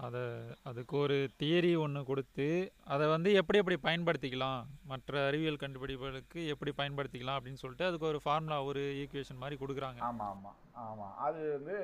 அதை 0.00 0.22
அதுக்கு 0.62 0.96
ஒரு 0.96 1.16
தியரி 1.38 1.78
ஒன்று 1.78 2.04
கொடுத்து 2.04 2.46
அதை 2.86 3.06
வந்து 3.08 3.30
எப்படி 3.32 3.58
எப்படி 3.58 3.78
பயன்படுத்திக்கலாம்? 3.82 4.60
மற்ற 4.84 5.26
அறிவியல் 5.26 5.60
கண்டுபிடிப்புகளுக்கு 5.60 6.46
எப்படி 6.46 6.72
பயன்படுத்திக்கலாம் 6.76 7.38
அப்படின்னு 7.38 7.62
சொல்லிட்டு 7.62 7.84
அதுக்கு 7.84 8.06
ஒரு 8.06 8.20
ஃபார்முலா 8.22 8.64
ஒரு 8.64 8.82
ஈக்குவேஷன் 9.02 9.42
மாதிரி 9.42 9.58
கொடுக்குறாங்க. 9.60 10.00
ஆமாம் 10.00 10.30
ஆமாம் 10.30 10.56
ஆமாம் 10.84 11.14
அது 11.18 11.52
வந்து 11.52 11.76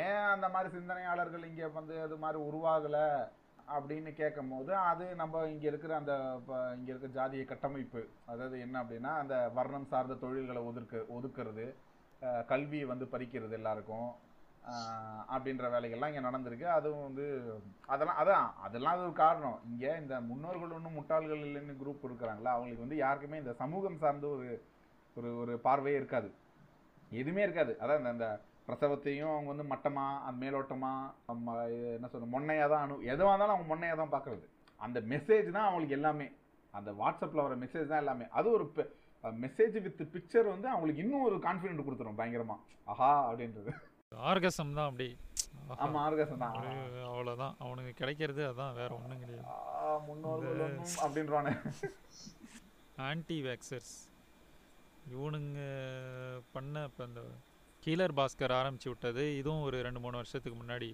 ஏன் 0.00 0.24
அந்த 0.26 0.48
மாதிரி 0.48 0.74
சிந்தனையாளர்கள் 0.74 1.44
இங்கே 1.44 1.66
வந்து 1.72 2.00
அது 2.02 2.16
மாதிரி 2.16 2.38
உருவாகலை 2.42 3.06
அப்படின்னு 3.68 4.10
கேட்கும் 4.14 4.48
போது 4.48 4.76
அது 4.84 5.14
நம்ம 5.14 5.42
இங்கே 5.46 5.66
இருக்கிற 5.66 5.96
அந்த 5.96 6.14
ப- 6.46 6.72
இங்கே 6.76 6.90
இருக்கிற 6.90 7.12
ஜாதிய 7.18 7.44
கட்டமைப்பு 7.44 8.02
அதாவது 8.26 8.60
என்ன 8.60 8.82
அப்படின்னா 8.82 9.12
அந்த 9.18 9.48
வர்ணம் 9.54 9.86
சார்ந்த 9.86 10.14
தொழில்களை 10.14 10.62
ஒதுக்க 10.62 11.04
ஒதுக்குறது 11.10 11.66
கல்வியை 12.46 12.84
வந்து 12.84 13.04
பறிக்கிறது 13.04 13.50
எல்லாருக்கும். 13.50 14.08
அப்படின்ற 15.32 15.64
வேலைகள்லாம் 15.74 16.06
இங்கே 16.06 16.28
நடந்திருக்கு. 16.28 16.64
அதுவும் 16.64 17.02
வந்து 17.02 17.26
அதெல்லாம் 17.86 18.16
அதான் 18.16 18.60
அதெல்லாம் 18.60 18.92
அது 18.92 19.02
ஒரு 19.02 19.12
காரணம். 19.12 19.60
இங்கே 19.64 19.96
இந்த 20.00 20.20
முன்னோர்கள் 20.20 20.70
ஒன்றும் 20.70 20.94
முட்டாள்கள் 20.94 21.38
இல்லைன்னு 21.38 21.76
குரூப் 21.82 22.06
இருக்கிறாங்களா 22.06 22.52
அவங்களுக்கு 22.54 22.78
வந்து 22.78 22.96
யாருக்குமே 22.96 23.38
இந்த 23.38 23.52
சமூகம் 23.52 23.98
சார்ந்த 23.98 24.26
ஒரு 24.26 24.64
ஒரு 25.16 25.38
ஒரு 25.38 25.58
பார்வையே 25.58 25.96
இருக்காது. 25.96 26.32
எதுவுமே 27.10 27.42
இருக்காது. 27.42 27.76
அதான் 27.80 27.98
இந்த- 27.98 28.10
இந்த 28.10 28.40
பிரசவத்தையும் 28.66 29.32
அவங்க 29.36 29.52
வந்து 29.52 29.74
மட்டமா 29.74 30.20
அந்த 30.20 30.46
மேலோட்டமா 30.46 30.92
நம்ம 31.26 31.66
என்ன 31.66 32.08
சொல்ற 32.12 32.28
மொன்னையாக 32.32 32.68
தான் 32.68 32.92
அனு 32.92 33.00
எதுவாக 33.04 33.34
இருந்தாலும் 33.34 33.54
அவங்க 33.54 33.70
மொன்னையாக 33.70 33.96
தான் 33.96 34.22
பார்க்கறது. 34.22 34.46
அந்த 34.76 35.00
மெசேஜ் 35.00 35.50
தான் 35.50 35.62
அவங்களுக்கு 35.62 35.94
எல்லாமே. 35.94 36.30
அந்த 36.70 36.90
வாட்ஸ்அப்பில் 36.92 37.42
வர 37.42 37.56
மெசேஜ் 37.56 37.86
தான் 37.86 37.98
எல்லாமே. 37.98 38.24
அது 38.30 38.50
ஒரு 38.50 38.72
மெசேஜ் 39.22 39.82
வித் 39.82 40.10
பிக்சர் 40.12 40.48
வந்து 40.48 40.68
அவங்களுக்கு 40.68 41.02
இன்னும் 41.02 41.22
ஒரு 41.22 41.36
கான்ஃபிடென்ட் 41.36 41.84
கொடுத்துரும் 41.84 42.14
பயங்கரமாக 42.14 42.60
ஆஹா! 42.84 43.32
அப்படின்றது. 43.32 43.72
ஆர்கசம் 44.30 44.72
தான் 44.76 44.88
அப்படி. 44.90 45.06
ஆமா 45.84 45.98
ஆர்கசம் 46.06 46.40
தான். 46.44 46.54
ஒரு 46.60 47.00
அவ்வளோதான் 47.10 47.54
அவனுக்கு 47.64 47.92
கிடைக்கிறது 48.00 48.42
அதான் 48.50 48.74
வேற 48.78 48.90
ஒன்றும் 48.96 49.20
கிடையாது. 49.22 49.46
அப்படின்றானே. 51.04 51.52
ஆன்டி 53.08 53.36
வேக்சர்ஸ் 53.46 53.92
இவனுங்க 55.12 55.60
பண்ண 56.54 56.82
இப்போ 56.88 57.04
இந்த 57.10 57.22
கீலர் 57.84 58.16
பாஸ்கர் 58.18 58.56
ஆரம்பிச்சு 58.60 58.88
விட்டது. 58.92 59.22
இதுவும் 59.40 59.62
ஒரு 59.68 59.76
ரெண்டு 59.86 60.02
மூணு 60.04 60.20
வருஷத்துக்கு 60.20 60.58
முன்னாடி. 60.62 60.90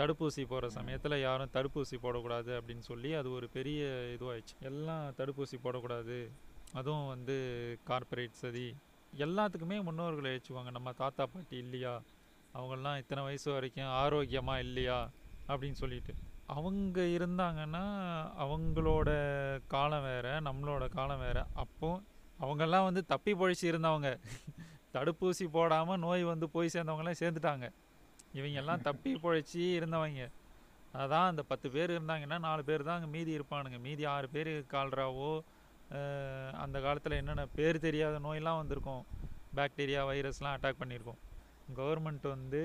தடுப்பூசி 0.00 0.42
போடுற 0.48 0.66
சமயத்தில் 0.78 1.22
யாரும் 1.26 1.54
தடுப்பூசி 1.58 1.96
போடக்கூடாது 2.02 2.50
அப்படின்னு 2.58 2.84
சொல்லி 2.90 3.10
அது 3.20 3.28
ஒரு 3.38 3.46
பெரிய 3.58 3.82
இதுவாயிடுச்சு. 4.16 4.56
எல்லாம் 4.70 5.06
தடுப்பூசி 5.20 5.58
போடக்கூடாது. 5.66 6.18
அதுவும் 6.78 7.08
வந்து 7.14 7.36
கார்ப்பரேட் 7.90 8.42
சதி. 8.42 8.68
எல்லாத்துக்குமே 9.26 9.78
முன்னோர்களை 9.88 10.30
வச்சுக்குவாங்க 10.34 10.72
நம்ம 10.78 10.92
தாத்தா 11.02 11.26
பாட்டி 11.34 11.56
இல்லையா? 11.64 11.94
அவங்கெல்லாம் 12.56 12.98
இத்தனை 13.02 13.22
வயசு 13.28 13.48
வரைக்கும் 13.56 13.92
ஆரோக்கியமாக 14.02 14.64
இல்லையா? 14.66 14.98
அப்படின்னு 15.50 15.78
சொல்லிட்டு. 15.82 16.12
அவங்க 16.54 16.98
இருந்தாங்கன்னா 17.16 17.84
அவங்களோட 18.44 19.10
காலம் 19.74 20.04
வேறு 20.08 20.32
நம்மளோட 20.48 20.84
காலம் 20.96 21.22
வேறு. 21.24 21.42
அப்போ 21.62 21.90
அவங்கெல்லாம் 22.44 22.86
வந்து 22.88 23.02
தப்பி 23.12 23.32
பொழிச்சு 23.40 23.66
இருந்தவங்க. 23.72 24.10
தடுப்பூசி 24.94 25.46
போடாமல் 25.56 26.02
நோய் 26.06 26.24
வந்து 26.32 26.46
போய் 26.54 26.74
சேர்ந்தவங்களாம் 26.74 27.20
சேர்ந்துட்டாங்க. 27.22 27.66
இவங்கெல்லாம் 28.38 28.84
தப்பி 28.88 29.12
பொழைச்சி 29.24 29.62
இருந்தவங்க. 29.78 30.24
அதான் 31.02 31.30
அந்த 31.30 31.42
பத்து 31.50 31.66
பேர் 31.74 31.90
இருந்தாங்கன்னா 31.96 32.38
நாலு 32.46 32.62
பேர் 32.68 32.86
தான் 32.88 32.98
அங்கே 32.98 33.10
மீதி 33.16 33.32
இருப்பானுங்க. 33.38 33.78
மீதி 33.86 34.04
ஆறு 34.14 34.28
பேர் 34.34 34.52
கால்ராவோ 34.74 35.30
அந்த 36.64 36.76
காலத்தில் 36.86 37.20
என்னென்ன 37.20 37.46
பேர் 37.58 37.84
தெரியாத 37.86 38.18
நோயெல்லாம் 38.26 38.60
வந்திருக்கும். 38.62 39.02
பாக்டீரியா 39.56 40.00
வைரஸ்லாம் 40.10 40.56
அட்டாக் 40.56 40.80
பண்ணியிருக்கோம். 40.82 41.20
கவர்மெண்ட் 41.78 42.26
வந்து 42.34 42.62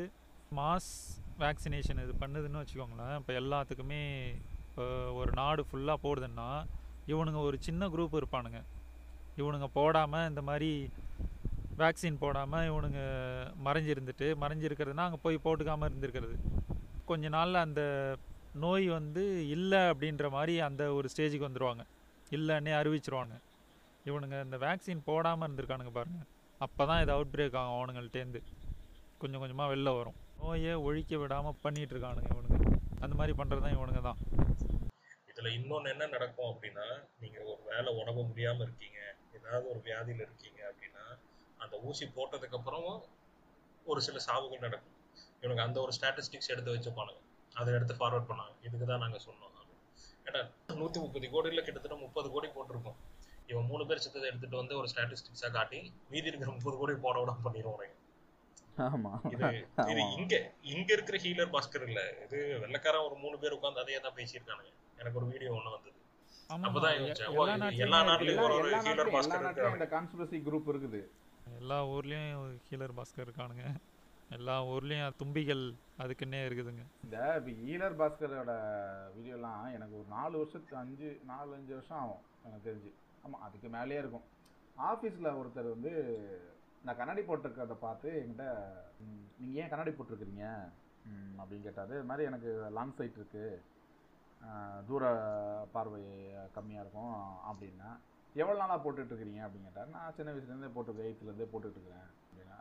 மாஸ் 0.58 0.92
வேக்சினேஷன் 1.44 2.02
இது 2.06 2.14
பண்ணுதுன்னு 2.24 2.62
வச்சுக்கோங்களேன். 2.62 3.14
இப்போ 3.20 3.34
எல்லாத்துக்குமே 3.42 4.02
இப்போ 4.70 4.86
ஒரு 5.20 5.32
நாடு 5.40 5.62
ஃபுல்லாக 5.70 6.04
போடுதுன்னா 6.06 6.50
இவனுங்க 7.12 7.40
ஒரு 7.50 7.58
சின்ன 7.68 7.88
குரூப் 7.94 8.20
இருப்பானுங்க. 8.20 8.60
இவனுங்க 9.42 9.68
போடாமல் 9.78 10.28
இந்த 10.32 10.42
மாதிரி 10.50 10.72
வேக்சின் 11.82 12.22
போடாமல் 12.24 12.68
இவனுங்க 12.70 13.02
மறைஞ்சிருந்துட்டு 13.68 14.28
மறைஞ்சிருக்கிறதுனா 14.44 15.06
அங்கே 15.08 15.20
போய் 15.26 15.44
போட்டுக்காமல் 15.46 15.90
இருந்திருக்கிறது. 15.90 16.36
கொஞ்ச 17.12 17.30
நாளில் 17.38 17.66
அந்த 17.68 17.82
நோய் 18.64 18.88
வந்து 18.98 19.24
இல்லை 19.56 19.82
அப்படின்ற 19.92 20.26
மாதிரி 20.38 20.54
அந்த 20.68 20.84
ஒரு 20.98 21.08
ஸ்டேஜுக்கு 21.14 21.48
வந்துடுவாங்க 21.48 21.84
இல்லைன்னே 22.38 22.74
அறிவிச்சிருவாங்க. 22.82 23.36
இவனுங்க 24.10 24.38
இந்த 24.48 24.58
வேக்சின் 24.66 25.08
போடாமல் 25.10 25.46
இருந்திருக்கானுங்க 25.48 25.94
பாருங்கள் 25.98 26.28
அப்போ 26.66 26.84
தான் 26.90 27.02
இது 27.04 27.12
அவுட் 27.16 27.34
பிரேக் 27.34 27.58
ஆகும் 27.60 27.78
அவனுங்கள்ட்டேருந்து 27.78 28.42
கொஞ்சம் 29.22 29.42
கொஞ்சமாக 29.44 29.72
வெளில 29.72 29.90
வரும். 29.98 30.18
நோயை 30.40 30.74
ஒழிக்க 30.88 31.18
விடாமல் 31.22 31.60
பண்ணிகிட்டு 31.64 31.94
இருக்கானுங்க 31.96 32.30
இவனுங்க. 32.34 32.58
அந்த 33.04 33.14
மாதிரி 33.20 33.34
பண்ணுறது 33.40 33.64
தான் 33.66 33.76
இவனுங்க 33.78 34.02
தான். 34.08 34.20
இதில் 35.32 35.56
இன்னொன்று 35.58 35.92
என்ன 35.94 36.08
நடக்கும் 36.16 36.50
அப்படின்னா 36.52 36.86
நீங்கள் 37.24 37.46
ஒரு 37.52 37.62
வேலை 37.72 37.92
உடம்பு 38.00 38.24
முடியாமல் 38.30 38.66
இருக்கீங்க 38.68 39.00
ஏதாவது 39.38 39.66
ஒரு 39.74 39.80
வியாதியில் 39.88 40.24
இருக்கீங்க 40.28 40.60
அப்படின்னா 40.72 41.06
அந்த 41.64 41.76
ஊசி 41.90 42.06
போட்டதுக்கப்புறமும் 42.18 43.02
ஒரு 43.92 44.02
சில 44.08 44.18
சாவுகள் 44.28 44.66
நடக்கும். 44.66 44.98
இவனுக்கு 45.42 45.66
அந்த 45.68 45.78
ஒரு 45.86 45.94
ஸ்டாட்டிஸ்டிக்ஸ் 45.98 46.52
எடுத்து 46.56 46.76
வச்சுப்பானுங்க. 46.76 47.22
அதை 47.60 47.70
எடுத்து 47.78 47.96
ஃபார்வர்ட் 48.02 48.30
பண்ணாங்க. 48.32 48.54
இதுக்கு 48.68 48.86
தான் 48.92 49.04
நாங்கள் 49.06 49.26
சொன்னோம் 49.28 49.50
ஏன்னா 50.28 50.42
நூற்றி 50.82 51.00
முப்பது 51.04 51.28
கோடியில் 51.34 51.66
கிட்டத்தட்ட 51.68 51.96
முப்பது 52.04 52.28
கோடி 52.34 52.48
போட்டிருக்கோம். 52.56 53.00
இவன் 53.52 53.68
மூணு 53.72 53.84
பேர் 53.88 54.04
சித்தத்தை 54.04 54.28
எடுத்துட்டு 54.30 54.62
வந்து 54.62 54.74
ஒரு 54.82 54.88
ஸ்டாட்டிஸ்டிக்ஸாக 54.92 55.52
காட்டி 55.56 55.80
மீதி 56.12 56.30
இருக்கிற 56.30 56.52
முப்பது 56.58 56.78
கோடி 56.82 56.94
போட 57.06 57.16
விட 57.22 57.32
பண்ணிடுவோம் 57.48 57.82
இது 59.26 59.48
இது 59.90 60.02
ஆமா. 60.02 60.14
இங்க 60.18 60.36
இங்க 60.62 60.94
இருக்கிற 60.94 61.18
ஹீலர் 61.18 61.50
பாஸ்கர் 61.50 61.88
இல்ல. 61.88 62.02
இது 62.26 62.38
வெள்ளக்காரன் 62.60 63.04
ஒரு 63.04 63.16
மூணு 63.16 63.40
பேர் 63.40 63.52
உட்கார்ந்து 63.52 63.80
அதையே 63.80 64.00
தான் 64.00 64.16
பேசியிருக்கானுங்க. 64.16 64.72
எனக்கு 64.98 65.18
ஒரு 65.18 65.26
வீடியோ 65.26 65.52
ஒண்ணு 65.52 65.72
வந்தது. 65.72 65.98
ஆமா. 66.50 66.64
எல்லா 71.60 71.86
ஊர்லயும் 71.86 72.60
ஹீலர் 72.70 72.94
பாஸ்கர் 72.94 73.26
இருக்கானுங்க. 73.28 73.66
எல்லா 74.30 74.64
ஊர்லயும் 74.66 75.16
தும்பிகள் 75.18 75.64
அதுக்குன்னே 76.00 76.46
இருக்குதுங்க. 76.46 76.84
இந்த 77.04 77.18
ஈலர் 77.66 77.98
பாஸ்கரோட 77.98 78.54
வீடியோலாம் 79.18 79.74
எனக்கு 79.74 79.96
ஒரு 79.96 80.08
நாலு 80.10 80.38
வருஷத்துக்கு 80.38 80.78
அஞ்சு 80.78 81.20
நாலு 81.24 81.56
அஞ்சு 81.56 81.74
வருஷம் 81.74 81.98
ஆகும் 81.98 82.24
எனக்கு 82.46 82.68
தெரிஞ்சு. 82.70 82.92
ஆமாம் 83.24 83.42
அதுக்கு 83.42 83.70
மேலேயே 83.70 84.00
இருக்கும். 84.00 84.28
ஆஃபீஸில் 84.78 85.38
ஒருத்தர் 85.40 85.70
வந்து 85.70 85.92
நான் 86.86 86.98
கண்ணாடி 87.00 87.22
போட்டிருக்கிறத 87.26 87.76
பார்த்து 87.88 88.10
என்கிட்ட 88.22 88.46
நீங்கள் 89.40 89.60
ஏன் 89.64 89.72
கண்ணாடி 89.72 89.92
போட்டிருக்கிறீங்க? 89.96 90.46
அப்படின்னு 91.40 91.66
கேட்டார். 91.68 91.92
இது 91.96 92.10
மாதிரி 92.12 92.28
எனக்கு 92.30 92.52
லாங் 92.78 92.96
சைட் 93.00 93.20
இருக்குது 93.20 93.60
தூர 94.88 95.04
பார்வை 95.74 96.02
கம்மியாக 96.56 96.84
இருக்கும் 96.84 97.18
அப்படின்னா 97.50 97.90
எவ்வளோ 98.42 98.58
நாளாக 98.62 98.80
போட்டுட்ருக்கிறீங்க? 98.84 99.42
அப்படின்னு 99.46 99.70
கேட்டார். 99.70 99.94
நான் 99.96 100.16
சின்ன 100.18 100.34
வயசுலேருந்தே 100.34 100.72
போட்டு 100.76 101.06
எயித்துலேருந்தே 101.10 101.48
போட்டுட்ருக்கிறேன். 101.54 102.10
அப்படின்னா 102.24 102.58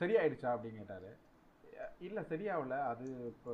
சரியாயிடுச்சா? 0.00 0.50
அப்படின்னு 0.54 0.80
கேட்டார். 0.82 1.10
இல்லை 2.06 2.22
சரியாகல. 2.32 2.76
அது 2.92 3.06
இப்போ 3.32 3.52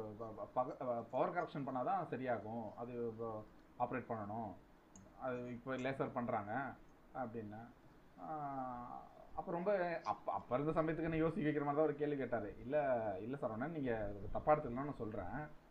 பவர் 1.13 1.35
கரெக்ஷன் 1.37 1.67
பண்ணால் 1.67 1.91
தான் 1.91 2.11
சரியாகும். 2.13 2.67
அது 2.83 2.95
ஆப்ரேட் 3.85 4.11
பண்ணணும். 4.13 4.53
அது 5.27 5.39
இப்போ 5.57 5.73
லேசர் 5.85 6.17
பண்ணுறாங்க 6.17 6.53
அப்படின்னா 7.23 7.63
அப்போ 9.37 9.53
ரொம்ப 9.53 10.01
அப்போ 10.05 10.33
அப்போ 10.33 10.59
இருந்த 10.59 10.83
சமயத்துக்கு 10.83 11.03
என்ன 11.03 11.17
யோசிக்க 11.17 11.51
வைக்கிற 11.51 11.65
மாதிரி 11.65 11.77
தான் 11.77 11.85
ஒரு 11.85 11.95
கேள்வி 11.95 12.17
கேட்டார். 12.17 12.59
இல்லை 12.59 12.81
இல்லை 13.23 13.39
சார் 13.39 13.71
நீங்கள் 13.71 14.15
தப்பாக 14.35 14.49
எடுத்துக்கலாம் 14.49 14.85
நான் 14.85 14.99
சொல்கிறேன் 14.99 15.65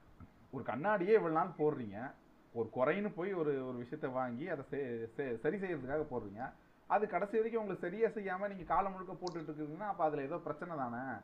ஒரு 0.51 0.63
கண்ணாடியே 0.63 1.19
இவ்வளோ 1.19 1.31
நாள் 1.31 1.51
போடுறீங்க. 1.57 2.11
ஒரு 2.53 2.69
குறைன்னு 2.75 3.11
போய் 3.15 3.33
ஒரு 3.33 3.67
ஒரு 3.67 3.77
விஷயத்தை 3.77 4.09
வாங்கி 4.09 4.49
அதை 4.49 4.65
செ- 4.71 5.39
சரி 5.39 5.57
செய்யறதுக்காக 5.57 6.05
போடுறீங்க. 6.11 6.51
அது 6.87 7.07
கடைசி 7.07 7.35
வரைக்கும் 7.35 7.61
உங்களுக்கு 7.61 7.89
சரியாக 7.89 8.13
செய்யாமல் 8.13 8.47
நீங்கள் 8.47 8.65
காலம் 8.65 8.91
முழுக்க 8.91 9.13
போட்டுட்டு 9.13 9.53
இருக்கீங்கன்னா 9.53 9.87
அப்போ 9.87 10.03
அதில் 10.03 10.25
ஏதோ 10.25 10.37
பிரச்சனை 10.37 10.75
தானே? 10.77 11.19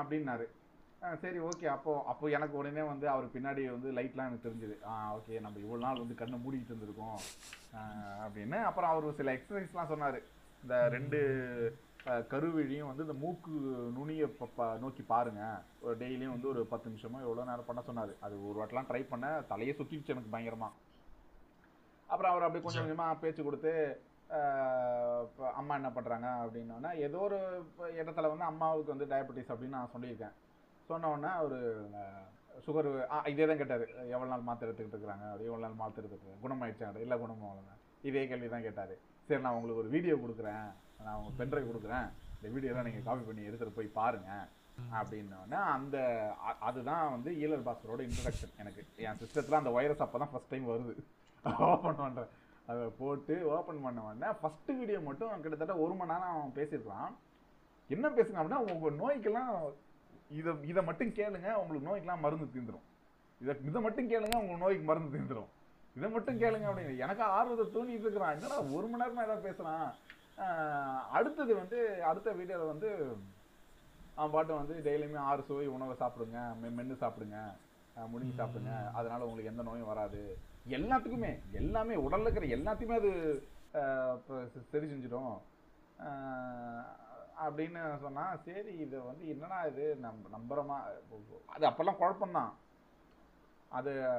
அப்படின்னாரு. 0.00 0.46
சரி 1.16 1.38
ஓகே. 1.38 1.66
அப்போது 1.66 2.06
அப்போ 2.06 2.28
எனக்கு 2.28 2.56
உடனே 2.56 2.82
வந்து 2.82 3.08
அவர் 3.08 3.26
பின்னாடி 3.26 3.70
வந்து 3.70 3.92
லைட்லாம் 3.92 4.14
எனக்கு 4.14 4.48
தெரிஞ்சுது. 4.48 4.88
ஆ 4.88 5.16
ஓகே. 5.16 5.40
நம்ம 5.40 5.58
இவ்வளோ 5.58 5.78
நாள் 5.78 5.98
வந்து 5.98 6.14
கண்ணை 6.14 6.38
மூடிக்கிட்டு 6.38 6.74
இருந்திருக்கோம். 6.74 7.18
அப்படின்னு. 8.26 8.62
அப்புறம் 8.62 8.90
அவர் 8.90 9.14
சில 9.14 9.32
எக்ஸசைஸ்லாம் 9.32 9.86
சொன்னார். 9.86 10.38
இந்த 10.62 10.88
ரெண்டு 10.88 11.18
கருவிழியும் 12.32 12.88
வந்து 12.90 13.04
இந்த 13.06 13.14
மூக்கு 13.22 13.50
நுனியை 13.96 14.26
ப- 14.58 14.76
நோக்கி 14.82 15.02
பாருங்க. 15.02 15.42
ஒரு 15.80 15.94
டெய்லியும் 15.96 16.34
வந்து 16.36 16.48
ஒரு 16.48 16.60
பத்து 16.72 16.90
நிமிஷமோ 16.90 17.18
எவ்வளோ 17.26 17.44
நேரம் 17.44 17.68
பண்ண 17.70 17.80
சொன்னார். 17.88 18.12
அது 18.20 18.34
ஒரு 18.48 18.56
வாட்டெலாம் 18.60 18.88
ட்ரை 18.90 19.02
பண்ண 19.12 19.26
தலையே 19.50 19.72
சுற்றிடுச்சு 19.80 20.14
எனக்கு 20.14 20.34
பயங்கரமாக 20.34 20.78
அப்புறம் 22.08 22.32
அவர் 22.32 22.44
அப்படியே 22.44 22.62
கொஞ்சம் 22.64 22.82
கொஞ்சமாக 22.82 23.20
பேச்சு 23.22 23.42
கொடுத்து 23.46 23.72
அம்மா 25.60 25.74
என்ன 25.78 25.90
பண்ணுறாங்க 25.96 26.28
அப்படின்னோடனே 26.44 26.90
ஏதோ 27.06 27.18
ஒரு 27.18 27.38
இடத்துல 28.00 28.30
வந்து 28.32 28.48
அம்மாவுக்கு 28.50 28.94
வந்து 28.94 29.10
டயபெட்டிஸ் 29.12 29.52
அப்படின்னு 29.52 29.76
நான் 29.76 29.92
சொல்லியிருக்கேன். 29.94 30.34
சொன்னோடனே 30.88 31.30
ஒரு 31.46 31.58
அவர் 31.94 32.28
சுகர் 32.66 32.88
ஆ 33.10 33.18
இதே 33.32 33.46
தான் 33.50 33.60
கேட்டார். 33.60 33.84
எவ்வளோ 34.14 34.30
நாள் 34.32 34.46
மாத்திரை 34.48 34.68
எடுத்துக்கிட்டு 34.70 34.96
இருக்கிறாங்க? 34.96 35.24
அப்படி 35.28 35.48
எவ்வளோ 35.50 35.64
நாள் 35.66 35.80
மாத்திரை 35.82 36.04
எடுத்துக்கிட்டு 36.04 36.42
குணமாயிடுச்சாங்க 36.44 37.00
இல்லை 37.04 37.16
குணமாகலங்க 37.22 37.74
இதே 38.08 38.22
கேள்வி 38.30 38.48
தான் 38.54 38.66
கேட்டார். 38.66 38.94
சரி 39.30 39.44
நான் 39.46 39.56
உங்களுக்கு 39.58 39.82
ஒரு 39.82 39.92
வீடியோ 39.96 40.14
கொடுக்குறேன். 40.22 40.66
நான் 41.04 41.16
உங்களுக்கு 41.18 41.40
பென்ட்ரைவ் 41.42 41.70
கொடுக்குறேன். 41.70 42.08
இந்த 42.36 42.48
வீடியோலாம் 42.54 42.88
நீங்கள் 42.88 43.06
காப்பி 43.08 43.24
பண்ணி 43.28 43.48
எடுத்துகிட்டு 43.48 43.78
போய் 43.78 43.96
பாருங்க. 44.00 44.30
அப்படின்னோடனே 44.98 45.58
அந்த 45.76 45.96
அதுதான் 46.68 47.02
வந்து 47.14 47.30
ஈலர் 47.44 47.64
பாஸ்கரோட 47.66 48.02
இன்ட்ரடக்ஷன் 48.08 48.54
எனக்கு. 48.62 48.82
என் 49.06 49.18
சிஸ்டத்தில் 49.22 49.58
அந்த 49.60 49.72
வைரஸ் 49.76 50.04
அப்போ 50.04 50.18
தான் 50.22 50.32
ஃபஸ்ட் 50.32 50.52
டைம் 50.52 50.70
வருது. 50.72 50.94
ஓப்பன் 51.66 52.00
பண்ணுறேன் 52.00 52.30
அதை 52.70 52.84
போட்டு 53.00 53.34
ஓப்பன் 53.56 53.82
பண்ண 53.84 54.00
உடனே 54.06 54.30
ஃபஸ்ட்டு 54.40 54.76
வீடியோ 54.80 54.98
மட்டும் 55.08 55.42
கிட்டத்தட்ட 55.44 55.76
ஒரு 55.84 55.94
மணி 56.00 56.12
நேரம் 56.12 56.34
அவன் 56.34 56.56
பேசியிருக்கலாம் 56.58 57.14
என்ன 57.90 58.08
பேசுங்க 58.18 58.40
அப்படின்னா 58.40 58.62
உங்கள் 58.72 58.98
நோய்க்கெல்லாம் 59.02 59.52
இதை 60.40 60.52
இதை 60.72 60.82
மட்டும் 60.88 61.14
கேளுங்க 61.20 61.48
உங்களுக்கு 61.62 61.88
நோய்க்கெல்லாம் 61.90 62.24
மருந்து 62.26 62.46
தீந்துடும் 62.56 62.86
இதை 63.40 63.54
இதை 63.68 63.80
மட்டும் 63.86 64.10
கேளுங்க 64.12 64.36
உங்கள் 64.42 64.62
நோய்க்கு 64.64 64.86
மருந்து 64.90 65.14
தீந்துரும். 65.16 65.50
இதை 65.96 66.10
மட்டும் 66.10 66.40
கேளுங்க 66.40 66.68
அப்படின்னு. 66.68 66.98
எனக்கு 66.98 67.22
ஆர்வத்தை 67.22 67.82
தூண்டிட்டு 67.82 68.00
இருக்கிறான். 68.00 68.32
என்னடா 68.32 68.60
ஒரு 68.60 68.86
மணி 68.86 69.04
நேரமா 69.04 69.22
ஏதாவது 69.22 69.50
பேசுறான்? 69.50 69.92
அடுத்தது 71.10 71.54
வந்து 71.54 72.04
அடுத்த 72.04 72.32
வீடியோவில் 72.32 72.66
வந்து 72.66 73.16
அவன் 74.14 74.30
பாட்டு 74.30 74.54
வந்து 74.54 74.74
டெய்லியுமே 74.74 75.18
ஆறு 75.18 75.42
சுவை 75.42 75.66
உணவை 75.66 75.96
சாப்பிடுங்க 76.00 76.54
மெ- 76.62 76.80
மென்னு 76.80 76.96
சாப்பிடுங்க 77.00 77.56
முழுங்கி 77.96 78.34
சாப்பிடுங்க. 78.36 78.90
அதனால 78.92 79.24
உங்களுக்கு 79.24 79.50
எந்த 79.50 79.62
நோயும் 79.62 79.86
வராது. 79.86 80.38
எல்லாத்துக்குமே 80.68 81.40
எல்லாமே 81.50 81.94
உடல்ல 81.94 82.20
இருக்கிற 82.20 82.46
எல்லாத்தையுமே 82.46 82.94
அது 82.94 83.42
சரி 84.70 84.86
செஞ்சிடும். 84.86 85.40
அப்படின்னு 87.42 87.98
சொன்னா 88.00 88.36
சரி 88.36 88.72
இது 88.72 89.02
வந்து 89.02 89.28
என்னடா 89.28 89.62
இது 89.62 89.96
நம்ப 89.96 90.28
நம்புறமா 90.38 90.78
அது 91.46 91.68
அப்பெல்லாம் 91.68 91.96
குழப்பம்தான். 92.00 92.52
அது 93.68 94.16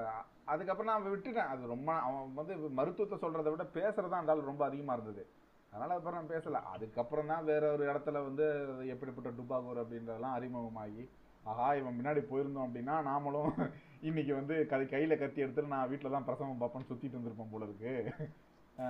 அதுக்கப்புறம் 0.52 0.92
நான் 0.92 1.14
விட்டுட்டேன். 1.14 1.52
அது 1.54 1.72
ரொம்ப 1.74 1.90
அவன் 2.06 2.36
வந்து 2.40 2.54
மருத்துவத்தை 2.80 3.18
சொல்றதை 3.24 3.52
விட 3.54 3.66
பேசுறதா 3.78 4.20
இருந்தாலும் 4.20 4.50
ரொம்ப 4.52 4.64
அதிகமா 4.70 4.94
இருந்தது. 4.98 5.24
அதனால 5.72 5.96
அப்புறம் 5.98 6.18
நான் 6.20 6.34
பேசல. 6.34 6.60
அதுக்கப்புறம் 6.74 7.32
தான் 7.32 7.48
வேற 7.50 7.64
ஒரு 7.76 7.84
இடத்துல 7.90 8.24
வந்து 8.28 8.46
எப்படிப்பட்ட 8.94 9.30
டுபாகூர் 9.38 9.82
அப்படின்றதெல்லாம் 9.84 10.38
அறிமுகமாகி 10.38 11.04
ஆஹா 11.44 11.68
இவன் 11.78 11.98
முன்னாடி 11.98 12.22
போயிருந்தோம் 12.32 12.68
அப்படின்னா 12.68 12.96
நாமளும் 13.08 13.54
இன்னைக்கு 14.10 14.34
வந்து 14.38 14.54
கை 14.70 14.80
கையில 14.92 15.14
கத்தி 15.18 15.44
எடுத்துட்டு 15.44 15.74
நான் 15.74 15.90
வீட்டில் 15.90 16.14
தான் 16.14 16.26
பிரசவம் 16.28 16.62
பார்ப்பேன்னு 16.62 16.90
சுத்திட்டு 16.90 17.16
இருந்திருப்போம் 17.16 17.52
போல 17.52 17.66
இருக்கு. 17.68 17.92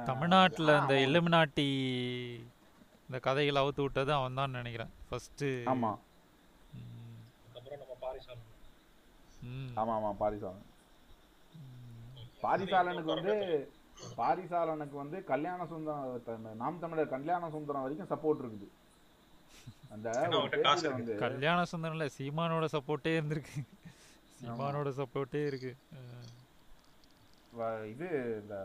தமிழ்நாட்டுல 0.08 0.72
இந்த 0.74 0.94
அவன் 0.94 1.06
எல்லுமினாட்டி 1.06 1.68
இந்த 3.08 3.20
கதைகள் 3.26 3.62
அவுத்து 3.62 3.82
விட்டது 3.86 4.12
அவன் 4.18 4.40
தான் 4.40 4.56
நினைக்கிறேன். 4.60 4.92
ஃபர்ஸ்ட் 5.08 5.46
ஆமா. 5.72 5.92
அதுக்கப்புறம் 7.46 7.82
நம்ம 7.84 7.96
பாரிசாலன் 8.04 8.48
ஆமா 9.82 9.94
ஆமா 10.00 10.12
பாரிசாலன் 10.22 10.68
பாரிசாலனுக்கு 12.44 13.10
வந்து 13.16 13.36
பாரிசாலனுக்கு 14.18 14.96
வந்து 15.04 15.24
கல்யாண 15.24 15.66
சுந்தரம் 15.66 16.56
நாம் 16.56 16.80
தமிழர் 16.80 17.14
கல்யாண 17.16 17.50
சுந்தரம் 17.50 17.82
வரைக்கும் 17.82 18.12
சப்போர்ட் 18.14 18.44
இருக்குது. 18.46 18.70
அந்த 19.94 20.12
கல்யாண 21.26 21.64
சுந்தரம்ல 21.72 22.08
சீமானோட 22.18 22.68
சப்போர்ட்டே 22.78 23.14
இருந்திருக்கு. 23.20 23.56
சீமானோட 24.42 24.90
சப்போர்ட்டே 25.00 25.42
இருக்கு. 25.46 25.76
இது 27.94 28.08
இந்த 28.42 28.56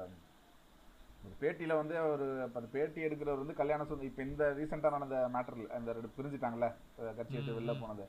ஒரு 1.25 1.35
பேட்டியில 1.41 1.77
வந்து 1.77 1.95
ஒரு 2.11 2.27
அப்ப 2.43 2.61
அந்த 2.61 2.71
பேட்டி 2.73 3.01
எடுக்கிறவர் 3.05 3.43
வந்து 3.43 3.55
கல்யாண 3.55 3.85
சுந்தரம் 3.85 4.11
இப்ப 4.11 4.23
இந்த 4.23 4.45
ரீசெண்டா 4.59 4.91
நடந்த 4.91 5.17
மேட்டர்ல 5.33 5.67
அந்த 5.79 5.93
ரெண்டு 5.93 6.11
பிரிஞ்சுட்டாங்கல்ல 6.17 6.69
அஹ் 7.01 7.15
கட்சி 7.17 7.37
விட்டு 7.37 7.61
வெளில 7.61 7.81
போனது. 7.81 8.07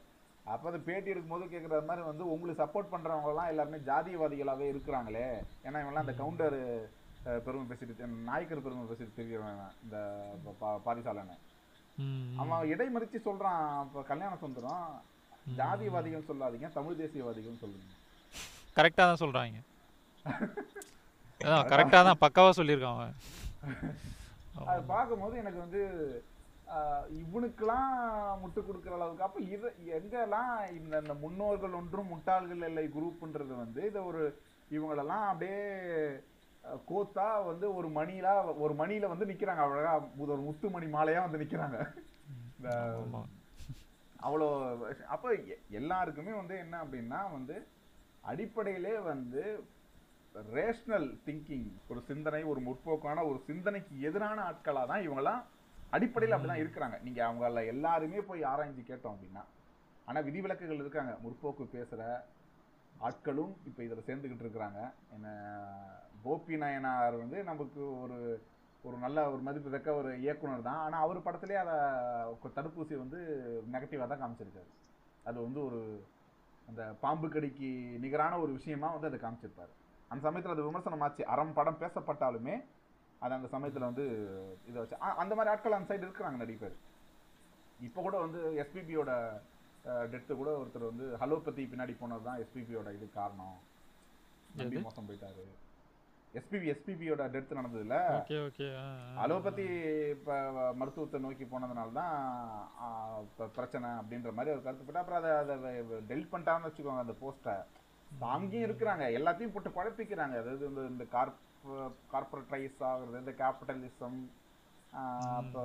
அப்ப 0.47 0.69
அந்த 0.69 0.79
பேட்டி 0.85 1.11
எடுக்கும்போது 1.11 1.45
கேக்குற 1.51 1.79
மாதிரி 1.87 2.03
வந்து 2.09 2.23
உங்களுக்கு 2.33 2.61
சப்போர்ட் 2.61 2.91
பண்றவங்க 2.91 3.31
எல்லாம் 3.31 3.51
எல்லாருமே 3.51 3.79
ஜாதியவாதிகளாவே 3.87 4.67
இருக்கிறாங்களே. 4.71 5.25
ஏன்னா 5.65 5.79
இவங்கெல்லாம் 5.81 6.05
அந்த 6.05 6.15
கவுண்டர் 6.21 6.57
பெருமை 7.45 7.65
பேசிட்டு 7.69 8.07
நாயக்கர் 8.27 8.65
பெருமை 8.65 8.83
பேசிட்டு 8.85 9.17
தெரியவன் 9.17 9.55
இந்த 9.85 9.97
பாரிசாலனை 10.85 11.35
அவன் 12.41 12.69
இடைமறிச்சு 12.73 13.19
சொல்றான் 13.27 13.63
இப்ப 13.85 14.03
கல்யாண 14.09 14.33
சுந்தரம் 14.41 14.87
ஜாதியவாதிகள் 15.59 16.29
சொல்லாதீங்க 16.29 16.69
தமிழ் 16.75 16.99
தேசியவாதிகள் 16.99 17.61
சொல்லுங்க. 17.61 17.85
கரெக்டா 18.75 19.03
தான் 19.03 19.21
சொல்றாங்க. 19.23 19.59
அதான் 21.41 21.69
கரெக்டா 21.71 21.99
தான் 22.07 22.21
பக்காவா 22.23 22.51
சொல்லியிருக்கான் 22.57 22.97
அவன். 22.97 23.15
அது 24.71 24.81
பார்க்கும்போது 24.91 25.35
எனக்கு 25.41 25.59
வந்து 25.63 25.81
இவனுக்கெல்லாம் 27.21 27.91
முட்டு 28.41 28.61
கொடுக்குற 28.67 28.93
அளவுக்கு. 28.97 29.27
அப்ப 29.27 29.39
இது 29.55 29.67
எங்கெல்லாம் 29.97 30.53
இந்த 30.79 30.93
இந்த 31.03 31.15
முன்னோர்கள் 31.23 31.77
ஒன்றும் 31.79 32.11
முட்டாள்கள் 32.13 32.65
இல்லை 32.69 32.83
குரூப்ன்றது 32.95 33.53
வந்து 33.63 33.81
இதை 33.89 34.01
ஒரு 34.11 34.23
இவங்களெல்லாம் 34.75 35.25
அப்படியே 35.31 35.61
கோத்தா 36.89 37.27
வந்து 37.49 37.65
ஒரு 37.79 37.89
மணிலா 37.97 38.33
ஒரு 38.65 38.73
மணியில 38.81 39.09
வந்து 39.11 39.29
நிக்கிறாங்க. 39.31 39.63
அழகா 39.65 39.93
ஒரு 40.33 40.41
முத்து 40.47 40.69
மணி 40.75 40.87
மாலையா 40.95 41.21
வந்து 41.25 41.41
நிக்கிறாங்க. 41.43 41.79
அவ்வளோ 44.27 44.47
அப்போ 45.13 45.27
எல்லாருக்குமே 45.79 46.33
வந்து 46.41 46.55
என்ன 46.63 46.75
அப்படின்னா 46.83 47.19
வந்து 47.37 47.55
அடிப்படையிலே 48.31 48.95
வந்து 49.11 49.43
ரேஷ்னல் 50.55 51.07
திங்கிங் 51.27 51.69
ஒரு 51.91 51.99
சிந்தனை 52.09 52.41
ஒரு 52.51 52.59
முற்போக்கான 52.65 53.23
ஒரு 53.29 53.39
சிந்தனைக்கு 53.49 53.93
எதிரான 54.09 54.37
ஆட்களாக 54.49 54.89
தான் 54.91 55.05
இவங்கெல்லாம் 55.05 55.43
அடிப்படையில் 55.95 56.35
அப்படிதான் 56.35 56.63
இருக்கிறாங்க. 56.63 56.95
நீங்க 57.05 57.19
அவங்கள 57.27 57.61
எல்லாருமே 57.73 58.21
போய் 58.29 58.41
ஆராய்ஞ்சு 58.51 58.83
கேட்டோம் 58.89 59.13
அப்படின்னா 59.15 59.43
ஆனா 60.09 60.19
விதிவிலக்குகள் 60.27 60.81
இருக்காங்க. 60.83 61.13
முற்போக்கு 61.23 61.63
பேசுற 61.75 62.01
ஆட்களும் 63.07 63.53
இப்போ 63.69 63.81
இதில் 63.85 64.05
சேர்ந்துக்கிட்டு 64.07 64.45
இருக்கிறாங்க. 64.45 64.79
என்ன 65.15 65.27
கோபி 66.25 66.55
நாயனார் 66.61 67.15
வந்து 67.23 67.39
நமக்கு 67.49 67.81
ஒரு 68.03 68.19
ஒரு 68.83 68.97
நல்ல 69.03 69.17
ஒரு 69.33 69.41
மதிப்புத்தக்க 69.45 69.89
ஒரு 69.99 70.09
இயக்குனர் 70.23 70.67
தான். 70.67 70.81
ஆனால் 70.85 71.03
அவர் 71.05 71.25
படத்திலே 71.25 71.57
அதை 71.63 71.75
தடுப்பூசி 72.57 72.93
வந்து 73.03 73.19
நெகட்டிவாக 73.73 74.07
தான் 74.11 74.21
காமிச்சிருக்காரு. 74.23 74.69
அது 75.29 75.37
வந்து 75.45 75.59
ஒரு 75.67 75.79
அந்த 76.69 76.81
பாம்பு 77.03 77.27
கடிக்கு 77.33 77.69
நிகரான 78.03 78.39
ஒரு 78.43 78.51
விஷயமா 78.57 78.87
வந்து 78.95 79.09
அதை 79.09 79.19
காமிச்சிருப்பாரு. 79.25 79.73
அந்த 80.11 80.21
சமயத்துல 80.27 80.55
அது 80.55 80.67
விமர்சனம் 80.69 81.03
ஆச்சு 81.05 81.23
அறம் 81.33 81.55
படம் 81.57 81.81
பேசப்பட்டாலுமே 81.83 82.55
அது 83.23 83.37
அந்த 83.37 83.47
சமயத்துல 83.53 83.89
வந்து 83.89 84.05
இதை 84.69 84.77
வச்சு 84.79 84.97
அந்த 85.23 85.33
மாதிரி 85.35 85.51
ஆட்கள் 85.53 85.77
அந்த 85.77 85.89
சைடு 85.91 86.05
இருக்கிறாங்க 86.07 86.41
நிறைய 86.43 86.57
பேர். 86.63 86.75
இப்போ 87.87 87.99
கூட 88.07 88.17
வந்து 88.25 88.41
எஸ்பிபியோட 88.63 89.11
டெத்து 90.13 90.33
கூட 90.41 90.51
ஒருத்தர் 90.61 90.91
வந்து 90.91 91.05
ஹலோபதி 91.21 91.63
பின்னாடி 91.71 91.93
போனது 92.01 92.27
தான் 92.27 92.41
எஸ்பிபியோட 92.43 92.89
இது 92.97 93.07
காரணம். 93.21 93.57
நம்பி? 94.59 94.83
மோசம் 94.87 95.07
போயிட்டாரு. 95.09 95.45
எஸ்பிபி 96.33 96.67
எஸ்பிபியோட 96.71 97.23
டெத் 97.33 97.57
நடந்ததுல 97.57 97.97
ஓகே 98.47 98.67
அலோபதி 99.23 99.65
இப்போ 100.15 100.35
மருத்துவத்தை 100.79 101.19
நோக்கி 101.25 101.45
போனதுனால 101.53 101.93
தான் 101.99 102.15
பிரச்சனை 103.57 103.89
அப்படின்ற 104.01 104.31
மாதிரி 104.37 104.53
ஒரு 104.55 104.63
கருத்துப்பட்டு 104.65 105.01
அப்புறம் 105.01 105.21
அதை 105.21 105.55
அதை 105.57 105.71
டெலிட் 106.09 106.31
பண்ணிட்டாங்கன்னு 106.33 106.69
வச்சுக்கோங்க 106.69 107.05
அந்த 107.05 107.15
போஸ்ட்டை 107.23 107.55
அங்கேயும் 108.35 108.67
இருக்கிறாங்க 108.67 109.05
எல்லாத்தையும் 109.19 109.53
போட்டு 109.55 109.77
குழப்பிக்கிறாங்க. 109.77 110.35
அதாவது 110.43 110.67
இந்த 110.71 110.83
இந்த 110.93 111.05
கார்ப் 111.15 111.41
கார்பரேட்ரைஸ் 112.11 112.79
ஆகுறது 112.79 113.19
இந்த 113.19 113.31
கேபிட்டலிசம் 113.31 114.19
இப்போ 115.39 115.63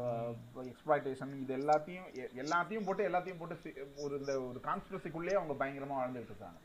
எக்ஸ்பிளாய்டேஷன் 0.62 1.40
இது 1.40 1.56
எல்லாத்தையும் 1.56 2.12
எ- 2.14 2.30
எல்லாத்தையும் 2.36 2.86
போட்டு 2.86 3.08
எல்லாத்தையும் 3.08 3.38
போட்டு 3.38 3.92
ஒரு 3.96 4.18
இந்த 4.18 4.42
ஒரு 4.42 4.60
கான்ஸ்பிரசிக்குள்ளேயே 4.62 5.34
அவங்க 5.34 5.54
பயங்கரமாக 5.54 6.06
வாழ்ந்துட்டு 6.06 6.30
இருக்காங்க. 6.32 6.58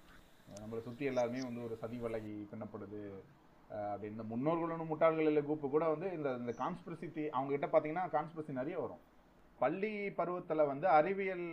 நம்மளை 0.61 0.81
சுற்றி 0.81 1.05
எல்லாருமே 1.05 1.41
வந்து 1.41 1.63
ஒரு 1.63 1.77
சதி 1.77 1.97
வலகி 1.97 2.47
பின்னப்படுது. 2.51 3.01
அது 3.93 4.09
இந்த 4.09 4.23
முன்னோர்களும் 4.23 4.87
முட்டாள்கள் 4.87 5.27
இல்லை 5.27 5.43
குரூப்பு 5.43 5.69
கூட 5.69 5.89
வந்து 5.89 6.13
இந்த 6.13 6.33
இந்த 6.33 6.51
கான்ஸ்பிரசி 6.51 7.29
அவங்க 7.29 7.57
கிட்ட 7.57 7.79
பார்த்தீங்கன்னா 7.79 8.09
கான்ஸ்பிரசி 8.09 8.47
நிறைய 8.47 8.79
வரும். 8.79 8.99
பள்ளி 9.59 9.89
பருவத்துல 10.17 10.65
வந்து 10.67 10.87
அறிவியல் 10.95 11.45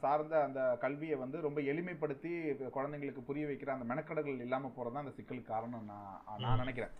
சார்ந்த 0.00 0.34
அந்த 0.42 0.60
கல்வியை 0.80 1.16
வந்து 1.18 1.38
ரொம்ப 1.40 1.60
எளிமைப்படுத்தி 1.70 2.30
குழந்தைங்களுக்கு 2.74 3.22
புரிய 3.22 3.46
வைக்கிற 3.46 3.72
அந்த 3.72 3.86
மெனக்கடல்கள் 3.90 4.44
இல்லாம 4.44 4.70
போறது 4.76 4.94
தான் 4.94 5.04
அந்த 5.04 5.16
சிக்கலுக்கு 5.18 5.52
காரணம் 5.52 5.88
நான் 5.90 6.14
நான் 6.44 6.62
நினைக்கிறேன். 6.62 6.94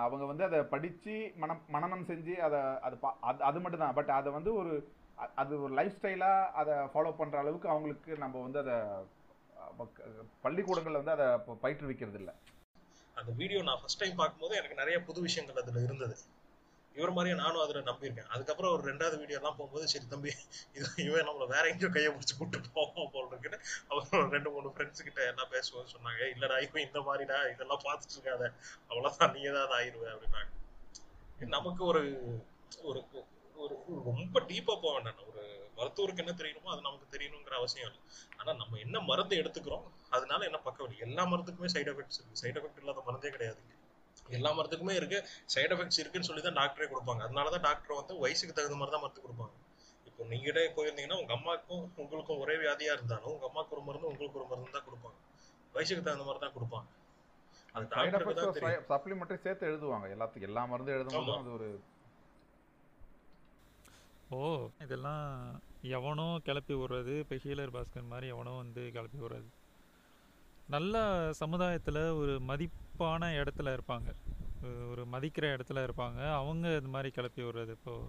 அவங்க 0.00 0.24
வந்து 0.24 0.44
அதை 0.44 0.58
படிச்சு 0.68 1.14
மனம் 1.36 1.62
மனனம் 1.68 2.04
செஞ்சு 2.06 2.34
அதை 2.40 2.58
அது 2.82 2.96
பா- 2.96 3.18
அது 3.22 3.40
அது 3.42 3.60
மட்டும் 3.60 3.80
தான் 3.80 3.94
பட் 3.94 4.12
அதை 4.12 4.32
வந்து 4.32 4.50
ஒரு 4.54 4.72
அது 5.36 5.52
ஒரு 5.60 5.72
லைஃப் 5.74 5.96
ஸ்டைலா 5.96 6.30
அதை 6.54 6.74
ஃபாலோ 6.92 7.12
பண்ற 7.16 7.38
அளவுக்கு 7.38 7.68
அவங்களுக்கு 7.68 8.12
நம்ம 8.16 8.42
வந்து 8.42 8.58
அதை 8.58 8.76
பள்ளிக்கூடங்கள்ல 10.44 11.00
வந்து 11.02 11.16
அதை 11.16 11.26
பயிற்றுவிக்கிறது 11.62 12.18
இல்ல 12.18 12.32
அந்த 13.16 13.30
வீடியோ 13.36 13.62
நான் 13.62 13.80
ஃபர்ஸ்ட் 13.80 14.02
டைம் 14.02 14.16
பார்க்கும்போது 14.16 14.54
எனக்கு 14.56 14.74
நிறைய 14.74 14.98
புது 15.02 15.20
விஷயங்கள் 15.20 15.60
அதுல 15.62 15.82
இருந்தது. 15.82 16.14
இவர் 16.98 17.14
மாதிரியே 17.16 17.36
நானும் 17.42 17.62
அதில் 17.64 17.88
நம்பியிருக்கேன். 17.90 18.28
அதுக்கப்புறம் 18.34 18.72
ஒரு 18.76 18.82
ரெண்டாவது 18.90 19.16
வீடியோ 19.22 19.38
எல்லாம் 19.40 19.56
போகும்போது 19.58 19.84
சரி 19.92 20.06
தம்பி 20.12 20.30
இது 20.78 20.88
இவன் 21.06 21.26
நம்மளை 21.28 21.46
வேற 21.54 21.64
எங்கேயோ 21.72 21.90
கையை 21.96 22.10
பிடிச்சி 22.14 22.34
கூப்பிட்டு 22.38 22.70
போவோம் 22.78 23.10
போல் 23.14 23.28
இருக்குன்னு 23.30 23.58
அப்புறம் 23.90 24.32
ரெண்டு 24.36 24.52
மூணு 24.54 24.72
ஃப்ரெண்ட்ஸ் 24.74 25.06
கிட்ட 25.08 25.20
என்ன 25.32 25.46
பேசுவோம் 25.54 25.92
சொன்னாங்க. 25.94 26.22
இல்லடா 26.34 26.58
இவன் 26.66 26.86
இந்த 26.88 27.00
மாதிரிடா 27.08 27.38
இதெல்லாம் 27.52 27.84
பார்த்துட்டு 27.86 28.16
இருக்காத. 28.18 28.44
அவ்வளவுதான் 28.90 29.34
நீ 29.36 29.42
ஏதாவது 29.52 29.74
ஆயிடுவேன் 29.78 30.14
அப்படின்னாங்க. 30.14 30.50
நமக்கு 31.56 31.84
ஒரு 31.92 32.02
ஒரு 32.90 33.00
ஒரு 33.62 33.74
ரொம்ப 34.10 34.36
டீப்பா 34.50 34.74
போக 34.82 34.92
வேண்டாம் 34.94 35.26
ஒரு 35.30 35.42
மருத்துவருக்கு 35.78 36.22
என்ன 36.24 36.32
தெரியணுமோ 36.38 36.70
அது 36.74 36.86
நமக்கு 36.86 37.12
தெரியணுங்கிற 37.14 37.54
அவசியம் 37.60 37.88
இல்லை. 37.88 38.00
ஆனா 38.38 38.50
நம்ம 38.60 38.78
என்ன 38.84 38.96
மருந்து 39.10 39.34
எடுத்துக்கிறோம் 39.42 39.84
அதனால 40.16 40.40
என்ன 40.48 40.58
பக்கவில்லை 40.66 41.04
எல்லா 41.06 41.24
மருந்துக்குமே 41.32 41.70
சைடு 41.74 41.90
எஃபெக்ட்ஸ் 41.92 42.18
இருக்கு. 42.18 42.40
சைடு 42.42 42.56
எஃபெக்ட் 42.60 42.80
இல்லாத 42.82 43.02
மருந்தே 43.08 43.32
கிடையாதுங்க 43.36 43.78
எல்லா 44.38 44.50
மருந்துக்குமே 44.58 44.94
இருக்கு. 45.00 45.18
சைடு 45.54 45.72
எஃபெக்ட்ஸ் 45.74 46.00
இருக்குன்னு 46.02 46.28
சொல்லி 46.28 46.42
தான் 46.46 46.58
டாக்டரே 46.60 46.88
கொடுப்பாங்க. 46.92 47.22
அதனாலதான் 47.26 47.64
டாக்டர் 47.68 47.98
வந்து 48.00 48.14
வயசுக்கு 48.24 48.56
தகுந்த 48.58 48.78
மாதிரி 48.80 48.94
தான் 48.94 49.04
மருந்து 49.04 49.24
கொடுப்பாங்க. 49.26 49.54
இப்போ 50.08 50.22
நீங்களே 50.32 50.64
போயிருந்தீங்கன்னா 50.76 51.20
உங்க 51.22 51.32
அம்மாக்கும் 51.38 51.84
உங்களுக்கும் 52.02 52.40
ஒரே 52.44 52.56
வியாதியா 52.64 52.94
இருந்தாலும் 52.96 53.32
உங்க 53.34 53.46
அம்மாக்கு 53.50 53.74
ஒரு 53.76 53.84
மருந்து 53.88 54.10
உங்களுக்கு 54.10 54.38
ஒரு 54.40 54.48
மருந்து 54.50 54.76
தான் 54.76 54.88
கொடுப்பாங்க. 54.88 55.18
வயசுக்கு 55.76 56.04
தகுந்த 56.08 56.26
மாதிரி 56.28 56.42
தான் 56.44 56.56
கொடுப்பாங்க. 56.58 56.88
அது 57.74 57.84
சைடு 57.94 58.12
டாக்டருக்கு 58.12 58.36
தான் 58.40 58.56
தெரியும். 58.58 58.86
சப்ளிமெண்ட்டரி 58.92 59.42
சேர்த்து 59.46 59.70
எழுதுவாங்க. 59.70 60.08
எல்லாத்துக்கும் 60.16 60.50
எல்லா 60.50 60.64
மருந்தும் 60.72 60.96
எழுதும்போதும் 60.98 61.42
அது 61.42 61.56
ஒரு 61.58 61.70
ஓ 64.36 64.38
இதெல்லாம் 64.84 65.24
எவனோ 65.96 66.26
கிளப்பி 66.46 66.74
விடுறது. 66.80 67.14
இப்போ 67.22 67.36
ஹீலர் 67.44 67.72
பாஸ்கர் 67.74 68.12
மாதிரி 68.12 68.26
எவனோ 68.34 68.52
வந்து 68.60 68.82
கிளப்பி 68.94 69.18
விடுறது. 69.22 69.48
நல்ல 70.74 70.96
சமுதாயத்தில் 71.40 72.00
ஒரு 72.20 72.34
மதிப்பான 72.98 73.44
இடத்துல 73.44 73.78
இருப்பாங்க. 73.78 74.14
ஒரு- 74.64 75.04
மதிக்கிற 75.12 75.58
இடத்துல 75.58 75.88
இருப்பாங்க. 75.88 76.32
அவங்க 76.32 76.68
இது 76.68 76.88
மாதிரி 76.88 77.10
கிளப்பி 77.10 77.42
விடுறது 77.42 77.70
இப்போது 77.70 78.04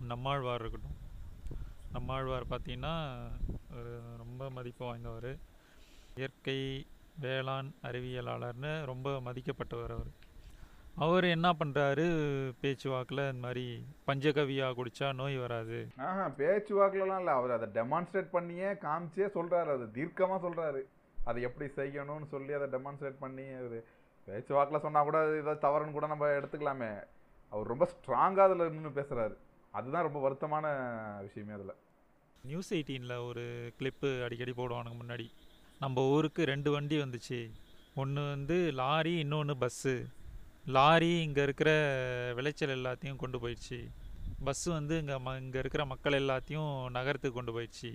நம்மாழ்வார் 0.00 0.60
இருக்கட்டும். 0.60 0.96
நம்மாழ்வார் 1.92 2.46
பார்த்தீங்கன்னா 2.46 3.28
ஒரு 3.76 4.00
ரொம்ப 4.16 4.50
மதிப்பு 4.50 4.84
வாய்ந்தவர். 4.84 5.38
இயற்கை 6.14 6.86
வேளாண் 7.20 7.70
அறிவியலாளர்னு 7.82 8.84
ரொம்ப 8.84 9.10
மதிக்கப்பட்டவர் 9.10 9.90
அவர். 9.90 10.24
அவர் 10.96 11.24
என்ன 11.24 11.52
பண்ணுறாரு 11.52 12.52
பேச்சுவாக்கில் 12.60 13.32
இந்த 13.32 13.38
மாதிரி 13.40 13.86
பஞ்சகவியாக 14.06 14.74
குடித்தா 14.74 15.14
நோய் 15.14 15.36
வராது. 15.36 15.88
ஆஹா 15.96 16.28
பேச்சு 16.28 16.82
வாக்குலலாம் 16.82 17.18
இல்லை. 17.18 17.34
அவர் 17.34 17.50
அதை 17.50 17.68
டெமான்ஸ்ட்ரேட் 17.68 18.30
பண்ணியே 18.30 18.66
காமிச்சே 18.66 19.28
சொல்கிறாரு 19.34 19.64
அது 19.64 19.90
தீர்க்கமாக 19.90 20.48
சொல்கிறாரு 20.48 20.82
அதை 21.28 21.38
எப்படி 21.48 21.66
செய்யணும்னு 21.78 22.28
சொல்லி 22.34 22.52
அதை 22.58 22.68
டெமான்ஸ்ட்ரேட் 22.76 23.22
பண்ணி 23.24 23.46
அது 23.62 23.78
பேச்சு 24.28 24.52
வாக்கில் 24.56 24.84
சொன்னால் 24.84 25.08
கூட 25.08 25.18
அது 25.24 25.58
தவறுன்னு 25.64 25.96
கூட 25.96 26.06
நம்ம 26.12 26.30
எடுத்துக்கலாமே. 26.38 26.92
அவர் 27.52 27.72
ரொம்ப 27.72 27.84
ஸ்ட்ராங்காக 27.92 28.46
அதில் 28.46 28.72
நின்று 28.76 28.92
பேசுகிறாரு 29.00 29.36
அதுதான் 29.78 30.06
ரொம்ப 30.06 30.20
வருத்தமான 30.26 30.66
விஷயமே 31.26 31.54
அதில். 31.56 31.74
நியூஸ் 32.50 32.72
எயிட்டீனில் 32.76 33.24
ஒரு 33.28 33.44
கிளிப்பு 33.78 34.08
அடிக்கடி 34.26 34.52
போடுவானுங்க 34.58 34.98
முன்னாடி. 35.02 35.26
நம்ம 35.84 36.04
ஊருக்கு 36.14 36.42
ரெண்டு 36.52 36.70
வண்டி 36.74 36.96
வந்துச்சு. 37.02 37.40
ஒன்று 38.02 38.22
வந்து 38.34 38.56
லாரி 38.80 39.14
இன்னொன்று 39.24 39.54
பஸ்ஸு 39.62 39.94
லாரி 40.76 41.12
இங்கே 41.26 41.42
இருக்கிற 41.46 41.70
விளைச்சல் 42.38 42.74
எல்லாத்தையும் 42.76 43.20
கொண்டு 43.22 43.38
போயிடுச்சு. 43.42 43.80
பஸ்ஸு 44.46 44.68
வந்து 44.78 44.94
இங்கே 45.02 45.16
ம 45.26 45.36
இங்கே 45.42 45.60
இருக்கிற 45.62 45.82
மக்கள் 45.92 46.20
எல்லாத்தையும் 46.22 46.72
நகரத்துக்கு 46.96 47.38
கொண்டு 47.38 47.54
போயிடுச்சு. 47.56 47.92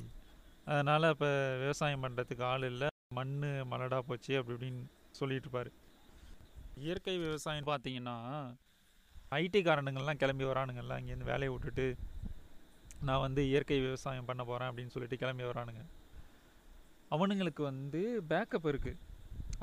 அதனால் 0.71 1.11
இப்போ 1.15 1.29
விவசாயம் 1.63 2.03
பண்ணுறதுக்கு 2.05 2.45
ஆள் 2.53 2.69
இல்லை. 2.71 2.89
மண் 3.18 3.36
மலடாக 3.72 4.03
போச்சு 4.09 4.34
அப்படி 4.39 4.55
இப்படின்னு 4.57 4.84
சொல்லிட்டு 5.20 5.47
இருப்பார் 5.47 5.72
இயற்கை 6.84 7.16
விவசாயம் 7.26 7.70
பார்த்தீங்கன்னா 7.72 8.18
ஐடி 9.39 9.59
காரணங்கள்லாம் 9.68 10.20
கிளம்பி 10.22 10.45
வரானுங்கள்லாம் 10.49 10.99
இங்கேருந்து 11.01 11.32
வேலையை 11.32 11.51
விட்டுட்டு 11.53 11.86
நான் 13.07 13.24
வந்து 13.26 13.41
இயற்கை 13.49 13.78
விவசாயம் 13.86 14.28
பண்ண 14.30 14.41
போகிறேன் 14.49 14.70
அப்படின்னு 14.72 14.93
சொல்லிட்டு 14.95 15.20
கிளம்பி 15.22 15.45
வரானுங்க. 15.49 15.84
அவனுங்களுக்கு 17.16 17.62
வந்து 17.72 18.01
பேக்கப் 18.32 18.68
இருக்குது 18.72 18.99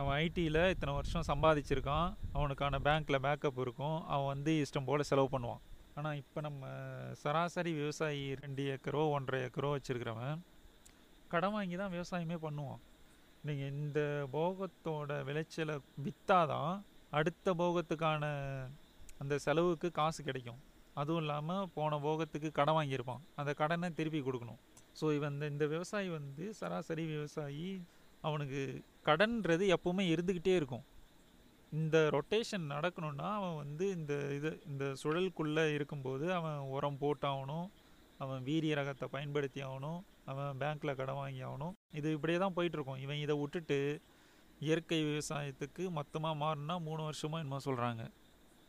அவன் 0.00 0.14
ஐடியில் 0.24 0.60
இத்தனை 0.72 0.92
வருஷம் 0.96 1.28
சம்பாதிச்சிருக்கான். 1.30 2.08
அவனுக்கான 2.38 2.80
பேங்க்கில் 2.86 3.24
பேக்கப் 3.26 3.60
இருக்கும். 3.64 3.96
அவன் 4.14 4.30
வந்து 4.32 4.52
இஷ்டம் 4.64 4.88
போல் 4.88 5.08
செலவு 5.10 5.28
பண்ணுவான். 5.34 5.62
ஆனால் 5.98 6.18
இப்போ 6.22 6.40
நம்ம 6.48 6.66
சராசரி 7.22 7.72
விவசாயி 7.80 8.26
ரெண்டு 8.42 8.64
ஏக்கரோ 8.74 9.02
ஒன்றரை 9.16 9.40
ஏக்கரோ 9.46 9.70
வச்சுருக்கிறவன் 9.76 10.36
கடன் 11.32 11.54
வாங்கி 11.56 11.76
தான் 11.82 11.94
விவசாயமே 11.96 12.38
பண்ணுவான். 12.44 12.82
நீங்கள் 13.46 13.72
இந்த 13.82 14.00
போகத்தோட 14.36 15.10
விளைச்சலை 15.28 15.74
விற்றாதான் 16.04 16.74
அடுத்த 17.18 17.54
போகத்துக்கான 17.60 18.24
அந்த 19.20 19.34
செலவுக்கு 19.44 19.88
காசு 19.98 20.20
கிடைக்கும். 20.28 20.60
அதுவும் 21.00 21.22
இல்லாமல் 21.22 21.68
போன 21.76 21.98
போகத்துக்கு 22.06 22.48
கடன் 22.58 22.76
வாங்கியிருப்பான். 22.78 23.22
அந்த 23.40 23.50
கடனை 23.60 23.88
திருப்பி 23.98 24.20
கொடுக்கணும். 24.26 24.60
ஸோ 25.00 25.06
இவன் 25.16 25.32
இந்த 25.34 25.46
இந்த 25.54 25.64
விவசாயி 25.74 26.08
வந்து 26.18 26.44
சராசரி 26.60 27.04
விவசாயி 27.14 27.68
அவனுக்கு 28.28 28.60
கடன்றது 29.08 29.64
எப்பவுமே 29.76 30.04
இருந்துக்கிட்டே 30.14 30.54
இருக்கும். 30.60 30.84
இந்த 31.72 31.96
ரொட்டேஷன் 32.16 32.64
நடக்கணும்னா 32.74 33.28
அவன் 33.38 33.56
வந்து 33.62 33.84
இந்த 33.98 34.14
இது 34.36 34.50
இந்த 34.70 34.84
சுழலுக்குள்ளே 35.02 35.64
இருக்கும்போது 35.76 36.26
அவன் 36.38 36.58
உரம் 36.76 37.00
போட்டாகணும். 37.02 37.68
அவன் 38.18 38.42
வீரிய 38.42 38.74
ரகத்தை 38.74 39.08
பயன்படுத்தி 39.08 39.62
ஆகணும். 39.62 40.00
அவன் 40.24 40.58
பேங்க்கில் 40.58 40.94
கடன் 40.94 41.14
வாங்கி 41.14 41.42
ஆகணும். 41.42 41.72
இது 41.90 42.12
இப்படியே 42.12 42.38
தான் 42.38 42.54
போயிட்டுருக்கும். 42.56 42.98
இவன் 42.98 43.16
இதை 43.16 43.38
விட்டுட்டு 43.38 44.00
இயற்கை 44.58 45.04
விவசாயத்துக்கு 45.04 45.90
மொத்தமாக 45.90 46.44
மாறினா 46.44 46.80
மூணு 46.80 47.02
வருஷமாக 47.02 47.42
என்னமோ 47.42 47.60
சொல்கிறாங்க 47.64 48.08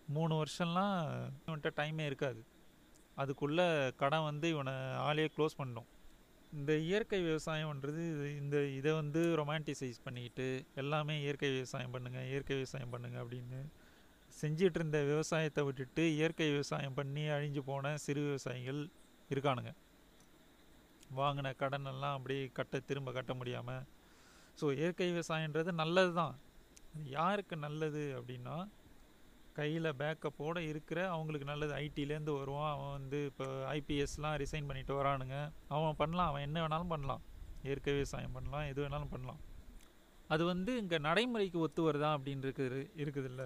மூணு 0.07 0.43
வருஷம்லாம் 0.43 1.17
இவன்கிட்ட 1.47 1.69
டைமே 1.75 2.05
இருக்காது. 2.05 2.45
அதுக்குள்ளே 3.15 3.91
கடன் 3.95 4.23
வந்து 4.23 4.49
இவனை 4.49 4.73
ஆளையே 4.73 5.27
க்ளோஸ் 5.37 5.57
பண்ணும். 5.57 5.85
இந்த 6.53 6.77
இயற்கை 6.77 7.23
விவசாயம்ன்றது 7.23 7.99
இது- 8.11 8.37
இந்த 8.37 8.65
இதை 8.65 8.91
வந்து 8.91 9.35
ரொமான்டிசைஸ் 9.37 9.99
பண்ணிக்கிட்டு 10.03 10.65
எல்லாமே 10.75 11.21
இயற்கை 11.21 11.49
விவசாயம் 11.49 11.93
பண்ணுங்கள் 11.93 12.27
இயற்கை 12.27 12.55
விவசாயம் 12.55 12.93
பண்ணுங்கள் 12.93 13.17
அப்படின்னு 13.17 13.69
செஞ்சிட்டு 14.41 14.75
இருந்த 14.75 15.03
விவசாயத்தை 15.03 15.63
விட்டுட்டு 15.63 16.13
இயற்கை 16.13 16.49
விவசாயம் 16.49 16.93
பண்ணி 16.93 17.21
அழிஞ்சு 17.21 17.59
போன 17.59 17.97
சிறு 17.97 18.21
விவசாயிகள் 18.21 18.89
இருக்கானுங்க. 19.33 19.71
வாங்கின 21.19 21.53
கடனெல்லாம் 21.61 22.15
அப்படியே 22.17 22.43
கட்ட 22.57 22.79
திரும்ப 22.89 23.11
கட்ட 23.17 23.33
முடியாமல் 23.39 23.85
ஸோ 24.59 24.65
இயற்கை 24.79 25.07
விவசாயன்றது 25.11 25.71
நல்லது 25.81 26.11
தான் 26.19 26.35
யாருக்கு 27.17 27.55
நல்லது 27.65 28.03
அப்படின்னா 28.17 28.55
கையில் 29.57 29.89
பேக்கப்போடு 30.01 30.59
இருக்கிற 30.71 30.99
அவங்களுக்கு 31.13 31.47
நல்லது. 31.51 31.73
ஐடிலேருந்து 31.85 32.33
வருவான் 32.39 32.71
அவன் 32.73 32.93
வந்து 32.97 33.19
இப்போ 33.29 33.45
ஐபிஎஸ்லாம் 33.77 34.37
ரிசைன் 34.43 34.67
பண்ணிட்டு 34.69 34.93
வரானுங்க. 34.99 35.37
அவன் 35.75 35.99
பண்ணலாம் 36.01 36.29
அவன் 36.31 36.45
என்ன 36.47 36.57
வேணாலும் 36.63 36.93
பண்ணலாம். 36.93 37.23
இயற்கை 37.67 37.93
விவசாயம் 37.97 38.35
பண்ணலாம் 38.37 38.67
எது 38.71 38.79
வேணாலும் 38.83 39.13
பண்ணலாம். 39.13 39.41
அது 40.33 40.43
வந்து 40.51 40.71
இங்கே 40.81 40.97
நடைமுறைக்கு 41.07 41.59
ஒத்து 41.65 41.81
வருதா 41.87 42.09
அப்படின்னு 42.17 42.45
இருக்குது 42.47 42.79
இருக்குதுல்ல. 43.03 43.45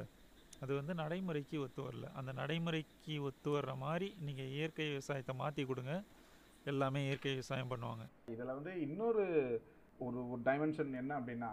அது 0.64 0.74
வந்து 0.80 0.94
நடைமுறைக்கு 1.02 1.58
ஒத்து 1.66 1.82
வரல. 1.86 2.10
அந்த 2.20 2.32
நடைமுறைக்கு 2.42 3.16
ஒத்து 3.30 3.50
வர்ற 3.56 3.74
மாதிரி 3.86 4.08
நீங்கள் 4.28 4.52
இயற்கை 4.58 4.88
விவசாயத்தை 4.94 5.36
மாற்றி 5.42 5.64
கொடுங்க. 5.72 5.96
எல்லாமே 6.72 7.00
இயற்கை 7.08 7.32
விவசாயம் 7.36 7.72
பண்ணுவாங்க. 7.72 8.04
இதில் 8.34 8.56
வந்து 8.58 8.74
இன்னொரு 8.88 9.26
ஒரு 10.06 10.20
ஒரு 10.34 10.42
டைமென்ஷன் 10.50 10.94
என்ன 11.02 11.12
அப்படின்னா 11.20 11.52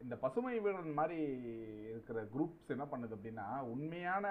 இந்த 0.00 0.14
பசுமை 0.24 0.52
வீரன் 0.64 0.98
மாதிரி 0.98 1.20
இருக்கிற 1.92 2.18
குரூப்ஸ் 2.34 2.72
என்ன 2.74 2.84
பண்ணுது 2.90 3.14
அப்படின்னா 3.16 3.46
உண்மையான 3.72 4.26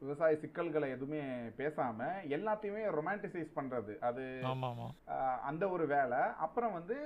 விவசாய 0.00 0.32
சிக்கல்களை 0.42 0.88
எதுவுமே 0.96 1.22
பேசாம 1.60 2.08
எல்லாத்தையுமே 2.36 2.82
ரொமான்டிசைஸ் 2.98 3.56
பண்றது. 3.58 3.94
அது 4.08 4.24
அந்த 5.50 5.64
ஒரு 5.76 5.86
வேலை. 5.96 6.20
அப்புறம் 6.46 6.76
வந்து 6.78 6.98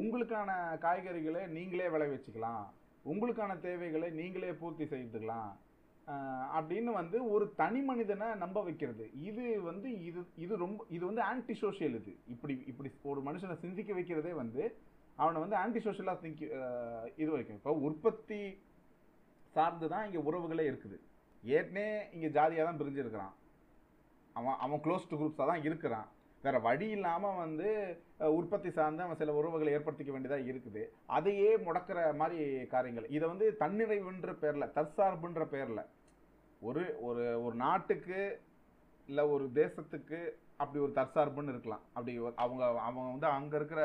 உங்களுக்கான 0.00 0.50
காய்கறிகளை 0.84 1.42
நீங்களே 1.56 1.88
விளைவிச்சுக்கலாம். 1.94 2.66
உங்களுக்கான 3.10 3.52
தேவைகளை 3.66 4.08
நீங்களே 4.20 4.52
பூர்த்தி 4.60 4.84
செய்துக்கலாம். 4.92 5.50
அப்படின்னு 6.58 6.90
வந்து 6.98 7.18
ஒரு 7.32 7.44
தனி 7.60 7.80
மனிதனை 7.88 8.28
நம்ப 8.42 8.58
வைக்கிறது. 8.68 9.04
இது 9.28 9.44
வந்து 9.68 9.88
இது 10.08 10.20
இது 10.44 10.54
ரொம்ப 10.64 10.86
இது 10.96 11.02
வந்து 11.10 11.22
ஆன்டி 11.30 11.54
சோஷியல் 11.62 11.96
இது. 12.00 12.12
இப்படி 12.34 12.54
இப்படி 12.70 12.90
ஒரு 13.12 13.20
மனுஷனை 13.28 13.56
சிந்திக்க 13.64 13.90
வைக்கிறதே 13.98 14.32
வந்து 14.42 14.62
அவனை 15.22 15.38
வந்து 15.44 15.56
ஆன்டி 15.62 15.80
சோஷியலாக 15.86 16.20
திங்க் 16.24 16.42
இது 17.22 17.30
வைக்கும். 17.36 17.58
இப்போ 17.60 17.72
உற்பத்தி 17.88 18.40
சார்ந்து 19.54 19.86
தான் 19.92 20.06
இங்கே 20.08 20.22
உறவுகளே 20.28 20.64
இருக்குது. 20.70 20.98
ஏற்கனவே 21.42 21.86
இங்கே 22.14 22.28
ஜாதியாக 22.36 22.66
தான் 22.68 22.80
பிரிஞ்சிருக்கிறான். 22.80 23.34
அவன் 24.38 24.58
அவன் 24.64 24.82
க்ளோஸ் 24.84 25.08
டு 25.10 25.18
குரூப்ஸாக 25.20 25.46
தான் 25.52 25.64
இருக்கிறான். 25.68 26.08
வேற 26.44 26.56
வழி 26.66 26.86
இல்லாமல் 26.96 27.40
வந்து 27.44 27.70
உற்பத்தி 28.36 28.70
சார்ந்த 28.76 29.04
அவன் 29.06 29.20
சில 29.22 29.32
உறவுகளை 29.38 29.70
ஏற்படுத்திக்க 29.76 30.12
வேண்டியதாக 30.14 30.50
இருக்குது. 30.50 30.82
அதையே 31.16 31.50
முடக்கிற 31.66 31.98
மாதிரி 32.20 32.38
காரியங்கள். 32.74 33.08
இதை 33.16 33.24
வந்து 33.32 33.46
தன்னிறைவுன்ற 33.62 34.32
பேரில் 34.42 34.72
தற்சார்புன்ற 34.78 35.44
பேரில் 35.54 35.82
ஒரு 36.68 36.84
ஒரு 37.08 37.24
ஒரு 37.44 37.54
நாட்டுக்கு 37.64 38.20
இல்லை 39.08 39.24
ஒரு 39.34 39.44
தேசத்துக்கு 39.60 40.20
அப்படி 40.62 40.80
ஒரு 40.86 40.92
தற்சார்புன்னு 41.00 41.52
இருக்கலாம். 41.54 41.84
அப்படி 41.96 42.14
அவங்க 42.44 42.62
அவங்க 42.86 43.08
வந்து 43.14 43.28
அங்கே 43.36 43.56
இருக்கிற 43.60 43.82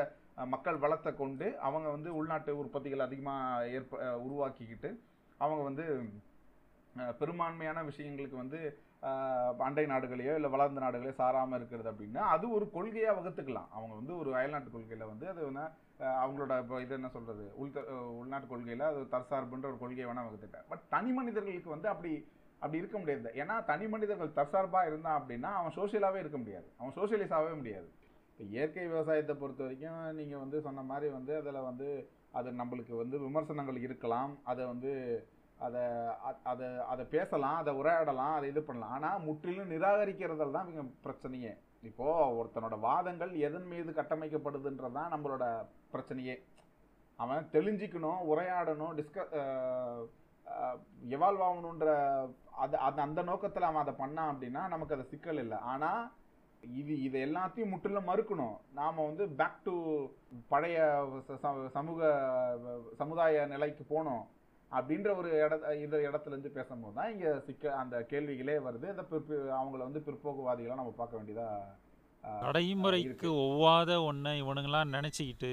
மக்கள் 0.54 0.82
வளத்தை 0.84 1.10
கொண்டு 1.20 1.46
அவங்க 1.66 1.88
வந்து 1.96 2.10
உள்நாட்டு 2.20 2.50
உற்பத்திகள் 2.62 3.06
அதிகமாக 3.06 3.68
ஏற்ப 3.76 4.00
உருவாக்கிக்கிட்டு 4.26 4.90
அவங்க 5.40 5.62
வந்து 5.68 5.84
பெரும்பான்மையான 7.20 7.78
விஷயங்களுக்கு 7.88 8.36
வந்து 8.42 8.60
அண்டை 9.66 9.84
நாடுகளையோ 9.92 10.34
இல்லை 10.38 10.50
வளர்ந்த 10.54 10.80
நாடுகளையோ 10.84 11.16
சாராமல் 11.20 11.58
இருக்கிறது 11.58 11.88
அப்படின்னா 11.92 12.22
அது 12.34 12.46
ஒரு 12.56 12.66
கொள்கையாக 12.76 13.16
வகுத்துக்கலாம். 13.18 13.68
அவங்க 13.76 13.92
வந்து 14.00 14.12
ஒரு 14.20 14.30
அயல்நாட்டு 14.38 14.70
கொள்கையில் 14.76 15.10
வந்து 15.12 15.26
அது 15.32 15.42
வந்து 15.48 15.64
அவங்களோட 16.22 16.54
இப்போ 16.62 16.80
இது 16.84 16.96
என்ன 16.98 17.10
சொல்கிறது 17.16 17.44
உள் 17.60 17.70
உள்நாட்டு 18.22 18.48
கொள்கையில் 18.52 18.88
அது 18.88 19.02
தற்சார்புன்ற 19.14 19.68
ஒரு 19.72 19.78
கொள்கையை 19.82 20.08
வேணால் 20.08 20.28
வகுத்துட்டேன் 20.28 20.66
பட் 20.72 20.82
தனி 20.94 21.12
மனிதர்களுக்கு 21.18 21.70
வந்து 21.76 21.90
அப்படி 21.92 22.12
அப்படி 22.62 22.80
இருக்க 22.82 22.96
முடியாது. 23.00 23.30
ஏன்னா 23.42 23.54
தனி 23.70 23.86
மனிதர்கள் 23.94 24.36
தற்சார்பாக 24.38 24.88
இருந்தான் 24.90 25.18
அப்படின்னா 25.20 25.50
அவன் 25.60 25.74
சோஷியலாகவே 25.78 26.20
இருக்க 26.22 26.38
முடியாது. 26.42 26.68
அவன் 26.78 26.94
சோசியலிஸாகவே 26.98 27.54
முடியாது. 27.60 27.88
இப்போ 28.30 28.44
இயற்கை 28.54 28.84
விவசாயத்தை 28.92 29.34
பொறுத்த 29.40 29.62
வரைக்கும் 29.66 30.00
நீங்கள் 30.20 30.42
வந்து 30.44 30.58
சொன்ன 30.66 30.84
மாதிரி 30.90 31.08
வந்து 31.16 31.32
அதில் 31.40 31.66
வந்து 31.70 31.88
அது 32.38 32.48
நம்மளுக்கு 32.60 32.94
வந்து 33.02 33.16
விமர்சனங்கள் 33.26 33.84
இருக்கலாம். 33.86 34.32
அதை 34.50 34.62
வந்து 34.72 34.92
அதை 35.58 35.80
அதை 36.42 36.78
அதை 36.78 37.04
பேசலாம் 37.04 37.56
அதை 37.56 37.74
உரையாடலாம் 37.74 38.34
அதை 38.34 38.48
இது 38.48 38.62
பண்ணலாம். 38.62 38.92
ஆனால் 38.92 39.20
முற்றிலும் 39.20 39.70
நிராகரிக்கிறதில் 39.70 40.50
தான் 40.50 40.72
இவங்க 40.72 40.90
பிரச்சனையே. 41.04 41.58
இப்போது 41.82 42.44
ஒருத்தனோட 42.44 42.80
வாதங்கள் 42.80 43.32
எதன் 43.32 43.66
மீது 43.66 43.92
கட்டமைக்கப்படுதுன்றது 43.92 44.92
தான் 44.92 45.12
நம்மளோட 45.12 45.66
பிரச்சனையே. 45.92 46.42
அவன் 47.16 47.48
தெளிஞ்சிக்கணும் 47.52 48.18
உரையாடணும் 48.30 48.94
டிஸ்க 48.94 49.24
எவால்வ் 51.08 51.44
ஆகணுன்ற 51.48 51.86
அது 52.56 52.76
அது 52.76 53.00
அந்த 53.00 53.22
நோக்கத்தில் 53.22 53.62
அவன் 53.62 53.86
அதை 53.86 53.94
பண்ணான் 53.94 54.28
அப்படின்னா 54.28 54.68
நமக்கு 54.68 54.94
அது 54.94 55.04
சிக்கல் 55.04 55.38
இல்லை. 55.38 55.58
ஆனால் 55.58 56.10
இது 56.60 57.02
இது 57.02 57.26
எல்லாத்தையும் 57.26 57.70
முற்றிலும் 57.70 58.08
மறுக்கணும். 58.08 58.56
நாம் 58.74 58.96
வந்து 58.96 59.28
பேக் 59.28 59.64
டு 59.64 60.06
பழைய 60.48 61.08
ச- 61.28 61.68
சமூக 61.68 62.58
சமுதாய 62.96 63.46
நிலைக்கு 63.46 63.84
போனோம். 63.90 64.26
அப்படின்ற 64.72 65.10
ஒரு 65.16 65.28
இட 65.38 65.54
இது 65.82 65.96
இடத்துல 66.06 66.34
இருந்து 66.34 66.50
பேசும்போது 66.54 66.96
தான் 66.96 67.10
இங்கே 67.12 67.30
சிக்க 67.46 67.64
அந்த 67.80 67.96
கேள்விகளே 68.10 68.56
வருது. 68.64 68.86
இந்த 68.94 69.04
பிற்ப 69.10 69.28
அவங்கள 69.58 69.80
வந்து 69.84 70.00
பிற்போக்குவாதிகளாக 70.06 70.80
நம்ம 70.80 70.94
பார்க்க 70.96 71.18
வேண்டியதா 71.18 71.48
ஆஹ், 72.24 72.40
நடைமுறைக்கு. 72.44 73.28
ஒவ்வாத 73.42 73.90
ஒன்றை 74.06 74.32
இவனுங்களாம் 74.40 74.94
நினச்சிக்கிட்டு 74.96 75.52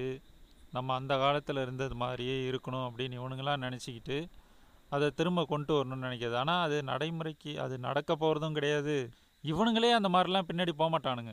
நம்ம 0.74 0.93
அந்த 0.95 1.14
காலத்தில் 1.18 1.64
இருந்தது 1.64 1.95
மாதிரியே 1.97 2.38
இருக்கணும் 2.47 2.86
அப்படின்னு 2.88 3.20
இவனுங்களாம் 3.20 3.66
நினச்சிக்கிட்டு 3.66 4.18
அதை 4.91 5.07
திரும்ப 5.11 5.41
கொண்டு 5.45 5.72
வரணும்னு 5.74 6.05
நினைக்கிறது. 6.07 6.38
ஆனால் 6.41 6.64
அது 6.66 6.78
நடைமுறைக்கு 6.89 7.51
அது 7.64 7.76
நடக்க 7.86 8.11
போகிறதும் 8.16 8.57
கிடையாது. 8.57 8.95
இவனுங்களே 9.43 9.91
அந்த 9.93 10.09
மாதிரிலாம் 10.11 10.49
பின்னாடி 10.49 10.74
போக 10.76 10.89
மாட்டானுங்க. 10.91 11.32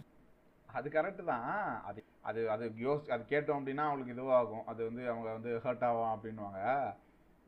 அது 0.68 0.88
கரெக்டு 0.90 1.22
தான். 1.26 1.48
அது 1.88 2.00
அது 2.22 2.40
அது 2.54 2.64
யோஸ் 2.82 3.12
அது 3.14 3.22
கேட்டோம் 3.30 3.58
அப்படின்னா 3.58 3.86
அவங்களுக்கு 3.86 4.14
இதுவாகும். 4.16 4.64
அது 4.66 4.80
வந்து 4.88 5.02
அவங்க 5.10 5.28
வந்து 5.36 5.52
ஹர்ட் 5.64 5.86
ஆகும் 5.88 6.12
அப்படின்னுவாங்க. 6.14 6.60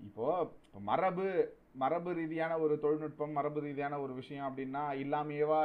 இப்போ 0.02 0.26
இப்போ 0.66 0.80
மரபு 0.80 1.26
மரபு 1.74 2.10
ரீதியான 2.12 2.58
ஒரு 2.58 2.74
தொழில்நுட்பம் 2.80 3.32
மரபு 3.32 3.60
ரீதியான 3.60 4.00
ஒரு 4.00 4.12
விஷயம் 4.14 4.48
அப்படின்னா 4.48 4.82
இல்லாமையேவா 5.02 5.60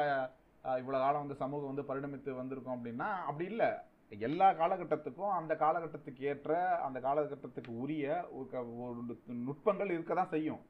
இவ்வளோ 0.80 0.98
காலம் 1.04 1.22
வந்து 1.22 1.36
சமூகம் 1.36 1.72
வந்து 1.72 1.86
பரிணமித்து 1.90 2.32
வந்திருக்கோம் 2.40 2.78
அப்படின்னா 2.78 3.08
அப்படி 3.30 3.46
இல்லை. 3.50 3.70
எல்லா 4.10 4.48
காலகட்டத்துக்கும் 4.52 5.32
அந்த 5.40 5.54
காலகட்டத்துக்கு 5.56 6.22
ஏற்ற 6.32 6.52
அந்த 6.88 7.00
காலகட்டத்துக்கு 7.00 7.72
உரிய 7.84 8.06
ஒரு 8.32 8.48
க- 8.52 8.66
ஒரு 8.86 9.02
நு- 9.10 9.40
நுட்பங்கள் 9.48 9.92
இருக்க 9.92 10.14
தான் 10.14 10.34
செய்யும் 10.36 10.62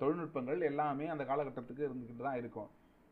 தொழில்நுட்பங்கள் 0.00 0.60
எல்லாமே 0.70 1.06
அந்த 1.06 1.24
காலகட்டத்துக்கு 1.24 1.86
இருந்துக்கிட்டு 1.88 2.26
தான் 2.28 2.40
இருக்கும். 2.42 2.68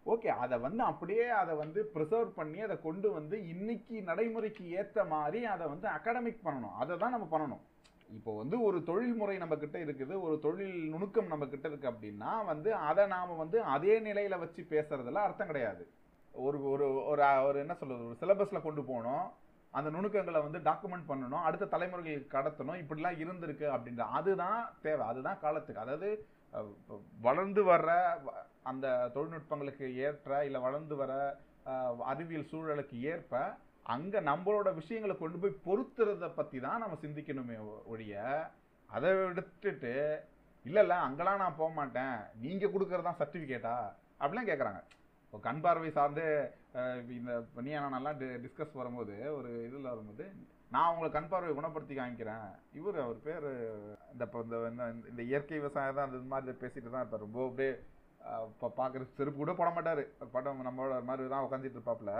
ஓகே 0.06 0.28
அதை 0.44 0.56
வந்து 0.58 0.82
அப்படியே 0.82 1.28
அதை 1.42 1.54
வந்து 1.56 1.80
ப்ரிசர்வ் 1.94 2.30
பண்ணி 2.40 2.60
அதை 2.66 2.76
கொண்டு 2.82 3.12
வந்து 3.12 3.36
இன்னைக்கு 3.48 4.02
நடைமுறைக்கு 4.02 4.70
ஏற்ற 4.80 5.04
மாதிரி 5.14 5.40
அதை 5.54 5.66
வந்து 5.72 5.88
அகாடமிக் 5.88 6.44
பண்ணணும். 6.44 6.76
அதை 6.82 6.96
தான் 6.96 7.14
நம்ம 7.16 7.28
பண்ணணும். 7.34 7.64
இப்போ 8.10 8.36
வந்து 8.36 8.62
ஒரு 8.62 8.82
தொழில்முறை 8.82 9.36
நம்ம 9.36 9.56
கிட்ட 9.56 9.78
இருக்குது 9.78 10.20
ஒரு 10.20 10.38
தொழில் 10.38 10.88
நுணுக்கம் 10.88 11.26
நம்ம 11.26 11.46
கிட்ட 11.46 11.68
இருக்கு 11.68 11.90
அப்படின்னா 11.90 12.44
வந்து 12.46 12.74
அதை 12.74 13.06
நாம 13.06 13.34
வந்து 13.34 13.62
அதே 13.68 14.00
நிலையில 14.00 14.38
வச்சு 14.38 14.66
பேசுறதுல 14.70 15.22
அர்த்தம் 15.22 15.46
கிடையாது. 15.46 15.82
ஒரு 16.34 16.64
ஒரு 16.64 16.86
ஒரு 17.06 17.22
ஒரு 17.46 17.58
என்ன 17.58 17.74
சொல்றது 17.74 18.06
ஒரு 18.06 18.16
சிலபஸ்ல 18.20 18.62
கொண்டு 18.62 18.84
போகணும் 18.84 19.26
அந்த 19.74 19.90
நுணுக்கங்களை 19.90 20.40
வந்து 20.40 20.58
டாக்குமெண்ட் 20.60 21.08
பண்ணணும் 21.08 21.42
அடுத்த 21.42 21.78
தலைமுறைகளுக்கு 21.78 22.34
கடத்தணும் 22.34 22.80
இப்படிலாம் 22.82 23.20
இருந்திருக்கு 23.22 23.66
அப்படின்ற 23.74 24.00
அதுதான் 24.10 24.60
தேவை 24.82 25.06
அதுதான் 25.06 25.40
காலத்துக்கு. 25.40 25.80
அதாவது 25.80 26.10
வளர்ந்து 27.22 27.64
வர்ற 27.64 27.90
வ- 28.26 28.36
அந்த 28.62 28.86
தொழில்நுட்பங்களுக்கு 29.14 29.96
ஏற்ற 29.96 30.44
இல்லை 30.44 30.60
வளர்ந்து 30.60 30.96
வர 30.96 31.12
அறிவியல் 32.04 32.50
சூழலுக்கு 32.50 33.00
ஏற்ப 33.04 33.32
அங்கே 33.86 34.20
நம்மளோட 34.28 34.68
விஷயங்களை 34.74 35.14
கொண்டு 35.16 35.38
போய் 35.38 35.60
பொருத்துறத 35.66 36.28
பற்றி 36.32 36.58
தான் 36.60 36.82
நம்ம 36.82 36.98
சிந்திக்கணுமே 37.02 37.56
ஒழிய 37.86 38.14
அதை 38.90 39.10
விடுத்துட்டு 39.18 39.92
இல்லை 40.64 40.82
இல்லை 40.82 40.96
அங்கெல்லாம் 40.98 41.42
நான் 41.42 41.58
போக 41.58 41.70
மாட்டேன். 41.72 42.14
நீங்கள் 42.36 42.72
கொடுக்கறதா 42.72 43.12
சர்டிஃபிகேட்டா 43.18 43.74
அப்படிலாம் 44.20 44.48
கேட்குறாங்க 44.48 44.80
இப்போ 45.24 45.38
கண் 45.40 45.60
பார்வை 45.60 45.90
சார்ந்து 45.90 46.24
அஹ், 46.78 46.98
இந்த 47.12 47.32
டி 48.20 48.26
டிஸ்கஸ் 48.42 48.74
வரும்போது 48.74 49.14
ஒரு 49.36 49.50
இதில் 49.66 49.90
வரும்போது 49.90 50.24
நான் 50.70 50.90
உங்களை 50.92 51.08
கண் 51.10 51.28
பார்வை 51.28 51.50
குணப்படுத்தி 51.52 51.94
காமிக்கிறேன். 51.94 52.46
இவர் 52.72 52.98
அவர் 53.00 53.18
பேர் 53.20 53.46
இந்த 54.12 54.22
இப்போ 54.24 54.40
இந்த 54.44 54.56
இந்த- 54.70 55.08
இந்த 55.10 55.22
இயற்கை 55.22 55.58
விவசாயம் 55.58 55.98
தான் 55.98 56.08
அந்த 56.08 56.20
மாதிரி 56.32 56.58
பேசிகிட்டு 56.62 56.90
தான் 56.90 57.02
இருப்பார். 57.02 57.24
ரொம்ப 57.26 57.40
அப்படியே 57.46 57.72
இப்போ 58.48 58.68
பார்க்குற 58.78 59.06
செருப்பு 59.18 59.38
கூட 59.38 59.52
போட 59.54 59.70
மாட்டார். 59.70 60.02
படம் 60.32 60.66
நம்மளோட 60.68 60.96
மாதிரி 61.04 61.28
தான் 61.28 61.46
உட்காந்துட்டு 61.46 61.78
இருப்பாப்புல. 61.78 62.12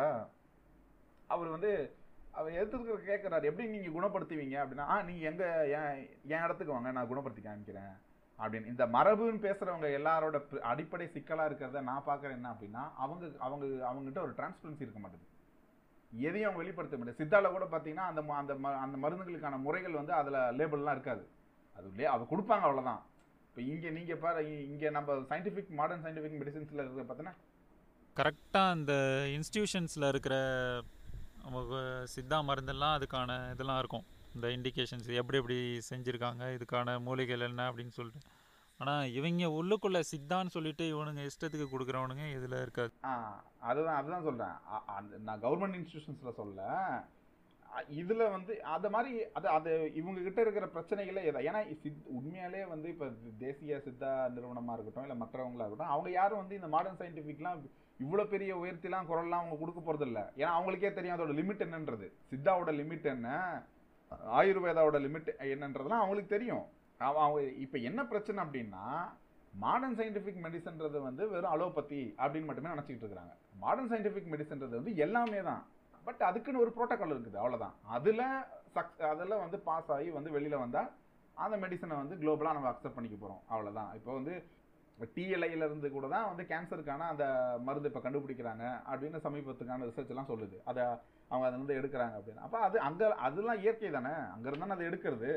அவர் 1.27 1.49
வந்து 1.49 1.71
அவர் 2.33 2.53
எடுத்துக்கிற 2.53 2.99
கேட்குறாரு 3.07 3.43
எப்படி 3.43 3.69
நீங்கள் 3.69 3.93
குணப்படுத்துவீங்க? 3.93 4.57
அப்படின்னா 4.63 4.87
ஆ 4.87 5.03
நீங்கள் 5.03 5.31
எங்கே 5.31 5.49
என் 5.73 5.99
என் 6.29 6.45
இடத்துக்கு 6.45 6.73
வாங்க 6.73 6.91
நான் 6.91 7.11
குணப்படுத்தி 7.11 7.43
காமிக்கிறேன். 7.43 7.95
அப்படின்னு. 8.39 8.67
இந்த 8.67 8.87
மரபுன்னு 8.87 9.45
பேசுகிறவங்க 9.47 9.89
எல்லாரோட 10.01 10.59
அடிப்படை 10.59 11.09
சிக்கலாக 11.09 11.49
இருக்கிறத 11.51 11.83
நான் 11.83 12.03
பார்க்குறேன் 12.07 12.31
என்ன 12.31 12.51
அப்படின்னா 12.51 12.91
அவங்க 12.97 13.27
அவங்க 13.39 13.67
அவங்ககிட்ட 13.89 14.19
ஒரு 14.19 14.33
டிரான்ஸ்பரன்சி 14.33 14.81
இருக்க 14.81 14.99
மாட்டேது. 14.99 15.25
எதையும் 16.13 16.51
அவங்க 16.51 16.57
வெளிப்படுத்த 16.57 16.97
முடியாது 16.97 17.23
சித்தாவில் 17.23 17.51
கூட 17.51 17.65
பார்த்தீங்கன்னா 17.65 18.07
அந்த 18.11 18.23
அந்த 18.33 18.55
ம- 18.55 18.77
அந்த 18.77 18.97
மருந்துகளுக்கான 18.99 19.59
முறைகள் 19.59 19.93
வந்து 19.93 20.13
அதில் 20.13 20.57
லேபிள்லாம் 20.59 20.91
இருக்காது. 20.91 21.25
அது 21.77 21.91
லே 21.97 22.05
அதை 22.05 22.27
கொடுப்பாங்க 22.31 22.65
அவ்வளோதான் 22.67 23.03
இப்போ 23.49 23.61
இங்கே 23.73 23.91
நீங்கள் 23.91 24.17
பாரு 24.17 24.41
இங்கே 24.69 24.91
நம்ம 24.91 25.13
சயின்டிஃபிக் 25.29 25.69
மாடர்ன் 25.69 26.05
சயின்டிஃபிக் 26.05 26.41
மெடிசின்ஸில் 26.41 26.83
இருக்கிற 26.83 27.05
பார்த்தீங்கன்னா 27.05 27.35
கரெக்டாக 28.17 28.71
அந்த 28.71 28.93
இன்ஸ்டியூஷன்ஸில் 29.29 30.09
இருக்கிற 30.09 30.35
நமக்கு 31.47 31.79
சித்தா 32.15 32.39
மருந்தெல்லாம் 32.49 32.95
அதுக்கான 32.99 33.31
இதெல்லாம் 33.55 33.81
இருக்கும். 33.83 34.07
இந்த 34.37 34.47
இண்டிகேஷன்ஸ் 34.57 35.09
எப்படி 35.21 35.39
எப்படி 35.41 35.59
செஞ்சுருக்காங்க 35.91 36.45
இதுக்கான 36.57 36.97
மூலிகைகள் 37.09 37.49
என்ன 37.49 37.67
அப்படின்னு 37.71 37.95
சொல்லிட்டு. 37.99 38.23
ஆனால் 38.81 39.11
இவங்க 39.19 39.45
உள்ளுக்குள்ளே 39.59 40.01
சித்தான்னு 40.13 40.55
சொல்லிட்டு 40.55 40.85
இவனுங்க 40.93 41.23
இஷ்டத்துக்கு 41.31 41.67
கொடுக்குறவனுங்க 41.71 42.25
இதில் 42.39 42.57
இருக்காது. 42.65 42.93
ஆ 43.11 43.13
அதுதான் 43.69 43.99
அதுதான் 44.01 44.27
சொல்கிறேன் 44.29 44.57
அந்த 44.97 45.21
நான் 45.29 45.45
கவர்மெண்ட் 45.47 45.79
இன்ஸ்டியூஷன்ஸில் 45.81 46.39
சொல்ல 46.41 46.61
இதில் 48.01 48.33
வந்து 48.35 48.53
அதை 48.75 48.89
மாதிரி 48.95 49.13
அது 49.39 49.47
அது 49.55 49.71
இவங்கக்கிட்ட 50.01 50.41
இருக்கிற 50.45 50.67
பிரச்சனைகளே 50.75 51.23
எதா 51.31 51.41
ஏன்னா 51.49 51.61
சித் 51.83 52.07
உண்மையாலே 52.19 52.63
வந்து 52.75 52.89
இப்போ 52.93 53.07
தேசிய 53.43 53.81
சித்தா 53.87 54.13
நிறுவனமாக 54.35 54.77
இருக்கட்டும் 54.77 55.07
இல்லை 55.07 55.19
மற்றவங்களா 55.23 55.65
இருக்கட்டும் 55.65 55.95
அவங்க 55.95 56.11
யாரும் 56.21 56.43
வந்து 56.43 56.59
இந்த 56.59 56.71
மாடர்ன் 56.75 57.01
சயின்டிஃபிக்லாம் 57.01 57.61
இவ்வளோ 58.05 58.25
பெரிய 58.33 58.53
உயர்த்திலாம் 58.63 59.09
குரல்லாம் 59.11 59.43
அவங்க 59.43 59.57
கொடுக்க 59.61 59.81
போகிறதில்ல 59.81 60.21
ஏன்னா 60.41 60.53
அவங்களுக்கே 60.57 60.91
தெரியும் 60.97 61.17
அதோட 61.17 61.35
லிமிட் 61.41 61.65
என்னன்றது. 61.67 62.07
சித்தாவோட 62.31 62.73
லிமிட் 62.81 63.07
என்ன? 63.15 63.29
ஆயுர்வேதாவோட 64.39 64.99
லிமிட் 65.07 65.31
என்னன்றதுலாம் 65.53 66.03
அவங்களுக்கு 66.03 66.35
தெரியும். 66.35 66.65
அவங்க 67.01 67.39
இப்போ 67.65 67.79
என்ன 67.91 68.01
பிரச்சனை 68.13 68.39
அப்படின்னா 68.45 68.85
மாடர்ன் 69.53 69.97
சயின்டிஃபிக் 69.99 70.43
மெடிசன்றது 70.45 70.99
வந்து 71.09 71.23
வெறும் 71.33 71.55
அலோபதி 71.55 72.03
அப்படின்னு 72.23 72.49
மட்டுமே 72.49 72.73
நினச்சிக்கிட்டு 72.75 73.05
இருக்கிறாங்க. 73.07 73.35
மாடர்ன் 73.63 73.91
சயின்டிஃபிக் 73.93 74.31
மெடிசன்றது 74.35 74.75
வந்து 74.79 74.93
எல்லாமே 75.05 75.41
தான். 75.49 75.63
பட் 76.07 76.23
அதுக்குன்னு 76.29 76.63
ஒரு 76.65 76.71
ப்ரோட்டோக்கால் 76.77 77.15
இருக்குது 77.15 77.41
அவ்வளோதான் 77.43 77.75
அதில் 77.97 78.25
சக் 78.75 79.01
அதில் 79.13 79.43
வந்து 79.45 79.59
பாஸ் 79.69 79.91
ஆகி 79.97 80.09
வந்து 80.17 80.31
வெளியில் 80.37 80.63
வந்தால் 80.65 80.91
அந்த 81.37 81.57
மெடிசனை 81.63 81.95
வந்து 82.03 82.15
குளோபலாக 82.21 82.57
நம்ம 82.57 82.69
அக்செப்ட் 82.73 82.97
பண்ணிக்க 82.97 83.17
போகிறோம் 83.23 83.43
அவ்வளோதான் 83.53 83.91
இப்போ 83.99 84.11
வந்து 84.19 84.35
டிஎல்ஐலேருந்து 85.15 85.89
கூட 85.95 86.07
தான் 86.15 86.29
வந்து 86.31 86.45
கேன்சருக்கான 86.51 87.07
அந்த 87.13 87.25
மருந்து 87.67 87.89
இப்போ 87.91 88.03
கண்டுபிடிக்கிறாங்க 88.05 88.65
அப்படின்னு 88.91 89.19
சமீபத்துக்கான 89.27 89.87
ரிசர்ச்லாம் 89.91 90.31
சொல்லுது. 90.33 90.57
அதை 90.71 90.83
அவங்க 91.31 91.47
அதுல 91.49 91.63
வந்து 91.63 91.79
எடுக்கிறாங்க 91.81 92.15
அப்படின்னு. 92.19 92.45
அப்போ 92.47 92.59
அது 92.67 92.77
அங்கே 92.89 93.07
அதெல்லாம் 93.29 93.63
இயற்கை 93.65 93.91
தானே? 93.97 94.15
அங்கேருந்து 94.35 94.77
அதை 94.77 94.87
எடுக்கிறது. 94.91 95.33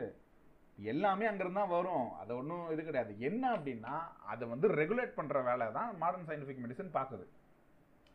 எல்லாமே 0.78 1.26
அங்கேருந்து 1.30 1.62
தான் 1.62 1.76
வரும். 1.78 2.08
அது 2.22 2.32
ஒன்றும் 2.42 2.68
இது 2.74 2.82
கிடையாது. 2.90 3.14
என்ன 3.30 3.44
அப்படின்னா 3.56 3.96
அதை 4.34 4.44
வந்து 4.54 4.68
ரெகுலேட் 4.82 5.18
பண்ணுற 5.18 5.40
வேலை 5.50 5.66
தான் 5.78 5.90
மாடர்ன் 6.04 6.28
சயின்டிஃபிக் 6.30 6.64
மெடிசன் 6.66 6.96
பார்க்குது. 6.98 7.26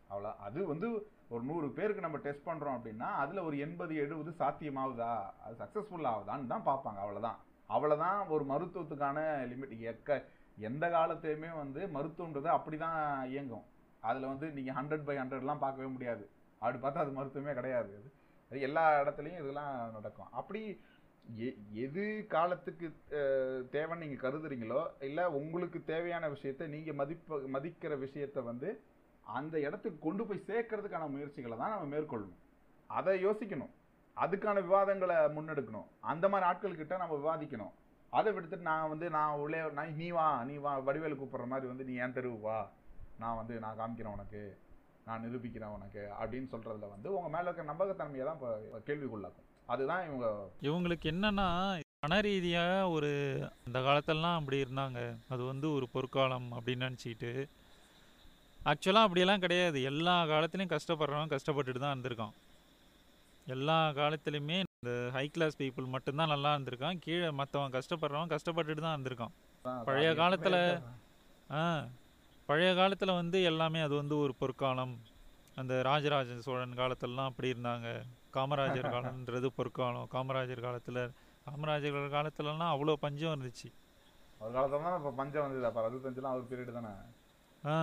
அவ்வளோ 0.09 0.31
அது 0.47 0.59
வந்து 0.71 0.87
ஒரு 1.33 1.43
நூறு 1.49 1.67
பேருக்கு 1.77 2.05
நம்ம 2.05 2.17
டெஸ்ட் 2.25 2.47
பண்ணுறோம் 2.47 2.75
அப்படின்னா 2.77 3.07
அதில் 3.21 3.45
ஒரு 3.47 3.57
எண்பது 3.65 3.93
எழுபது 4.03 4.31
சாத்தியமாகுதா? 4.41 5.13
அது 5.43 5.55
சக்ஸஸ்ஃபுல் 5.61 6.09
ஆகுதான்னு 6.13 6.51
தான் 6.53 6.67
பார்ப்பாங்க. 6.69 6.99
அவ்வளோதான். 7.05 7.37
அவ்வளோதான் 7.75 8.19
ஒரு 8.33 8.43
மருத்துவத்துக்கான 8.51 9.19
லிமிட் 9.51 9.77
எக்க 9.91 10.19
எந்த 10.57 10.87
காலத்தையுமே 10.87 11.57
வந்து 11.57 11.87
மருத்துவன்றது 11.87 12.59
அப்படிதான் 12.59 13.25
இயங்கும். 13.25 13.63
அதில் 13.99 14.25
வந்து 14.25 14.51
நீங்கள் 14.51 14.75
ஹண்ட்ரட் 14.75 15.03
பை 15.03 15.17
ஹண்ட்ரட்லாம் 15.17 15.57
பார்க்கவே 15.57 15.87
முடியாது. 15.87 16.29
அப்படி 16.59 16.87
பார்த்தா 16.87 16.99
அது 16.99 17.11
மருத்துவமே 17.11 17.53
கிடையாது. 17.53 17.87
அது 17.87 18.11
அது 18.51 18.61
எல்லா 18.61 19.01
இடத்துலையும் 19.01 19.39
இதெல்லாம் 19.39 19.91
நடக்கும். 19.91 20.31
அப்படி 20.31 20.81
எ- 21.39 21.55
எது 21.71 22.25
காலத்துக்கு 22.29 22.93
தேவைன்னு 23.71 23.97
நீங்கள் 23.97 24.31
கருதுறீங்களோ 24.31 24.87
இல்லை 24.99 25.25
உங்களுக்கு 25.25 25.83
தேவையான 25.83 26.29
விஷயத்த 26.29 26.67
நீங்கள் 26.67 26.95
மதிப்ப 26.95 27.39
மதிக்கிற 27.53 27.97
விஷயத்த 27.97 28.43
வந்து 28.43 28.81
அந்த 29.21 29.59
இடத்துக்கு 29.59 29.99
கொண்டு 29.99 30.25
போய் 30.25 30.43
சேர்க்கறதுக்கான 30.47 31.09
முயற்சிகளை 31.09 31.57
தான் 31.57 31.69
நம்ம 31.69 31.95
மேற்கொள்ளணும். 31.95 32.43
அதை 32.87 33.25
யோசிக்கணும். 33.25 33.69
அதுக்கான 34.15 34.53
விவாதங்களை 34.53 35.15
முன்னெடுக்கணும். 35.15 35.85
அந்த 35.99 36.29
மாதிரி 36.29 36.49
ஆட்கள்கிட்ட 36.49 36.97
நம்ம 36.97 37.15
விவாதிக்கணும். 37.15 37.71
அதை 38.17 38.29
விடுத்துட்டு 38.33 38.69
நான் 38.71 38.91
வந்து 38.91 39.07
நான் 39.15 39.39
உள்ளே 39.43 39.59
நான் 39.77 39.95
நீ 40.01 40.07
வா 40.17 40.27
நீ 40.49 40.55
வா 40.65 40.73
வடிவேலு 40.87 41.15
கூப்பிட்ற 41.21 41.47
மாதிரி 41.53 41.67
வந்து 41.71 41.87
நீ 41.89 41.93
ஏன் 42.03 42.15
தெருவு 42.17 42.37
வா. 42.45 42.59
நான் 43.21 43.39
வந்து 43.39 43.55
நான் 43.63 43.79
காமிக்கிறேன் 43.79 44.15
உனக்கு. 44.17 44.43
நான் 45.07 45.23
நிரூபிக்கிறேன் 45.25 45.73
உனக்கு 45.77 46.03
அப்படின்னு 46.19 46.47
சொல்கிறதுல 46.53 46.87
வந்து 46.93 47.09
உங்கள் 47.15 47.33
மேலே 47.33 47.45
இருக்க 47.47 47.63
நம்பகத்தன்மையை 47.71 48.25
தான் 48.27 48.37
இப்போ 48.37 48.79
கேள்விக்குள்ளாக்கும். 48.87 49.49
அதுதான் 49.73 50.05
இவங்க 50.07 50.25
இவங்களுக்கு 50.67 51.05
என்னன்னா 51.13 51.47
மன 52.05 52.17
ரீதியாக 52.25 52.89
ஒரு 52.95 53.11
அந்த 53.67 53.79
காலத்திலலாம் 53.87 54.39
அப்படி 54.39 54.57
இருந்தாங்க. 54.63 54.99
அது 55.33 55.41
வந்து 55.51 55.67
ஒரு 55.77 55.85
பொற்காலம் 55.93 56.49
அப்படின்னு 56.57 56.87
நினச்சிக்கிட்டு 56.87 57.31
ஆக்சுவலாக 58.59 59.07
அப்படியெல்லாம் 59.07 59.43
கிடையாது. 59.45 59.77
எல்லா 59.91 60.15
காலத்துலேயும் 60.31 60.73
கஷ்டப்படுறவன் 60.75 61.33
கஷ்டப்பட்டுட்டு 61.33 61.81
தான் 61.83 61.95
இருந்திருக்கான். 61.95 62.35
எல்லா 63.55 63.79
காலத்துலேயுமே 63.99 64.57
இந்த 64.85 65.09
ஹை 65.11 65.27
கிளாஸ் 65.27 65.61
பீப்புள் 65.61 65.85
மட்டும்தான் 65.87 66.27
நல்லா 66.27 66.55
இருந்திருக்கான். 66.55 66.97
கீழே 66.99 67.31
மற்றவன் 67.31 67.71
கஷ்டப்படுறவன் 67.71 68.31
கஷ்டப்பட்டுட்டு 68.33 68.81
தான் 68.81 68.95
இருந்திருக்கான். 68.97 69.33
பழைய 69.85 70.09
காலத்துல 70.13 70.55
ஆ 71.49 71.61
பழைய 72.49 72.75
காலத்தில் 72.75 73.13
வந்து 73.13 73.43
எல்லாமே 73.43 73.79
அது 73.79 73.95
வந்து 73.95 74.17
ஒரு 74.17 74.33
பொற்காலம். 74.35 74.93
அந்த 75.57 75.81
ராஜராஜ 75.81 76.37
சோழன் 76.39 76.73
காலத்துலலாம் 76.73 77.29
அப்படி 77.31 77.51
இருந்தாங்க. 77.53 77.87
காமராஜர் 78.33 78.93
காலம்ன்றது 78.95 79.49
பொற்காலம். 79.59 80.07
காமராஜர் 80.07 80.61
காலத்தில் 80.61 81.01
காமராஜர் 81.47 82.15
காலத்துலலாம் 82.15 82.73
அவ்வளோ 82.75 82.93
பஞ்சம் 82.93 83.33
இருந்துச்சு. 83.35 83.69
ஒரு 84.39 84.53
காலத்துல 84.53 84.83
தான் 84.87 84.97
இப்போ 84.97 85.11
பஞ்சம் 85.11 85.41
வந்தது. 85.41 85.65
அப்போ 85.65 85.81
அறுபத்தஞ்சுலாம் 85.87 86.37
ஒரு 86.37 86.47
பீரியட் 86.51 86.77
தானே? 86.79 86.93
ஆ. 87.63 87.77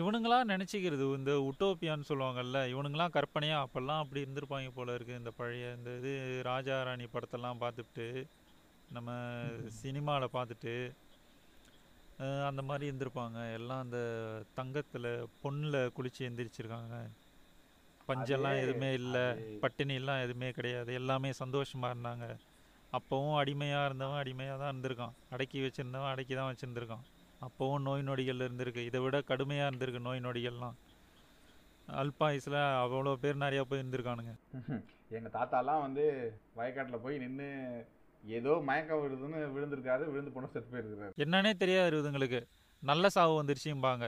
இவனுங்களா 0.00 0.38
நினச்சிக்கிறது 0.52 1.04
இந்த 1.20 1.32
உட்டோப்பியான்னு 1.50 2.08
சொல்லுவாங்கல்ல 2.10 2.58
இவனுங்களாம் 2.72 3.14
கற்பனையாக 3.16 3.64
அப்போல்லாம் 3.66 4.02
அப்படி 4.02 4.22
இருந்திருப்பாங்க 4.24 4.70
போல 4.78 4.94
இருக்கு 4.98 5.20
இந்த 5.20 5.32
பழைய 5.38 5.72
இந்த 5.78 5.90
இது 6.00 6.12
ராஜா 6.50 6.76
ராணி 6.88 7.06
படத்தெல்லாம் 7.14 7.62
பார்த்துட்டு 7.64 8.06
நம்ம 8.96 9.10
சினிமாவில் 9.82 10.34
பார்த்துட்டு 10.36 10.74
அந்த 12.48 12.62
மாதிரி 12.68 12.84
இருந்திருப்பாங்க. 12.90 13.38
எல்லாம் 13.58 13.82
அந்த 13.84 13.98
தங்கத்தில் 14.56 15.08
பொண்ணில் 15.42 15.78
குளிச்சு 15.96 16.22
எந்திரிச்சிருக்காங்க. 16.28 16.96
பஞ்செல்லாம் 18.08 18.58
எதுவுமே 18.62 18.90
இல்லை 19.00 19.24
பட்டினிலாம் 19.62 20.22
எதுவுமே 20.24 20.48
கிடையாது 20.58 20.90
எல்லாமே 21.00 21.30
சந்தோஷமாக 21.42 21.94
இருந்தாங்க. 21.94 22.26
அப்போவும் 22.98 23.38
அடிமையாக 23.42 23.86
இருந்தவன் 23.88 24.20
அடிமையாக 24.22 24.58
தான் 24.62 24.72
இருந்திருக்கான். 24.72 25.16
அடக்கி 25.34 25.58
வச்சிருந்தவன் 25.64 26.12
அடக்கி 26.12 26.36
தான் 26.40 26.50
வச்சுருந்துருக்கான். 26.50 27.04
அப்போவும் 27.40 27.78
நோய் 27.78 28.02
நொடிகள் 28.02 28.44
இருந்திருக்கு. 28.46 28.76
இதை 28.76 29.00
விட 29.00 29.22
கடுமையாக 29.22 29.70
இருந்திருக்கு 29.70 29.98
நோய் 29.98 30.20
நொடிகள்லாம். 30.20 30.76
அல்பாயுஸில் 31.88 32.58
அவ்வளோ 32.82 33.16
பேர் 33.16 33.36
நிறையா 33.36 33.60
போய் 33.60 33.82
இருந்திருக்கானுங்க. 33.82 34.32
எங்க 35.10 35.28
தாத்தாலாம் 35.28 35.80
வந்து 35.80 36.02
வயக்காட்டுல 36.56 37.00
போய் 37.00 37.18
நின்னு 37.18 37.46
ஏதோ 38.24 38.52
மயக்கம் 38.60 39.02
விழுதுன்னு 39.02 39.38
விழுந்திருக்காரு 39.54 40.04
விழுந்து 40.10 40.30
போன 40.30 40.46
செத்து 40.46 40.72
போயிருக்காரு 40.72 41.14
என்னன்னே 41.16 41.56
தெரியாது 41.56 42.02
இதுங்களுக்கு 42.02 42.40
நல்ல 42.82 43.08
சாவு 43.08 43.42
வந்துருச்சும்பாங்க. 43.42 44.04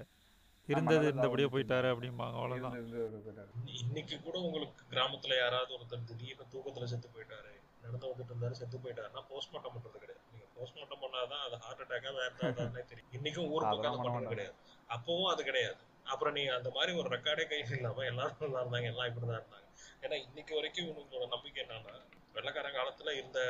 இருந்தது 0.69 1.07
இருந்தபடியே 1.07 1.49
போயிட்டாரு. 1.49 1.89
அப்படிம்பாங்க 1.93 2.37
போயிட்டாரு. 2.43 3.49
இன்னைக்கு 3.81 4.17
கூட 4.21 4.39
உங்களுக்கு 4.39 4.85
கிராமத்துல 4.93 5.37
யாராவது 5.37 5.75
ஒருத்தர் 5.75 6.05
திடீர்னு 6.05 6.47
தூக்கத்துல 6.53 6.85
செத்து 6.85 7.09
போயிட்டாரு 7.09 7.51
நடந்து 7.83 8.07
வந்துட்டு 8.07 8.33
இருந்தாரு 8.33 8.59
செத்து 8.61 8.79
போயிட்டாருன்னா 8.79 9.23
போஸ்ட்மார்ட்டம் 9.31 9.75
பண்றது 9.77 9.99
கிடையாது. 9.99 10.21
போஸ்ட்மார்ட்டம் 10.57 11.03
பண்ணாதான் 11.05 11.43
அது 11.47 11.57
ஹார்ட் 11.63 11.83
அட்டாக்கா 11.85 12.11
வேற 12.19 12.31
ஏதாவது 12.43 12.83
தெரியும். 12.91 13.11
இன்னைக்கும் 13.17 13.49
ஊர் 13.49 13.65
பக்கம் 13.65 13.73
அதெல்லாம் 13.73 13.95
அது 13.95 13.99
பண்ண 13.99 14.09
பண்றது 14.09 14.17
மாட்டாங்க. 14.17 14.35
கிடையாது. 14.35 14.57
அப்பவும் 14.89 15.31
அது 15.33 15.43
கிடையாது. 15.45 15.81
அப்புறம் 16.07 16.35
நீங்க 16.37 16.53
அந்த 16.55 16.71
மாதிரி 16.77 16.93
ஒரு 17.01 17.09
ரெக்கார்டே 17.15 17.45
கையில் 17.51 17.75
இல்லாம 17.79 18.05
எல்லாரும் 18.05 18.41
நல்லா 18.45 18.63
இருந்தாங்க 18.63 18.89
எல்லாம் 18.93 19.09
இப்படிதான் 19.11 19.41
இருந்தாங்க. 19.41 19.69
ஏன்னா 20.03 20.17
இன்னைக்கு 20.27 20.53
வரைக்கும் 20.59 20.89
இவங்களோட 20.89 21.27
நம்பிக்கை 21.35 21.61
என்னன்னா 21.65 21.95
வெள்ளக்காரன் 22.35 22.79
காலத்துல 22.79 23.11
இருந்த 23.13 23.41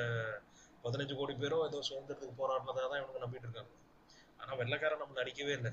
பதினஞ்சு 0.84 1.14
கோடி 1.14 1.34
பேரும் 1.34 1.66
ஏதோ 1.66 1.80
சுதந்திரத்துக்கு 1.88 2.34
போராடினதா 2.38 2.84
தான் 2.84 3.00
இவனுங்க 3.00 3.22
நம்பிட்டு 3.24 3.48
இருக்காங்க. 3.48 3.72
ஆனா 4.40 4.53
வெள்ளக்காரன் 4.61 5.03
நம்மளை 5.03 5.20
அடிக்கவே 5.24 5.53
இல்லை. 5.59 5.72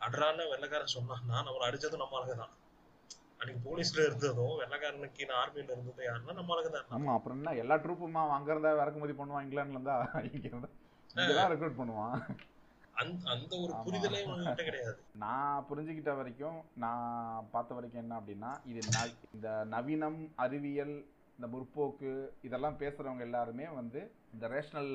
அட்ரான்னு 0.00 0.44
வெள்ளக்காரன் 0.52 0.94
சொன்னான்னா 0.96 1.36
நம்மளை 1.46 1.64
அடிச்சதும் 1.68 2.02
நம்ம 2.02 2.18
ஆளுங்க 2.18 2.36
தான். 2.42 2.54
அன்னைக்கு 3.40 3.60
போலீஸ்ல 3.66 4.00
இருந்ததும் 4.06 4.54
வெள்ளக்காரனுக்கு 4.60 5.26
ஆர்மியில 5.40 5.74
இருந்ததும் 5.74 6.06
யாருன்னா 6.08 6.36
நம்ம 6.38 6.54
ஆளுங்க 6.54 6.70
தான். 6.74 6.88
ஆமா 6.96 7.12
அப்புறம் 7.14 7.38
என்ன 7.38 7.54
எல்லா 7.62 7.76
ட்ரூப்புமா 7.84 8.22
இருந்தா 8.46 8.72
இறக்குமதி 8.82 9.14
பண்ணுவான் 9.20 9.44
இங்கிலாந்துல 9.46 9.78
இருந்தா 9.78 9.96
இங்க 11.18 11.46
ரெக்ரூட் 11.52 11.80
பண்ணுவான். 11.80 12.16
அந்த 12.94 13.52
ஒரு. 13.56 13.72
புரிதலே 13.84 14.18
இவங்ககிட்ட 14.24 14.64
கிடையாது. 14.64 14.98
நான் 15.22 15.66
புரிஞ்சுக்கிட்ட 15.68 16.12
வரைக்கும் 16.16 16.58
நான் 16.76 17.46
பார்த்த 17.50 17.78
வரைக்கும் 17.78 18.02
என்ன 18.02 18.18
அப்படின்னா 18.20 18.50
இது 18.70 18.80
இந்த 19.36 19.48
நவீனம் 19.74 20.20
அறிவியல் 20.36 20.94
இந்த 21.38 21.48
முற்போக்கு 21.52 22.10
இதெல்லாம் 22.42 22.78
பேசுறவங்க 22.78 23.24
எல்லாருமே 23.28 23.66
வந்து 23.78 24.00
இந்த 24.32 24.46
ரேஷனல் 24.48 24.92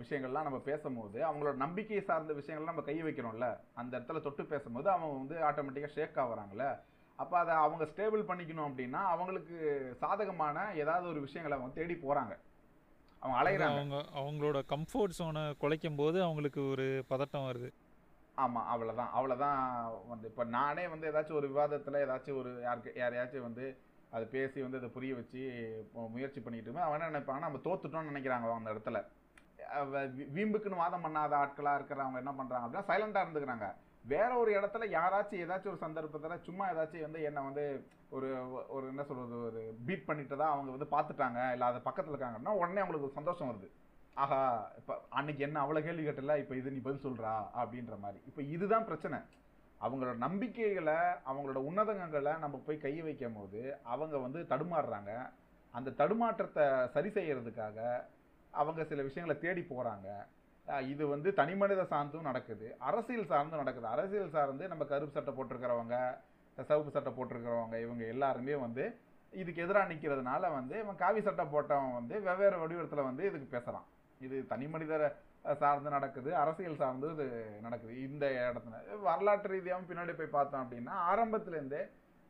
விஷயங்கள்லாம் 0.00 0.46
நம்ம 0.48 0.58
பேசும்போது 0.66 1.18
அவங்களோட 1.28 1.54
நம்பிக்கை 1.56 2.00
சார்ந்த 2.02 2.32
விஷயங்கள்லாம் 2.32 2.72
நம்ம 2.72 2.84
கை 2.88 2.96
வைக்கிறோம்ல 3.02 3.46
அந்த 3.74 3.92
இடத்துல 3.98 4.20
தொட்டு 4.22 4.44
பேசும்போது 4.52 4.88
அவங்க 4.90 5.14
வந்து 5.14 5.36
ஆட்டோமேட்டிக்காக 5.48 5.96
ஷேக் 5.96 6.20
ஆகுறாங்கல்ல. 6.24 6.66
அப்போ 7.18 7.38
அதை 7.38 7.54
அவங்க 7.54 7.84
ஸ்டேபிள் 7.84 8.22
பண்ணிக்கணும் 8.28 8.68
அப்படின்னா 8.68 9.00
அவங்களுக்கு 9.12 9.56
சாதகமான 10.00 10.74
ஏதாவது 10.74 11.06
ஒரு 11.08 11.20
விஷயங்களை 11.20 11.56
அவங்க 11.58 11.74
தேடி 11.80 11.94
போறாங்க. 11.94 12.34
அவங்க 13.22 13.36
அலைகிறாங்க 13.40 13.78
அவங்க 13.78 13.98
அவங்களோட 14.20 14.58
கம்ஃபர்ட் 14.72 15.16
ஜோனை 15.18 15.44
குலைக்கும் 15.62 15.96
போது 15.96 16.18
அவங்களுக்கு 16.22 16.60
ஒரு 16.68 16.86
பதட்டம் 17.10 17.48
வருது. 17.48 17.70
ஆமா 18.36 18.60
அவ்வளவுதான். 18.72 19.10
அவ்வளவுதான் 19.12 19.58
வந்து 20.08 20.28
இப்ப 20.28 20.44
நானே 20.44 20.84
வந்து 20.88 21.08
ஏதாச்சும் 21.10 21.40
ஒரு 21.40 21.48
விவாதத்துல 21.52 22.00
ஏதாச்சும் 22.06 22.38
ஒரு 22.38 22.52
யாருக்கு 22.62 22.92
யாரையாச்சும் 23.02 23.46
வந்து 23.48 23.66
அது 24.10 24.24
பேசி 24.26 24.62
வந்து 24.62 24.78
அதை 24.78 24.88
புரிய 24.88 25.14
வச்சு 25.14 25.40
முயற்சி 26.14 26.40
இருந்தா 26.40 26.84
அவன் 26.86 27.00
என்ன 27.00 27.12
நினைப்பாங்கன்னா 27.12 27.46
நம்ம 27.46 27.62
தோத்துட்டோம்னு 27.64 28.12
நினைக்கிறாங்க 28.12 28.56
அந்த 28.58 28.72
இடத்துல. 28.74 28.98
வீம்புக்குன்னு 30.36 30.82
வாதம் 30.82 31.04
பண்ணாத 31.04 31.32
ஆட்களா 31.42 31.72
இருக்கிறவங்க 31.78 32.16
என்ன 32.16 32.32
பண்றாங்க 32.32 32.64
அப்படின்னா 32.66 32.88
சைலண்டா 32.90 33.22
இருந்துக்கிறாங்க. 33.24 33.68
வேற 34.12 34.30
ஒரு 34.42 34.50
இடத்துல 34.58 34.84
யாராச்சும் 34.94 35.42
ஏதாச்சும் 35.44 35.72
ஒரு 35.72 35.80
சந்தர்ப்பத்தில் 35.84 36.44
சும்மா 36.46 36.64
ஏதாச்சும் 36.72 37.04
வந்து 37.06 37.20
என்ன 37.28 37.42
வந்து 37.48 37.64
ஒரு 38.16 38.28
ஒரு 38.74 38.84
என்ன 38.92 39.02
சொல்றது 39.08 39.36
ஒரு 39.48 39.60
பீட் 39.86 40.08
பண்ணிட்டு 40.08 40.34
தான் 40.40 40.52
அவங்க 40.54 40.70
வந்து 40.74 40.88
பார்த்துட்டாங்க 40.96 41.38
இல்லை 41.54 41.66
அது 41.70 41.78
பக்கத்தில் 41.86 42.14
இருக்காங்கன்னா 42.14 42.52
உடனே 42.60 42.82
அவங்களுக்கு 42.82 43.08
ஒரு 43.08 43.18
சந்தோஷம் 43.20 43.50
வருது. 43.50 43.68
ஆஹா 44.16 44.40
இப்போ 44.80 44.94
அன்னைக்கு 45.18 45.42
என்ன 45.46 45.62
அவ்வளோ 45.62 45.80
கேள்வி 45.86 46.02
கேட்டல 46.06 46.34
இப்போ 46.42 46.54
இது 46.60 46.74
நீ 46.74 46.80
பதில் 46.86 47.04
சொல்றா 47.06 47.32
அப்படின்ற 47.60 47.96
மாதிரி. 48.04 48.20
இப்போ 48.30 48.42
இதுதான் 48.56 48.88
பிரச்சனை. 48.90 49.18
அவங்களோட 49.80 50.12
நம்பிக்கைகளை 50.26 50.98
அவங்களோட 51.30 51.60
உன்னதங்களை 51.70 52.34
நம்ம 52.44 52.60
போய் 52.66 52.84
கை 52.84 52.94
வைக்கும் 53.06 53.38
போது 53.38 53.62
அவங்க 53.92 54.14
வந்து 54.26 54.42
தடுமாறுறாங்க. 54.52 55.12
அந்த 55.74 55.94
தடுமாற்றத்தை 56.00 56.66
சரி 56.96 57.10
செய்யறதுக்காக 57.16 57.78
அவங்க 58.52 58.80
சில 58.90 59.02
விஷயங்களை 59.08 59.36
தேடி 59.44 59.62
போகிறாங்க 59.72 60.08
இது 60.92 61.04
வந்து 61.14 61.28
தனி 61.38 61.54
மனித 61.60 61.82
சார்ந்தும் 61.92 62.28
நடக்குது. 62.28 62.66
அரசியல் 62.88 63.30
சார்ந்தும் 63.32 63.62
நடக்குது. 63.62 63.88
அரசியல் 63.94 64.34
சார்ந்து 64.36 64.64
நம்ம 64.72 64.84
கருப்பு 64.92 65.16
சட்டை 65.16 65.32
போட்டிருக்கிறவங்க 65.38 65.96
சிவப்பு 66.58 66.94
சட்டை 66.96 67.10
போட்டிருக்கிறவங்க 67.16 67.76
இவங்க 67.84 68.04
எல்லாருமே 68.14 68.54
வந்து 68.66 68.84
இதுக்கு 69.32 69.62
எதிராக 69.64 69.90
நிற்கிறதுனால 69.92 70.50
வந்து 70.58 70.74
இவன் 70.82 71.00
காவி 71.02 71.20
சட்டை 71.26 71.44
போட்டவன் 71.54 71.96
வந்து 71.98 72.14
வெவ்வேறு 72.26 72.56
வடிவத்தில் 72.62 73.08
வந்து 73.08 73.22
இதுக்கு 73.30 73.48
பேசுகிறான் 73.54 73.86
இது 74.20 74.36
தனி 74.52 74.66
மனிதரை 74.74 75.08
சார்ந்து 75.62 75.90
நடக்குது. 75.94 76.30
அரசியல் 76.42 76.80
சார்ந்து 76.82 77.08
இது 77.14 77.26
நடக்குது. 77.66 77.94
இந்த 78.08 78.24
இடத்துல. 78.50 78.78
வரலாற்று 79.08 79.52
ரீதியாகவும் 79.54 79.88
பின்னாடி 79.90 80.12
போய் 80.20 80.34
பார்த்தோம் 80.36 80.62
அப்படின்னா 80.64 80.94
ஆரம்பத்துலேருந்தே 81.10 81.82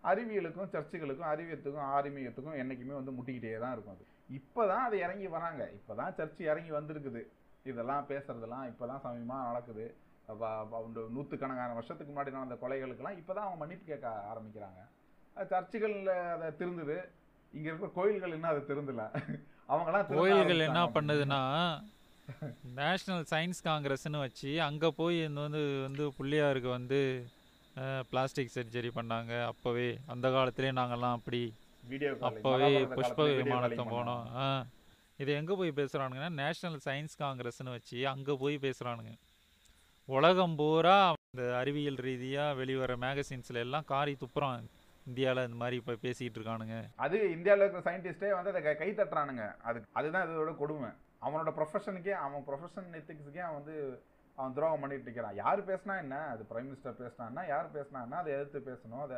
அறிவியலுக்கும் 0.05 0.73
சர்ச்சுகளுக்கும் 0.75 1.31
அறிவியத்துக்கும் 1.33 1.89
ஆரிமியத்துக்கும் 1.99 2.59
என்றைக்குமே 2.63 2.95
வந்து 3.01 3.15
முட்டிக்கிட்டே 3.19 3.53
தான் 3.65 3.75
இருக்கும் 3.75 3.95
அது. 3.97 4.05
இப்போ 4.39 4.63
தான் 4.73 4.85
அது 4.89 4.97
இறங்கி 5.07 5.29
வராங்க. 5.37 5.63
இப்போ 5.79 5.93
தான் 6.01 6.15
சர்ச்சு 6.19 6.43
இறங்கி 6.53 6.73
வந்திருக்குது. 6.79 7.23
இதெல்லாம் 7.71 8.09
பேசுறதெல்லாம் 8.11 8.67
இப்போ 8.71 8.85
தான் 8.91 9.05
சமயமாக 9.05 9.47
நடக்குது. 9.51 9.85
நூற்றுக்கணக்கான 11.15 11.75
வருஷத்துக்கு 11.79 12.11
முன்னாடி 12.11 12.35
நடந்த 12.37 12.57
கொலைகளுக்கெல்லாம் 12.63 13.19
இப்போ 13.21 13.33
தான் 13.37 13.47
அவங்க 13.47 13.59
மன்னிப்பு 13.63 13.87
கேட்க 13.91 14.09
ஆரம்பிக்கிறாங்க. 14.33 14.81
சர்ச்சுகளில் 15.53 16.11
அதை 16.35 16.49
திருந்துது. 16.61 16.97
இங்கே 17.55 17.69
இருக்கிற 17.71 17.91
கோயில்கள் 17.99 18.35
இன்னும் 18.37 18.53
அதை 18.53 18.63
திருந்தல. 18.71 19.05
அவங்களாம் 19.73 20.13
கோயில்கள் 20.19 20.67
என்ன. 20.69 20.85
பண்ணுதுன்னா 20.97 21.41
நேஷ்னல் 22.79 23.25
சயின்ஸ் 23.33 23.65
காங்கிரஸ்னு 23.69 24.23
வச்சு 24.25 24.51
அங்கே 24.69 24.91
போய் 25.01 25.19
இந்த 25.29 25.41
வந்து 25.47 25.63
வந்து 25.87 26.05
பிள்ளையாருக்கு 26.19 26.71
வந்து 26.79 27.01
பிளாஸ்டிக் 28.11 28.55
சர்ஜரி 28.57 28.91
பண்ணாங்க. 28.99 29.33
அப்போவே 29.51 29.89
அந்த 30.15 30.27
காலத்திலே 30.37 30.73
நாங்கெல்லாம் 30.81 31.19
அப்படி 31.19 31.43
அப்போவே 32.29 32.71
புஷ்ப 32.97 33.27
விமானத்தை 33.41 33.85
போனோம். 33.95 34.25
இது 35.17 35.33
எங்கே 35.33 35.55
போய் 35.55 35.73
பேசுகிறானுங்கன்னா 35.77 36.37
நேஷ்னல் 36.37 36.79
சயின்ஸ் 36.85 37.23
காங்கிரஸ்னு 37.23 37.71
வச்சு 37.71 38.09
அங்கே 38.09 38.37
போய் 38.41 38.59
பேசுகிறானுங்க 38.63 39.13
உலகம் 40.05 40.57
பூரா 40.57 41.13
இந்த 41.31 41.57
அறிவியல் 41.57 41.95
ரீதியாக 41.95 42.55
வெளிவர 42.55 42.97
மேகசின்ஸில் 42.97 43.55
எல்லாம் 43.55 43.85
காரி 43.85 44.17
துப்புறான். 44.21 44.65
இந்தியாவில் 45.07 45.45
இந்த 45.45 45.57
மாதிரி 45.57 45.77
இப்போ 45.77 45.93
பேசிகிட்டு 45.93 46.45
இருக்கானுங்க. 46.45 46.85
அது 46.97 47.31
இந்தியாவில் 47.31 47.71
இருக்கிற 47.71 47.99
சயின்டிஸ்டே 47.99 48.43
வந்து 48.43 48.55
அதை 48.55 48.75
கை- 48.75 48.95
தட்டுறானுங்க. 48.95 49.61
அது 49.61 49.83
அதுதான் 49.93 50.29
இதோட 50.29 50.57
கொடுமை. 50.57 50.89
அவனோட 51.23 51.53
ப்ரொஃபஷனுக்கே 51.53 52.11
அவன் 52.11 52.45
ப்ரொஃபஷன் 52.47 52.95
எத்திக்ஸுக்கே 52.95 53.39
அவன் 53.39 53.65
வந்து 53.65 54.03
அவன் 54.35 54.55
துரோகம் 54.55 54.81
பண்ணிட்டு 54.81 55.03
இருக்கிறான். 55.03 55.35
யார் 55.35 55.67
பேசினா 55.67 55.99
என்ன? 55.99 56.19
அது 56.19 56.47
பிரைம் 56.51 56.65
மினிஸ்டர் 56.65 56.95
பேசினான்னா 56.99 57.49
யார் 57.49 57.73
பேசினான்னா 57.73 58.11
அதை 58.11 58.33
எதிர்த்து 58.33 58.63
பேசணும். 58.73 59.01
அதை 59.01 59.17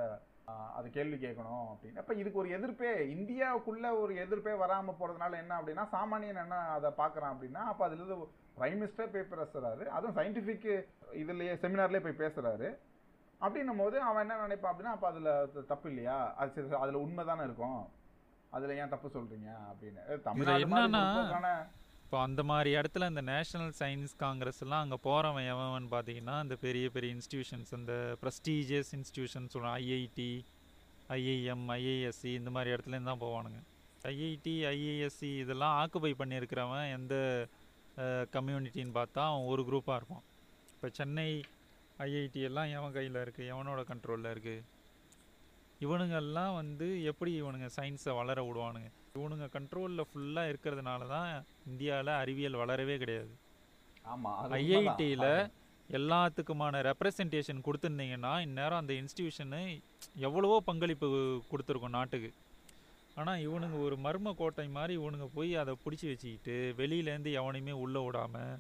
அது 0.79 0.91
கேள்வி 0.91 1.17
கேட்கணும் 1.17 1.67
அப்படின்னு. 1.71 2.01
அப்போ 2.03 2.15
இதுக்கு 2.15 2.39
ஒரு 2.39 2.51
எதிர்ப்பே 2.57 2.91
இந்தியாவுக்குள்ள 3.15 3.87
ஒரு 4.01 4.13
எதிர்ப்பே 4.25 4.57
வராமல் 4.57 4.97
போகிறதுனால 4.99 5.39
என்ன 5.43 5.53
அப்படின்னா 5.61 5.85
சாமானியன் 5.95 6.43
என்ன 6.43 6.59
அதை 6.75 6.91
பார்க்குறான் 6.99 7.33
அப்படின்னா 7.35 7.63
அப்போ 7.71 7.89
அதுலேருந்து 7.89 8.19
பிரைம் 8.59 8.79
மினிஸ்டர் 8.81 9.13
போய் 9.15 9.31
பேசுறாரு. 9.33 9.85
அதுவும் 9.87 10.17
சயின்டிஃபிக் 10.17 10.69
இதுலேயே 11.23 11.55
செமினார்லேயே 11.63 12.05
போய் 12.07 12.23
பேசுறாரு. 12.25 12.69
அப்படின்னும் 13.41 13.83
போது 13.83 13.97
அவன் 14.01 14.23
என்ன 14.25 14.41
நினைப்பான் 14.43 14.73
அப்படின்னா 14.73 14.95
அப்போ 14.97 15.09
அதில் 15.09 15.67
தப்பு 15.67 15.89
இல்லையா? 15.89 16.35
அது 16.35 16.51
சரி 16.55 16.83
அதில் 16.83 17.03
உண்மை 17.05 17.25
தானே 17.25 17.43
இருக்கும்? 17.43 17.81
அதில் 18.51 18.77
ஏன் 18.77 18.95
தப்பு 18.95 19.09
சொல்றீங்க 19.09 19.51
அப்படின்னு. 19.71 20.21
தமிழ்நாடு 20.23 20.63
இப்போ 22.07 22.19
அந்த 22.25 22.41
மாதிரி 22.49 22.71
இடத்துல 22.79 23.07
இந்த 23.11 23.23
நேஷனல் 23.31 23.73
சயின்ஸ் 23.79 24.13
காங்கிரஸ்லாம் 24.21 24.83
அங்கே 24.85 24.99
போகிறவன் 25.07 25.47
எவன் 25.53 25.87
பார்த்தீங்கன்னா 25.95 26.35
இந்த 26.45 26.57
பெரிய 26.65 26.87
பெரிய 26.97 27.15
இன்ஸ்டியூஷன்ஸ் 27.17 27.71
இந்த 27.79 27.95
ப்ரெஸ்டீஜியஸ் 28.21 28.91
இன்ஸ்டியூஷன் 28.99 29.49
சொல்கிறோம் 29.55 29.75
ஐஐடி 29.81 30.29
ஐஐஎம் 31.17 31.65
ஐஏஎஸ்சி 31.77 32.31
இந்த 32.41 32.51
மாதிரி 32.57 32.73
இடத்துலேருந்து 32.75 33.11
தான் 33.13 33.23
போவானுங்க. 33.25 33.59
ஐஐடி 34.13 34.55
ஐஏஎஸ்சி 34.71 35.31
இதெல்லாம் 35.43 35.75
ஆக்குபை 35.81 36.13
பண்ணியிருக்கிறவன் 36.21 36.87
எந்த 36.97 37.15
கம்யூனிட்டின்னு 38.37 38.95
பார்த்தா 39.01 39.25
அவன் 39.31 39.51
ஒரு 39.55 39.65
குரூப்பாக 39.71 39.99
இருப்பான். 40.01 40.25
இப்போ 40.75 40.91
சென்னை 40.99 41.29
ஐஐடி 42.07 42.43
எல்லாம் 42.51 42.73
எவன் 42.79 42.97
கையில் 42.99 43.23
இருக்குது 43.25 43.51
எவனோட 43.55 43.83
கண்ட்ரோலில் 43.91 44.33
இருக்குது 44.35 44.65
இவனுங்கெல்லாம் 45.87 46.55
வந்து 46.61 46.89
எப்படி 47.13 47.33
இவனுங்க 47.43 47.71
சயின்ஸை 47.79 48.15
வளர 48.21 48.39
விடுவானுங்க? 48.49 48.91
இவனுங்க 49.17 49.47
கண்ட்ரோலில் 49.53 50.09
ஃபுல்லாக 50.09 50.51
இருக்கிறதுனால 50.53 51.09
தான் 51.09 51.31
இந்தியாவில் 51.67 52.13
அறிவியல் 52.21 52.61
வளரவே 52.63 52.97
கிடையாது 53.03 53.35
ஆமா 54.05 54.33
அது 54.41 54.55
ஐஐடியில். 54.59 55.31
எல்லாத்துக்குமான 55.89 56.81
ரெப்ரசன்டேஷன் 56.87 57.65
கொடுத்துருந்தீங்கன்னா 57.67 58.33
இந்நேரம் 58.45 58.81
அந்த 58.81 58.93
இன்ஸ்டிடியூஷனு 59.01 59.63
எவ்வளவோ 60.21 60.57
பங்களிப்பு 60.69 61.09
கொடுத்துருக்கும் 61.51 61.97
நாட்டுக்கு 61.97 62.31
ஆனால் 63.17 63.43
இவனுங்க 63.45 63.77
ஒரு 63.85 63.97
மர்ம 64.05 64.33
கோட்டை 64.35 64.67
மாதிரி 64.71 64.95
இவனுங்க 64.99 65.27
போய் 65.35 65.53
அதை 65.57 65.75
பிடிச்சி 65.85 66.07
வச்சுக்கிட்டு 66.09 66.57
வெளியிலேருந்து 66.81 67.31
எவனையுமே 67.39 67.75
உள்ளே 67.85 68.01
விடாமல் 68.05 68.57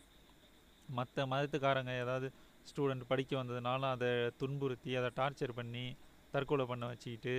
மற்ற 0.89 1.27
மதத்துக்காரங்க 1.27 1.93
ஏதாவது 2.03 2.29
ஸ்டூடெண்ட் 2.67 3.11
படிக்க 3.11 3.33
வந்ததுனால 3.37 3.91
அதை 3.95 4.11
துன்புறுத்தி 4.41 4.93
அதை 5.01 5.11
டார்ச்சர் 5.19 5.59
பண்ணி 5.59 5.85
தற்கொலை 6.35 6.65
பண்ண 6.67 6.85
வச்சுக்கிட்டு 6.87 7.35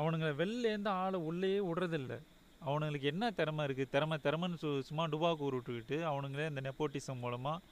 அவனுங்களை 0.00 0.32
வெளிலேருந்து 0.42 0.90
ஆளை 1.02 1.18
உள்ளேயே 1.28 1.60
விடுறதில்ல. 1.68 2.14
அவனுங்களுக்கு 2.60 3.08
என்ன 3.12 3.24
திறமை 3.38 3.62
இருக்குது 3.66 3.92
திறமை 3.94 4.16
திறமைன்னு 4.26 4.60
சு 4.62 4.70
சும்மா 4.88 5.04
டுபாக்கூர் 5.12 5.56
விட்டுக்கிட்டு 5.56 5.96
அவனுங்களே 6.10 6.46
இந்த 6.52 6.62
நெப்போட்டிசம் 6.68 7.22
மூலமாக 7.24 7.62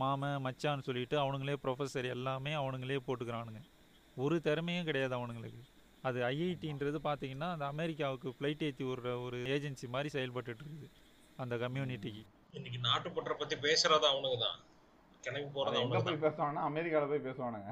மாமன் 0.00 0.42
மச்சான்னு 0.46 0.86
சொல்லிட்டு 0.88 1.16
அவனுங்களே 1.22 1.56
ப்ரொஃபஸர் 1.64 2.08
எல்லாமே 2.14 2.52
அவனுங்களே 2.62 3.00
போட்டுக்கிறானுங்க. 3.06 3.60
ஒரு 4.16 4.36
திறமையும் 4.48 4.86
கிடையாது 4.88 5.14
அவனுங்களுக்கு. 5.18 5.62
அது 6.08 6.18
ஐஐடின்றது 6.30 6.98
பார்த்தீங்கன்னா 7.08 7.48
அந்த 7.54 7.66
அமெரிக்காவுக்கு 7.72 8.28
ஃப்ளைட் 8.36 8.64
ஏற்றி 8.66 8.84
விடுற 8.88 9.12
ஒரு 9.26 9.38
ஏஜென்சி 9.54 9.86
மாதிரி 9.94 10.10
செயல்பட்டுட்டு 10.16 10.64
இருக்குது 10.64 10.88
அந்த 11.42 11.54
கம்யூனிட்டிக்கு 11.64 12.24
இன்னைக்கு 12.58 12.78
நாட்டுப்பற்ற 12.88 13.32
பத்தி 13.40 13.56
பேசுறது 13.66 14.06
அவனுக்கு 14.12 14.38
தான். 14.44 14.58
கிளம்பி 15.24 15.50
போறது 15.56 15.74
அது 15.74 15.84
எங்க 15.84 16.00
போய் 16.06 16.22
பேசுவானா 16.26 16.60
அமெரிக்கால 16.70 17.06
போய் 17.12 17.26
பேசுவானுங்க. 17.28 17.70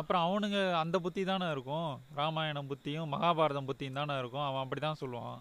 அப்புறம் 0.00 0.22
அவனுங்க 0.26 0.58
அந்த 0.82 0.96
புத்தி 1.04 1.22
தானே 1.30 1.46
இருக்கும். 1.54 1.90
ராமாயணம் 2.18 2.68
புத்தியும் 2.70 3.10
மகாபாரதம் 3.14 3.68
புத்தியும் 3.70 3.98
தானே 4.00 4.14
இருக்கும். 4.22 4.46
அவன் 4.48 4.62
அப்படி 4.64 4.80
தான் 4.84 5.00
சொல்லுவான். 5.02 5.40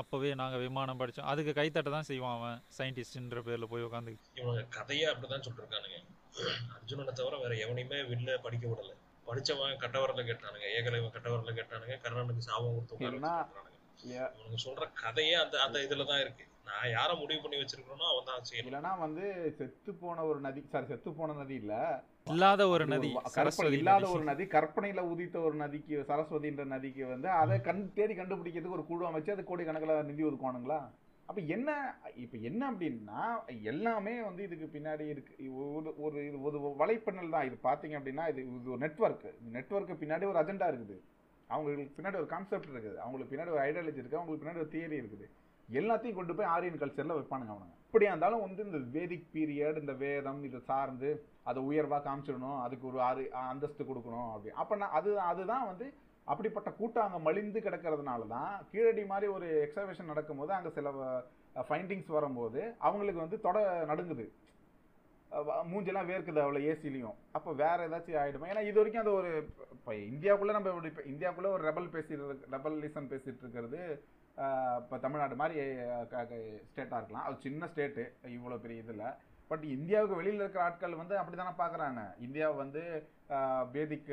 அப்போவே 0.00 0.30
நாங்கள் 0.40 0.62
விமானம் 0.66 1.00
படித்தோம் 1.00 1.30
அதுக்கு 1.30 1.52
கைத்தட்ட 1.58 1.90
தான் 1.96 2.06
செய்வான் 2.10 2.36
அவன் 2.38 2.60
சயின்டிஸ்ட்ன்ற 2.76 3.40
பேரில் 3.48 3.70
போய் 3.72 3.86
உட்காந்து 3.86 4.14
இவனுங்க 4.40 4.62
கதையே 4.76 5.06
அப்படிதான் 5.10 5.44
சொல்லிருக்கானுங்க. 5.46 5.98
அர்ஜுனனை 6.76 7.12
தவிர 7.20 7.34
வேற 7.42 7.54
எவனையுமே 7.64 7.98
வில்ல 8.12 8.38
படிக்க 8.46 8.64
விடல. 8.70 8.92
படிச்சவன் 9.28 9.76
கட்டவரல 9.82 10.22
கேட்டானுங்க. 10.30 10.66
ஏகலைவன் 10.78 11.14
கட்டவரல 11.16 11.52
கேட்டானுங்க. 11.58 11.96
கர்ணனுக்கு 12.06 12.48
சாபம் 12.48 12.74
கொடுத்து 12.76 13.04
இவனுங்க 14.38 14.58
சொல்ற 14.66 14.86
கதையே 15.04 15.36
அந்த 15.44 15.56
அந்த 15.66 15.78
இதுல 15.86 16.06
தான் 16.12 16.24
இருக்கு. 16.24 16.44
நான் 16.68 16.90
யாரை 16.96 17.14
முடிவு 17.20 17.40
பண்ணி 17.44 17.56
வச்சிருக்கேனோ 17.60 18.08
அவன் 18.12 18.28
தான் 18.30 18.48
செய்யணும். 18.48 18.68
இல்லைன்னா 18.70 18.92
வந்து 19.04 19.24
செத்து 19.58 19.90
போன 20.02 20.24
ஒரு 20.30 20.38
நதி 20.46 20.60
சாரி 20.74 20.86
செத்து 20.92 21.10
போன 21.20 21.36
நதி 21.42 21.56
இல்ல. 21.62 21.74
இல்லாத 22.32 22.62
ஒரு 22.74 22.84
நதி 22.90 23.08
சரஸ்வதி 23.32 23.76
இல்லாத. 23.78 24.04
ஒரு 24.14 24.22
நதி 24.28 24.44
கற்பனையில 24.54 25.00
உதித்த 25.12 25.36
ஒரு 25.46 25.56
நதிக்கு 25.62 25.96
சரஸ்வதின்ற 26.10 26.62
நதிக்கு 26.74 27.02
வந்து 27.10 27.28
அதை 27.40 27.56
கண் 27.66 27.82
தேடி 27.96 28.14
கண்டுபிடிக்கிறதுக்கு 28.20 28.76
ஒரு 28.78 28.84
குழு 28.90 29.08
அமைச்சு 29.08 29.34
அது 29.34 29.42
கோடி 29.50 29.64
கணக்கில் 29.66 30.08
நிதி 30.10 30.22
ஒதுக்குவானுங்களா? 30.28 30.78
அப்ப 31.28 31.42
என்ன 31.56 31.68
இப்ப 32.22 32.38
என்ன 32.48 32.62
அப்படின்னா 32.70 33.20
எல்லாமே 33.72 34.14
வந்து 34.28 34.42
இதுக்கு 34.46 34.66
பின்னாடி 34.76 35.04
இருக்கு. 35.14 35.34
ஒரு 35.74 35.92
ஒரு 36.06 36.16
இது 36.28 36.40
ஒரு 36.48 36.58
வலைப்பின்னல் 36.80 37.34
தான். 37.36 37.46
இது 37.48 37.58
பாத்தீங்க 37.68 37.98
அப்படின்னா 38.00 38.26
இது 38.32 38.40
இது 38.58 38.74
ஒரு 38.74 38.82
நெட்வொர்க் 38.86 39.28
நெட்வொர்க்கு 39.56 40.00
பின்னாடி 40.02 40.26
ஒரு 40.32 40.40
அஜெண்டா 40.42 40.68
இருக்குது. 40.72 40.98
அவங்களுக்கு 41.50 41.96
பின்னாடி 41.98 42.18
ஒரு 42.22 42.28
கான்செப்ட் 42.34 42.70
இருக்குது. 42.74 42.98
அவங்களுக்கு 43.04 43.32
பின்னாடி 43.32 43.52
ஒரு 43.56 43.64
ஐடியாலஜி 43.68 44.00
இருக்கு 44.02 44.20
அவங்களுக்கு 44.20 44.44
பின்னாடி 44.44 44.62
ஒரு 44.64 44.72
தியரி 44.76 44.98
இருக்குது. 45.02 45.28
எல்லாத்தையும் 45.80 46.18
கொண்டு 46.18 46.36
போய் 46.38 46.52
ஆரியன் 46.54 46.80
கல்ச்சரில் 46.82 47.16
வைப்பானுங்க 47.18 47.52
அவனுங்க. 47.54 47.74
இப்படியா 47.88 48.12
இருந்தாலும் 48.12 48.44
வந்து 48.46 48.62
இந்த 48.68 48.78
வேதிக் 48.94 49.28
பீரியட் 49.34 49.80
இந்த 49.82 49.94
வேதம் 50.04 50.40
இதை 50.48 50.60
சார்ந்து 50.70 51.10
அதை 51.50 51.60
உயர்வாக 51.68 52.02
காமிச்சிடணும் 52.06 52.62
அதுக்கு 52.64 52.88
ஒரு 52.90 52.98
ஆறு 53.08 53.24
அந்தஸ்து 53.50 53.82
கொடுக்கணும் 53.90 54.30
அப்படி. 54.32 54.52
அப்போனா 54.62 54.88
அது 54.98 55.10
அதுதான் 55.30 55.68
வந்து 55.70 55.86
அப்படிப்பட்ட 56.26 56.68
கூட்டம் 56.78 57.06
அங்கே 57.06 57.20
மலிந்து 57.26 57.58
கிடக்கிறதுனால 57.66 58.26
தான் 58.34 58.52
கீழடி 58.70 59.02
மாதிரி 59.12 59.26
ஒரு 59.36 59.48
எக்ஸபிஷன் 59.66 60.10
நடக்கும்போது 60.12 60.52
அங்கே 60.58 60.70
சில 60.78 60.90
ஃபைண்டிங்ஸ் 61.68 62.16
வரும்போது 62.16 62.60
அவங்களுக்கு 62.86 63.24
வந்து 63.24 63.38
தொட 63.46 63.58
நடுங்குது. 63.90 64.26
மூஞ்செல்லாம் 65.70 66.08
வேர்க்குது 66.10 66.42
அவ்வளோ 66.42 66.60
ஏசிலையும் 66.70 67.16
அப்போ 67.36 67.50
வேறு 67.60 67.86
ஏதாச்சும் 67.86 68.18
ஆகிடுமா 68.22 68.50
ஏன்னா 68.50 68.62
இது 68.68 68.78
வரைக்கும் 68.80 69.02
அது 69.04 69.12
ஒரு 69.20 69.30
இப்போ 69.76 69.92
இந்தியாவுக்குள்ளே 70.10 70.54
நம்ம 70.56 70.88
இப்போ 70.90 71.04
இந்தியாவுக்குள்ளே 71.12 71.50
ஒரு 71.56 71.64
ரெபல் 71.68 71.88
பேசிட்டு 71.94 72.36
ரெபல்லிசம் 72.54 73.08
பேசிகிட்டு 73.12 73.42
இருக்கிறது 73.44 73.80
இப்போ 74.78 74.96
தமிழ்நாடு 74.98 75.34
மாதிரி 75.36 75.56
ஸ்டேட்டாக 76.64 76.98
இருக்கலாம். 76.98 77.26
அது 77.26 77.36
சின்ன 77.40 77.66
ஸ்டேட்டு 77.66 78.04
இவ்வளோ 78.32 78.56
பெரிய 78.58 78.84
இதில். 78.84 79.04
பட் 79.50 79.64
இந்தியாவுக்கு 79.72 80.18
வெளியில் 80.18 80.40
இருக்கிற 80.40 80.62
ஆட்கள் 80.64 80.94
வந்து 80.94 81.14
அப்படி 81.18 81.36
தானே 81.36 81.52
பார்க்குறாங்க 81.58 82.00
இந்தியாவை 82.18 82.56
வந்து 82.56 82.82
பேதிக் 83.72 84.08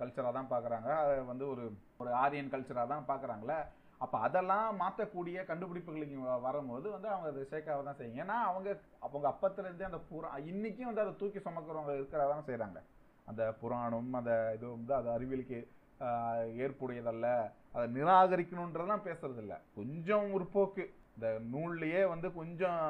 கல்ச்சராக 0.00 0.32
தான் 0.32 0.50
பார்க்குறாங்க 0.50 0.88
அதை 0.98 1.14
வந்து 1.24 1.44
ஒரு 1.48 1.64
ஒரு 1.98 2.10
ஆரியன் 2.20 2.52
கல்ச்சராக 2.52 2.88
தான் 2.88 3.08
பார்க்குறாங்களே 3.08 3.58
அப்போ 4.00 4.16
அதெல்லாம் 4.20 4.68
மாற்றக்கூடிய 4.80 5.38
கண்டுபிடிப்புகள் 5.44 6.04
இங்கே 6.04 6.20
வ- 6.24 6.42
வரும்போது 6.42 6.86
வந்து 6.90 7.08
அவங்க 7.08 7.28
அதை 7.28 7.42
சேர்க்காக 7.46 7.80
தான் 7.82 7.98
செய்யுங்க. 7.98 8.22
ஏன்னா 8.22 8.36
அவங்க 8.48 8.68
அவங்க 9.00 9.26
அப்பத்துலேருந்தே 9.28 9.88
அந்த 9.88 10.00
புறா 10.10 10.30
இன்றைக்கும் 10.50 10.86
வந்து 10.86 11.04
அதை 11.04 11.14
தூக்கி 11.16 11.40
சுமக்கிறவங்க 11.40 11.94
இருக்கிறதான் 11.96 12.48
செய்கிறாங்க 12.48 12.80
அந்த 13.26 13.42
புராணம் 13.60 14.14
அந்த 14.14 14.34
இது 14.56 14.66
வந்து 14.70 14.94
அது 14.94 15.08
அறிவியலுக்கு 15.16 15.58
ஏற்புடையதல்ல. 16.62 17.26
அதை 17.74 17.86
நிராகரிக்கணுன்றதெல்லாம் 17.96 19.06
பேசுறது 19.08 19.42
இல்ல 19.44 19.54
கொஞ்சம் 19.78 20.26
முற்போக்கு 20.34 20.84
இந்த 21.16 21.28
நூல்லையே 21.52 22.02
வந்து 22.14 22.30
கொஞ்சம் 22.40 22.82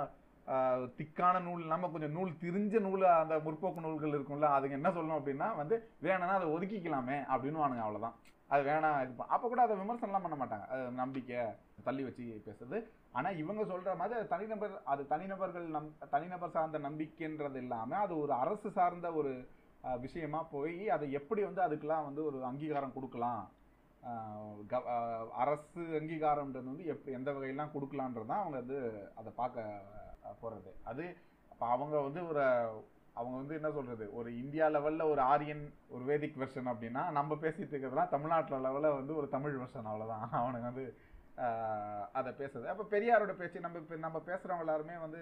திக்கான 0.98 1.40
நூல் 1.46 1.62
இல்லாமல் 1.64 1.92
கொஞ்சம் 1.94 2.14
நூல் 2.16 2.30
திரிஞ்ச 2.42 2.80
நூல் 2.84 3.02
அந்த 3.22 3.34
முற்போக்கு 3.46 3.84
நூல்கள் 3.86 4.14
இருக்கும்ல 4.16 4.48
அதுங்க 4.56 4.78
என்ன 4.78 4.90
சொல்லணும் 4.96 5.18
அப்படின்னா 5.20 5.48
வந்து 5.60 5.76
வேணும்னா 6.06 6.38
அதை 6.38 6.48
ஒதுக்கிக்கலாமே 6.54 7.18
அப்படின்னு 7.32 7.62
வானுங்க 7.62 7.84
அவ்வளோதான் 7.86 8.16
அது 8.50 8.62
வேணாம் 8.68 9.00
இது 9.04 9.24
அப்போ 9.34 9.46
கூட 9.48 9.60
அதை 9.64 9.74
விமர்சனம்லாம் 9.80 10.24
பண்ண 10.24 10.36
மாட்டாங்க. 10.40 10.66
அது 10.72 10.84
நம்பிக்கை 11.00 11.40
தள்ளி 11.86 12.02
வச்சு 12.04 12.22
பேசுறது. 12.46 12.78
ஆனால் 13.16 13.38
இவங்க 13.42 13.62
சொல்கிற 13.72 13.94
மாதிரி 14.00 14.16
அது 14.18 14.28
தனிநபர் 14.34 14.72
அது 14.92 15.02
தனிநபர்கள் 15.12 15.66
நம் 15.76 15.90
தனிநபர் 16.14 16.54
சார்ந்த 16.56 16.78
நம்பிக்கைன்றது 16.86 17.60
இல்லாமல் 17.64 18.02
அது 18.04 18.14
ஒரு 18.22 18.32
அரசு 18.42 18.70
சார்ந்த 18.78 19.10
ஒரு 19.20 19.32
விஷயமா 19.96 20.40
போய் 20.50 20.76
அதை 20.88 21.06
எப்படி 21.10 21.42
வந்து 21.42 21.62
அதுக்கெல்லாம் 21.62 22.04
வந்து 22.04 22.24
ஒரு 22.24 22.38
அங்கீகாரம் 22.44 22.96
கொடுக்கலாம்? 22.96 23.44
அரசு 25.36 25.82
அங்கீகாரம்ன்றது 25.98 26.70
வந்து 26.72 26.84
எப் 26.86 27.08
எந்த 27.08 27.30
வகையெல்லாம் 27.32 27.72
கொடுக்கலான்றது 27.72 28.26
தான் 28.26 28.42
அவங்க 28.42 28.56
வந்து 28.56 28.78
அதை 29.14 29.30
பார்க்க 29.36 30.36
போகிறது 30.40 30.70
அது 30.84 31.04
அப்போ 31.52 31.66
அவங்க 31.66 31.96
வந்து 32.00 32.20
ஒரு 32.26 32.42
அவங்க 33.16 33.36
வந்து 33.36 33.54
என்ன 33.54 33.70
சொல்கிறது 33.70 34.04
ஒரு 34.12 34.28
இந்தியா 34.38 34.66
லெவலில் 34.68 35.10
ஒரு 35.10 35.20
ஆரியன் 35.20 35.62
ஒரு 35.88 36.02
வேதிக் 36.04 36.38
வெர்ஷன் 36.38 36.70
அப்படின்னா 36.72 37.02
நம்ம 37.10 37.34
பேசிட்டு 37.34 37.72
இருக்கிறதுலாம் 37.72 38.08
தமிழ்நாட்டில் 38.08 38.64
லெவலில் 38.66 38.96
வந்து 38.96 39.14
ஒரு 39.16 39.28
தமிழ் 39.28 39.56
வெர்ஷன் 39.58 39.88
அவ்வளோதான் 39.90 40.24
அவனுக்கு 40.42 40.68
வந்து 40.70 40.84
அதை 42.18 42.30
பேசுறது. 42.40 42.66
அப்போ 42.72 42.84
பெரியாரோட 42.94 43.32
பேச்சு 43.40 43.64
நம்ம 43.64 43.80
இப்போ 43.82 43.96
நம்ம 44.04 44.18
பேசுகிறவங்க 44.28 44.64
எல்லாருமே 44.66 44.94
வந்து 45.04 45.20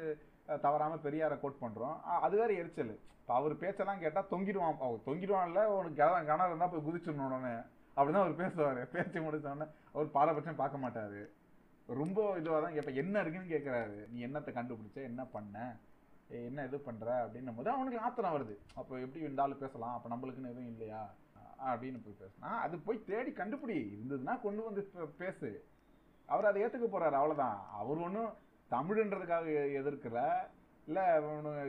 தவறாமல் 0.64 1.02
பெரியாரை 1.06 1.36
கோட் 1.40 1.62
பண்ணுறோம் 1.64 1.96
அது 2.26 2.34
வேற 2.40 2.50
எரிச்சல். 2.60 2.92
இப்போ 3.20 3.34
அவர் 3.40 3.54
பேச்செல்லாம் 3.62 4.02
கேட்டால் 4.04 4.30
தொங்கிடுவான். 4.32 4.78
அவர் 4.86 5.06
தொங்கிடுவான்ல 5.08 5.62
உனக்கு 5.76 5.98
கிணறு 6.00 6.28
கிணறு 6.30 6.50
இருந்தால் 6.52 6.72
போய் 6.74 6.86
குதிச்சிடணும் 6.88 7.34
அப்படி 7.36 7.56
அப்படிதான் 7.96 8.24
அவர் 8.24 8.40
பேசுவார். 8.42 8.80
பேச்சு 8.94 9.18
முடிச்சோடனே 9.26 9.66
அவர் 9.94 10.14
பாரபட்சம் 10.16 10.60
பார்க்க 10.62 10.84
மாட்டார். 10.84 11.20
ரொம்ப 11.88 12.18
இதுவாக 12.40 12.60
தான் 12.62 12.74
கேட்பேன் 12.76 13.00
என்ன 13.02 13.20
இருக்குன்னு 13.22 13.52
கேட்குறாரு 13.54 13.98
நீ 14.12 14.18
என்னத்தை 14.26 14.52
கண்டுபிடிச்ச? 14.56 14.98
என்ன 15.10 15.22
பண்ண? 15.36 15.56
என்ன 16.46 16.64
இது 16.68 16.76
பண்ணுற 16.86 17.08
அப்படின்னும் 17.24 17.58
போது 17.58 17.70
அவனுக்கு 17.74 18.02
ஆத்திரம் 18.06 18.34
வருது. 18.36 18.54
அப்போ 18.78 18.92
எப்படி 19.04 19.24
இருந்தாலும் 19.26 19.62
பேசலாம். 19.64 19.94
அப்போ 19.96 20.08
நம்மளுக்குன்னு 20.12 20.52
எதுவும் 20.54 20.72
இல்லையா? 20.74 21.02
அப்படின்னு 21.70 21.98
போய் 22.04 22.20
பேசினா 22.22 22.50
அது 22.64 22.76
போய் 22.86 23.06
தேடி 23.10 23.30
கண்டுபிடி. 23.30 23.76
இருந்ததுன்னா 23.96 24.34
கொண்டு 24.40 24.62
வந்து 24.68 24.82
பேசு. 25.22 25.48
அவர் 26.28 26.44
அதை 26.44 26.62
ஏத்துக்க 26.62 26.86
போறாரு 26.88 27.16
அவ்வளவுதான். 27.16 27.58
அவர் 27.72 27.98
ஒன்றும் 27.98 28.30
தமிழ்ன்றதுக்காக 28.70 29.46
எ- 29.56 29.72
எதிர்க்கல 29.80 30.20
இல்ல 30.88 31.00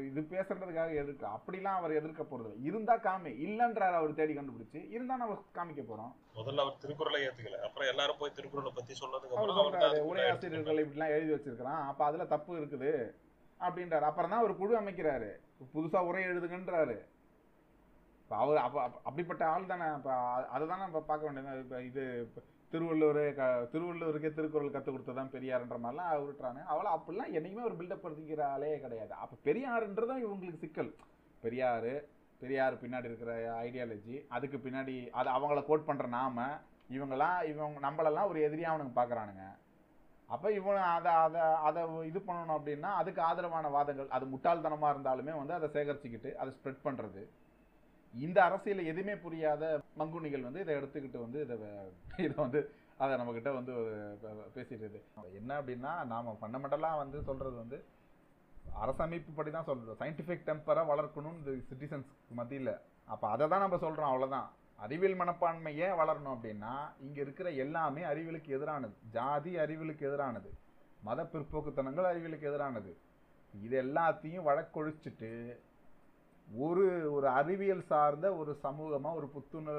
இது 0.01 0.21
பேசுறதுக்காக 0.31 0.91
எதிர்க்க 0.95 1.35
அப்படிலாம் 1.35 1.77
அவர் 1.77 1.91
எதிர்க்க 1.91 2.23
போறது 2.23 2.49
இல்ல. 2.49 2.65
இருந்தா 2.67 2.95
காமி 2.97 3.31
இல்லைன்றாரு 3.45 3.95
அவர் 3.95 4.13
தேடி 4.13 4.33
கண்டுபிடிச்சு 4.33 4.79
இருந்தா 4.89 5.15
நம்ம 5.15 5.37
காமிக்க 5.53 5.81
போறோம். 5.83 6.11
முதல்ல 6.35 6.59
அவர் 6.59 6.77
திருக்குறளை 6.77 7.19
ஏத்துக்கல 7.23 7.59
அப்புறம் 7.61 7.87
எல்லாரும் 7.87 8.17
போய் 8.17 8.35
திருக்குறளை 8.35 8.71
பத்தி 8.71 8.93
சொன்னதுக்கு 8.93 9.37
அப்புறம் 9.37 10.09
உரையாசிரியர்கள் 10.09 10.83
இப்படிலாம் 10.83 11.15
எழுதி 11.15 11.33
வச்சிருக்கிறான் 11.33 11.83
அப்ப 11.87 12.05
அதுல 12.05 12.25
தப்பு 12.25 12.59
இருக்குது 12.59 12.91
அப்படின்றாரு. 13.59 14.01
அப்புறம் 14.01 14.29
தான் 14.29 14.43
ஒரு 14.43 14.55
குழு 14.55 14.81
அமைக்கிறாரு. 14.81 15.29
புதுசா 15.73 15.99
உரை 16.05 16.23
எழுதுங்கன்றாரு. 16.25 16.97
இப்ப 18.23 18.35
அவர் 18.37 18.57
அப்ப 18.57 18.77
அப்ப- 18.83 19.01
அப்படிப்பட்ட 19.03 19.43
ஆள் 19.47 19.65
தானே 19.65 19.85
அப்ப 19.91 20.09
அ- 20.31 20.47
அதுதானே 20.49 20.81
நம்ம 20.81 21.01
பார்க்க 21.03 21.27
வேண்டியது 21.27 21.59
இப்ப 21.59 21.81
இது 21.83 22.03
இப்ப 22.21 22.41
திருவள்ளுவரே 22.71 23.33
க- 23.33 23.67
திருவள்ளுவருக்கே 23.71 24.33
திருக்குறள் 24.33 24.71
கற்றுக் 24.71 24.95
கொடுத்ததான் 24.95 25.31
பெரியார்ன்ற 25.31 25.77
மாதிரிலாம் 25.77 26.23
விட்டுறாங்க 26.23 26.61
அவளை 26.65 26.89
அப்படிலாம் 26.91 27.33
என்னைக்குமே 27.33 27.63
ஒரு 27.63 27.75
பில்டப் 27.75 28.03
படுத்திக்கிற 28.03 28.41
ஆளே 28.47 28.79
கிடையாது. 28.79 29.13
அப்போ 29.15 29.35
பெரியாருன்றதும் 29.45 30.23
இவங்களுக்கு 30.23 30.57
சிக்கல். 30.57 30.91
பெரியார் 31.43 31.91
பெரியார் 32.41 32.75
பின்னாடி 32.75 33.03
இருக்கிற 33.03 33.31
ஐடியாலஜி 33.61 34.15
அதுக்கு 34.29 34.57
பின்னாடி 34.57 34.95
அது 35.11 35.29
அவங்கள 35.29 35.65
கோட் 35.65 35.87
பண்ணுற 35.87 36.07
நாம 36.11 36.37
இவங்களாம் 36.89 37.39
இவங்க 37.43 37.79
நம்மளெல்லாம் 37.79 38.29
ஒரு 38.29 38.41
எதிரியாக 38.41 38.73
அவனுங்க 38.73 38.93
பார்க்குறானுங்க 38.95 39.45
அப்போ 40.29 40.47
இவன் 40.51 40.77
அதை 40.89 41.11
அதை 41.17 41.41
அதை 41.67 41.81
இது 42.05 42.19
பண்ணணும் 42.19 42.57
அப்படின்னா 42.57 42.89
அதுக்கு 42.93 43.21
ஆதரவான 43.21 43.69
வாதங்கள் 43.69 44.09
அது 44.09 44.25
முட்டாள்தனமாக 44.25 44.93
இருந்தாலுமே 44.93 45.33
வந்து 45.37 45.53
அதை 45.53 45.69
சேகரிச்சுக்கிட்டு 45.69 46.31
அதை 46.35 46.53
ஸ்ப்ரெட் 46.53 46.83
பண்ணுறது 46.83 47.21
இந்த 48.13 48.37
அரசியல 48.47 48.83
எதுவுமே 48.91 49.15
புரியாத 49.25 49.63
மங்குனிகள் 49.99 50.47
வந்து 50.47 50.63
இதை 50.63 50.73
எடுத்துக்கிட்டு 50.79 51.19
வந்து 51.25 51.39
இதை 51.45 51.55
இதை 52.25 52.35
வந்து 52.43 52.59
அதை 53.03 53.13
நம்மக்கிட்ட 53.19 53.49
வந்து 53.57 53.73
பேசிடுறது 54.55 54.99
பேசிட்டு 54.99 55.37
என்ன 55.39 55.51
அப்படின்னா 55.59 55.91
நாம் 56.11 56.37
ஃபண்டமெண்டலாக 56.39 57.01
வந்து 57.01 57.17
சொல்கிறது 57.29 57.57
வந்து 57.63 57.77
அரசமைப்பு 58.83 59.31
படி 59.37 59.49
தான் 59.51 59.67
சொல்கிறோம் 59.69 59.99
சயின்டிஃபிக் 60.01 60.47
டெம்பரை 60.47 60.83
வளர்க்கணும் 60.91 61.37
இந்த 61.39 61.51
சிட்டிசன்ஸ்க்கு 61.69 62.37
மத்தியில். 62.39 62.73
அப்போ 63.13 63.25
அதை 63.33 63.45
தான் 63.51 63.63
நம்ம 63.63 63.77
சொல்கிறோம் 63.83 64.09
அவ்வளோதான் 64.11 64.47
அறிவியல் 64.85 65.19
மனப்பான்மை 65.21 65.71
ஏன் 65.85 65.99
வளரணும் 66.01 66.33
அப்படின்னா 66.35 66.73
இங்கே 67.05 67.21
இருக்கிற 67.25 67.47
எல்லாமே 67.63 68.01
அறிவியலுக்கு 68.11 68.49
எதிரானது. 68.57 68.95
ஜாதி 69.15 69.51
அறிவியலுக்கு 69.63 70.07
எதிரானது. 70.09 70.49
மத 71.07 71.23
பிற்போக்குத்தனங்கள் 71.33 72.09
அறிவியலுக்கு 72.11 72.49
எதிரானது. 72.51 72.91
இது 73.53 73.75
எல்லாத்தையும் 73.85 74.47
வழக்கொழிச்சிட்டு 74.49 75.31
ஒரு 76.63 76.85
ஒரு 77.15 77.27
அறிவியல் 77.39 77.87
சார்ந்த 77.91 78.27
ஒரு 78.41 78.51
சமூகமாக 78.65 79.17
ஒரு 79.19 79.27
புத்துண 79.35 79.73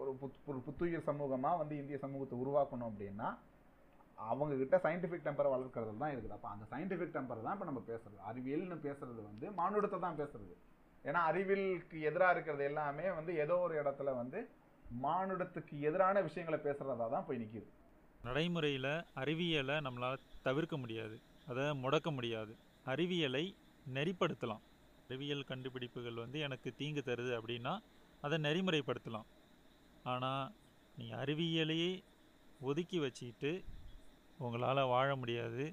ஒரு 0.00 0.12
புத் 0.20 0.38
ஒரு 0.50 0.58
புத்துயிர் 0.66 1.08
சமூகமாக 1.08 1.58
வந்து 1.62 1.74
இந்திய 1.80 1.98
சமூகத்தை 2.04 2.36
உருவாக்கணும் 2.42 2.88
அப்படின்னா 2.90 3.28
அவங்கக்கிட்ட 4.18 4.76
சயின்டிஃபிக் 4.84 5.26
டெம்பரை 5.26 5.50
வளர்க்குறது 5.54 5.92
தான் 6.02 6.12
இருக்குது. 6.14 6.34
அப்போ 6.36 6.48
அந்த 6.54 6.64
சயின்டிஃபிக் 6.72 7.14
டெம்பர் 7.16 7.44
தான் 7.46 7.54
இப்போ 7.56 7.66
நம்ம 7.70 7.82
பேசுறது. 7.90 8.18
அறிவியல்னு 8.30 8.78
பேசுறது 8.86 9.20
வந்து 9.28 9.46
மானுடத்தை 9.60 9.98
தான் 10.06 10.18
பேசுறது. 10.20 10.54
ஏன்னா 11.08 11.22
அறிவியலுக்கு 11.30 11.96
எதிராக 12.08 12.34
இருக்கிறது 12.34 12.64
எல்லாமே 12.70 13.06
வந்து 13.18 13.32
ஏதோ 13.44 13.56
ஒரு 13.66 13.74
இடத்துல 13.82 14.12
வந்து 14.20 14.40
மானுடத்துக்கு 15.06 15.74
எதிரான 15.88 16.20
விஷயங்களை 16.28 16.60
பேசுகிறதா 16.66 17.06
தான் 17.14 17.26
போய் 17.28 17.40
நிற்கிது 17.42 17.70
நடைமுறையில் 18.26 18.92
அறிவியலை 19.22 19.76
நம்மளால் 19.86 20.22
தவிர்க்க 20.46 20.76
முடியாது. 20.82 21.16
அதை 21.50 21.64
முடக்க 21.82 22.08
முடியாது. 22.18 22.52
அறிவியலை 22.92 23.44
நெறிப்படுத்தலாம். 23.96 24.62
அறிவியல் 25.08 25.48
கண்டுபிடிப்புகள் 25.50 26.22
வந்து 26.24 26.38
எனக்கு 26.46 26.68
தீங்கு 26.80 27.02
தருது 27.08 27.32
அப்படின்னா 27.38 27.72
அதை 28.22 28.36
நெறிமுறைப்படுத்தலாம். 28.46 29.28
ஆனால் 30.12 30.52
நீ 30.98 31.06
அறிவியலையே 31.22 31.92
ஒதுக்கி 32.60 32.98
வச்சுக்கிட்டு 33.04 33.52
உங்களால் 34.38 34.90
வாழ 34.92 35.08
முடியாது. 35.22 35.64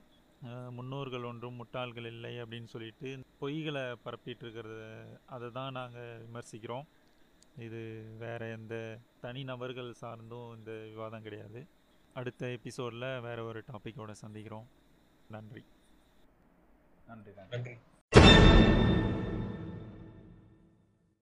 முன்னோர்கள் 0.78 1.28
ஒன்றும் 1.30 1.60
முட்டாள்கள் 1.62 2.08
இல்லை 2.14 2.34
அப்படின்னு 2.42 2.70
சொல்லிட்டு 2.74 3.10
பொய்களை 3.42 3.84
பரப்பிட்டு 4.06 4.44
இருக்கிறத 4.46 4.82
அதை 5.36 5.50
தான் 5.58 5.76
நாங்கள் 5.78 6.22
விமர்சிக்கிறோம். 6.26 6.88
இது 7.66 7.82
வேறு 8.24 8.48
எந்த 8.58 8.76
தனிநபர்கள் 9.26 9.92
சார்ந்தும் 10.02 10.50
இந்த 10.58 10.72
விவாதம் 10.94 11.26
கிடையாது. 11.28 11.62
அடுத்த 12.20 12.52
எபிசோடில் 12.58 13.10
வேறு 13.28 13.44
ஒரு 13.52 13.62
டாப்பிக்கோடு 13.70 14.16
சந்திக்கிறோம். 14.24 14.68
நன்றி 15.36 15.64
நன்றி. 17.10 17.34
நன்றி 17.34 17.34
நன்றி. 17.54 17.76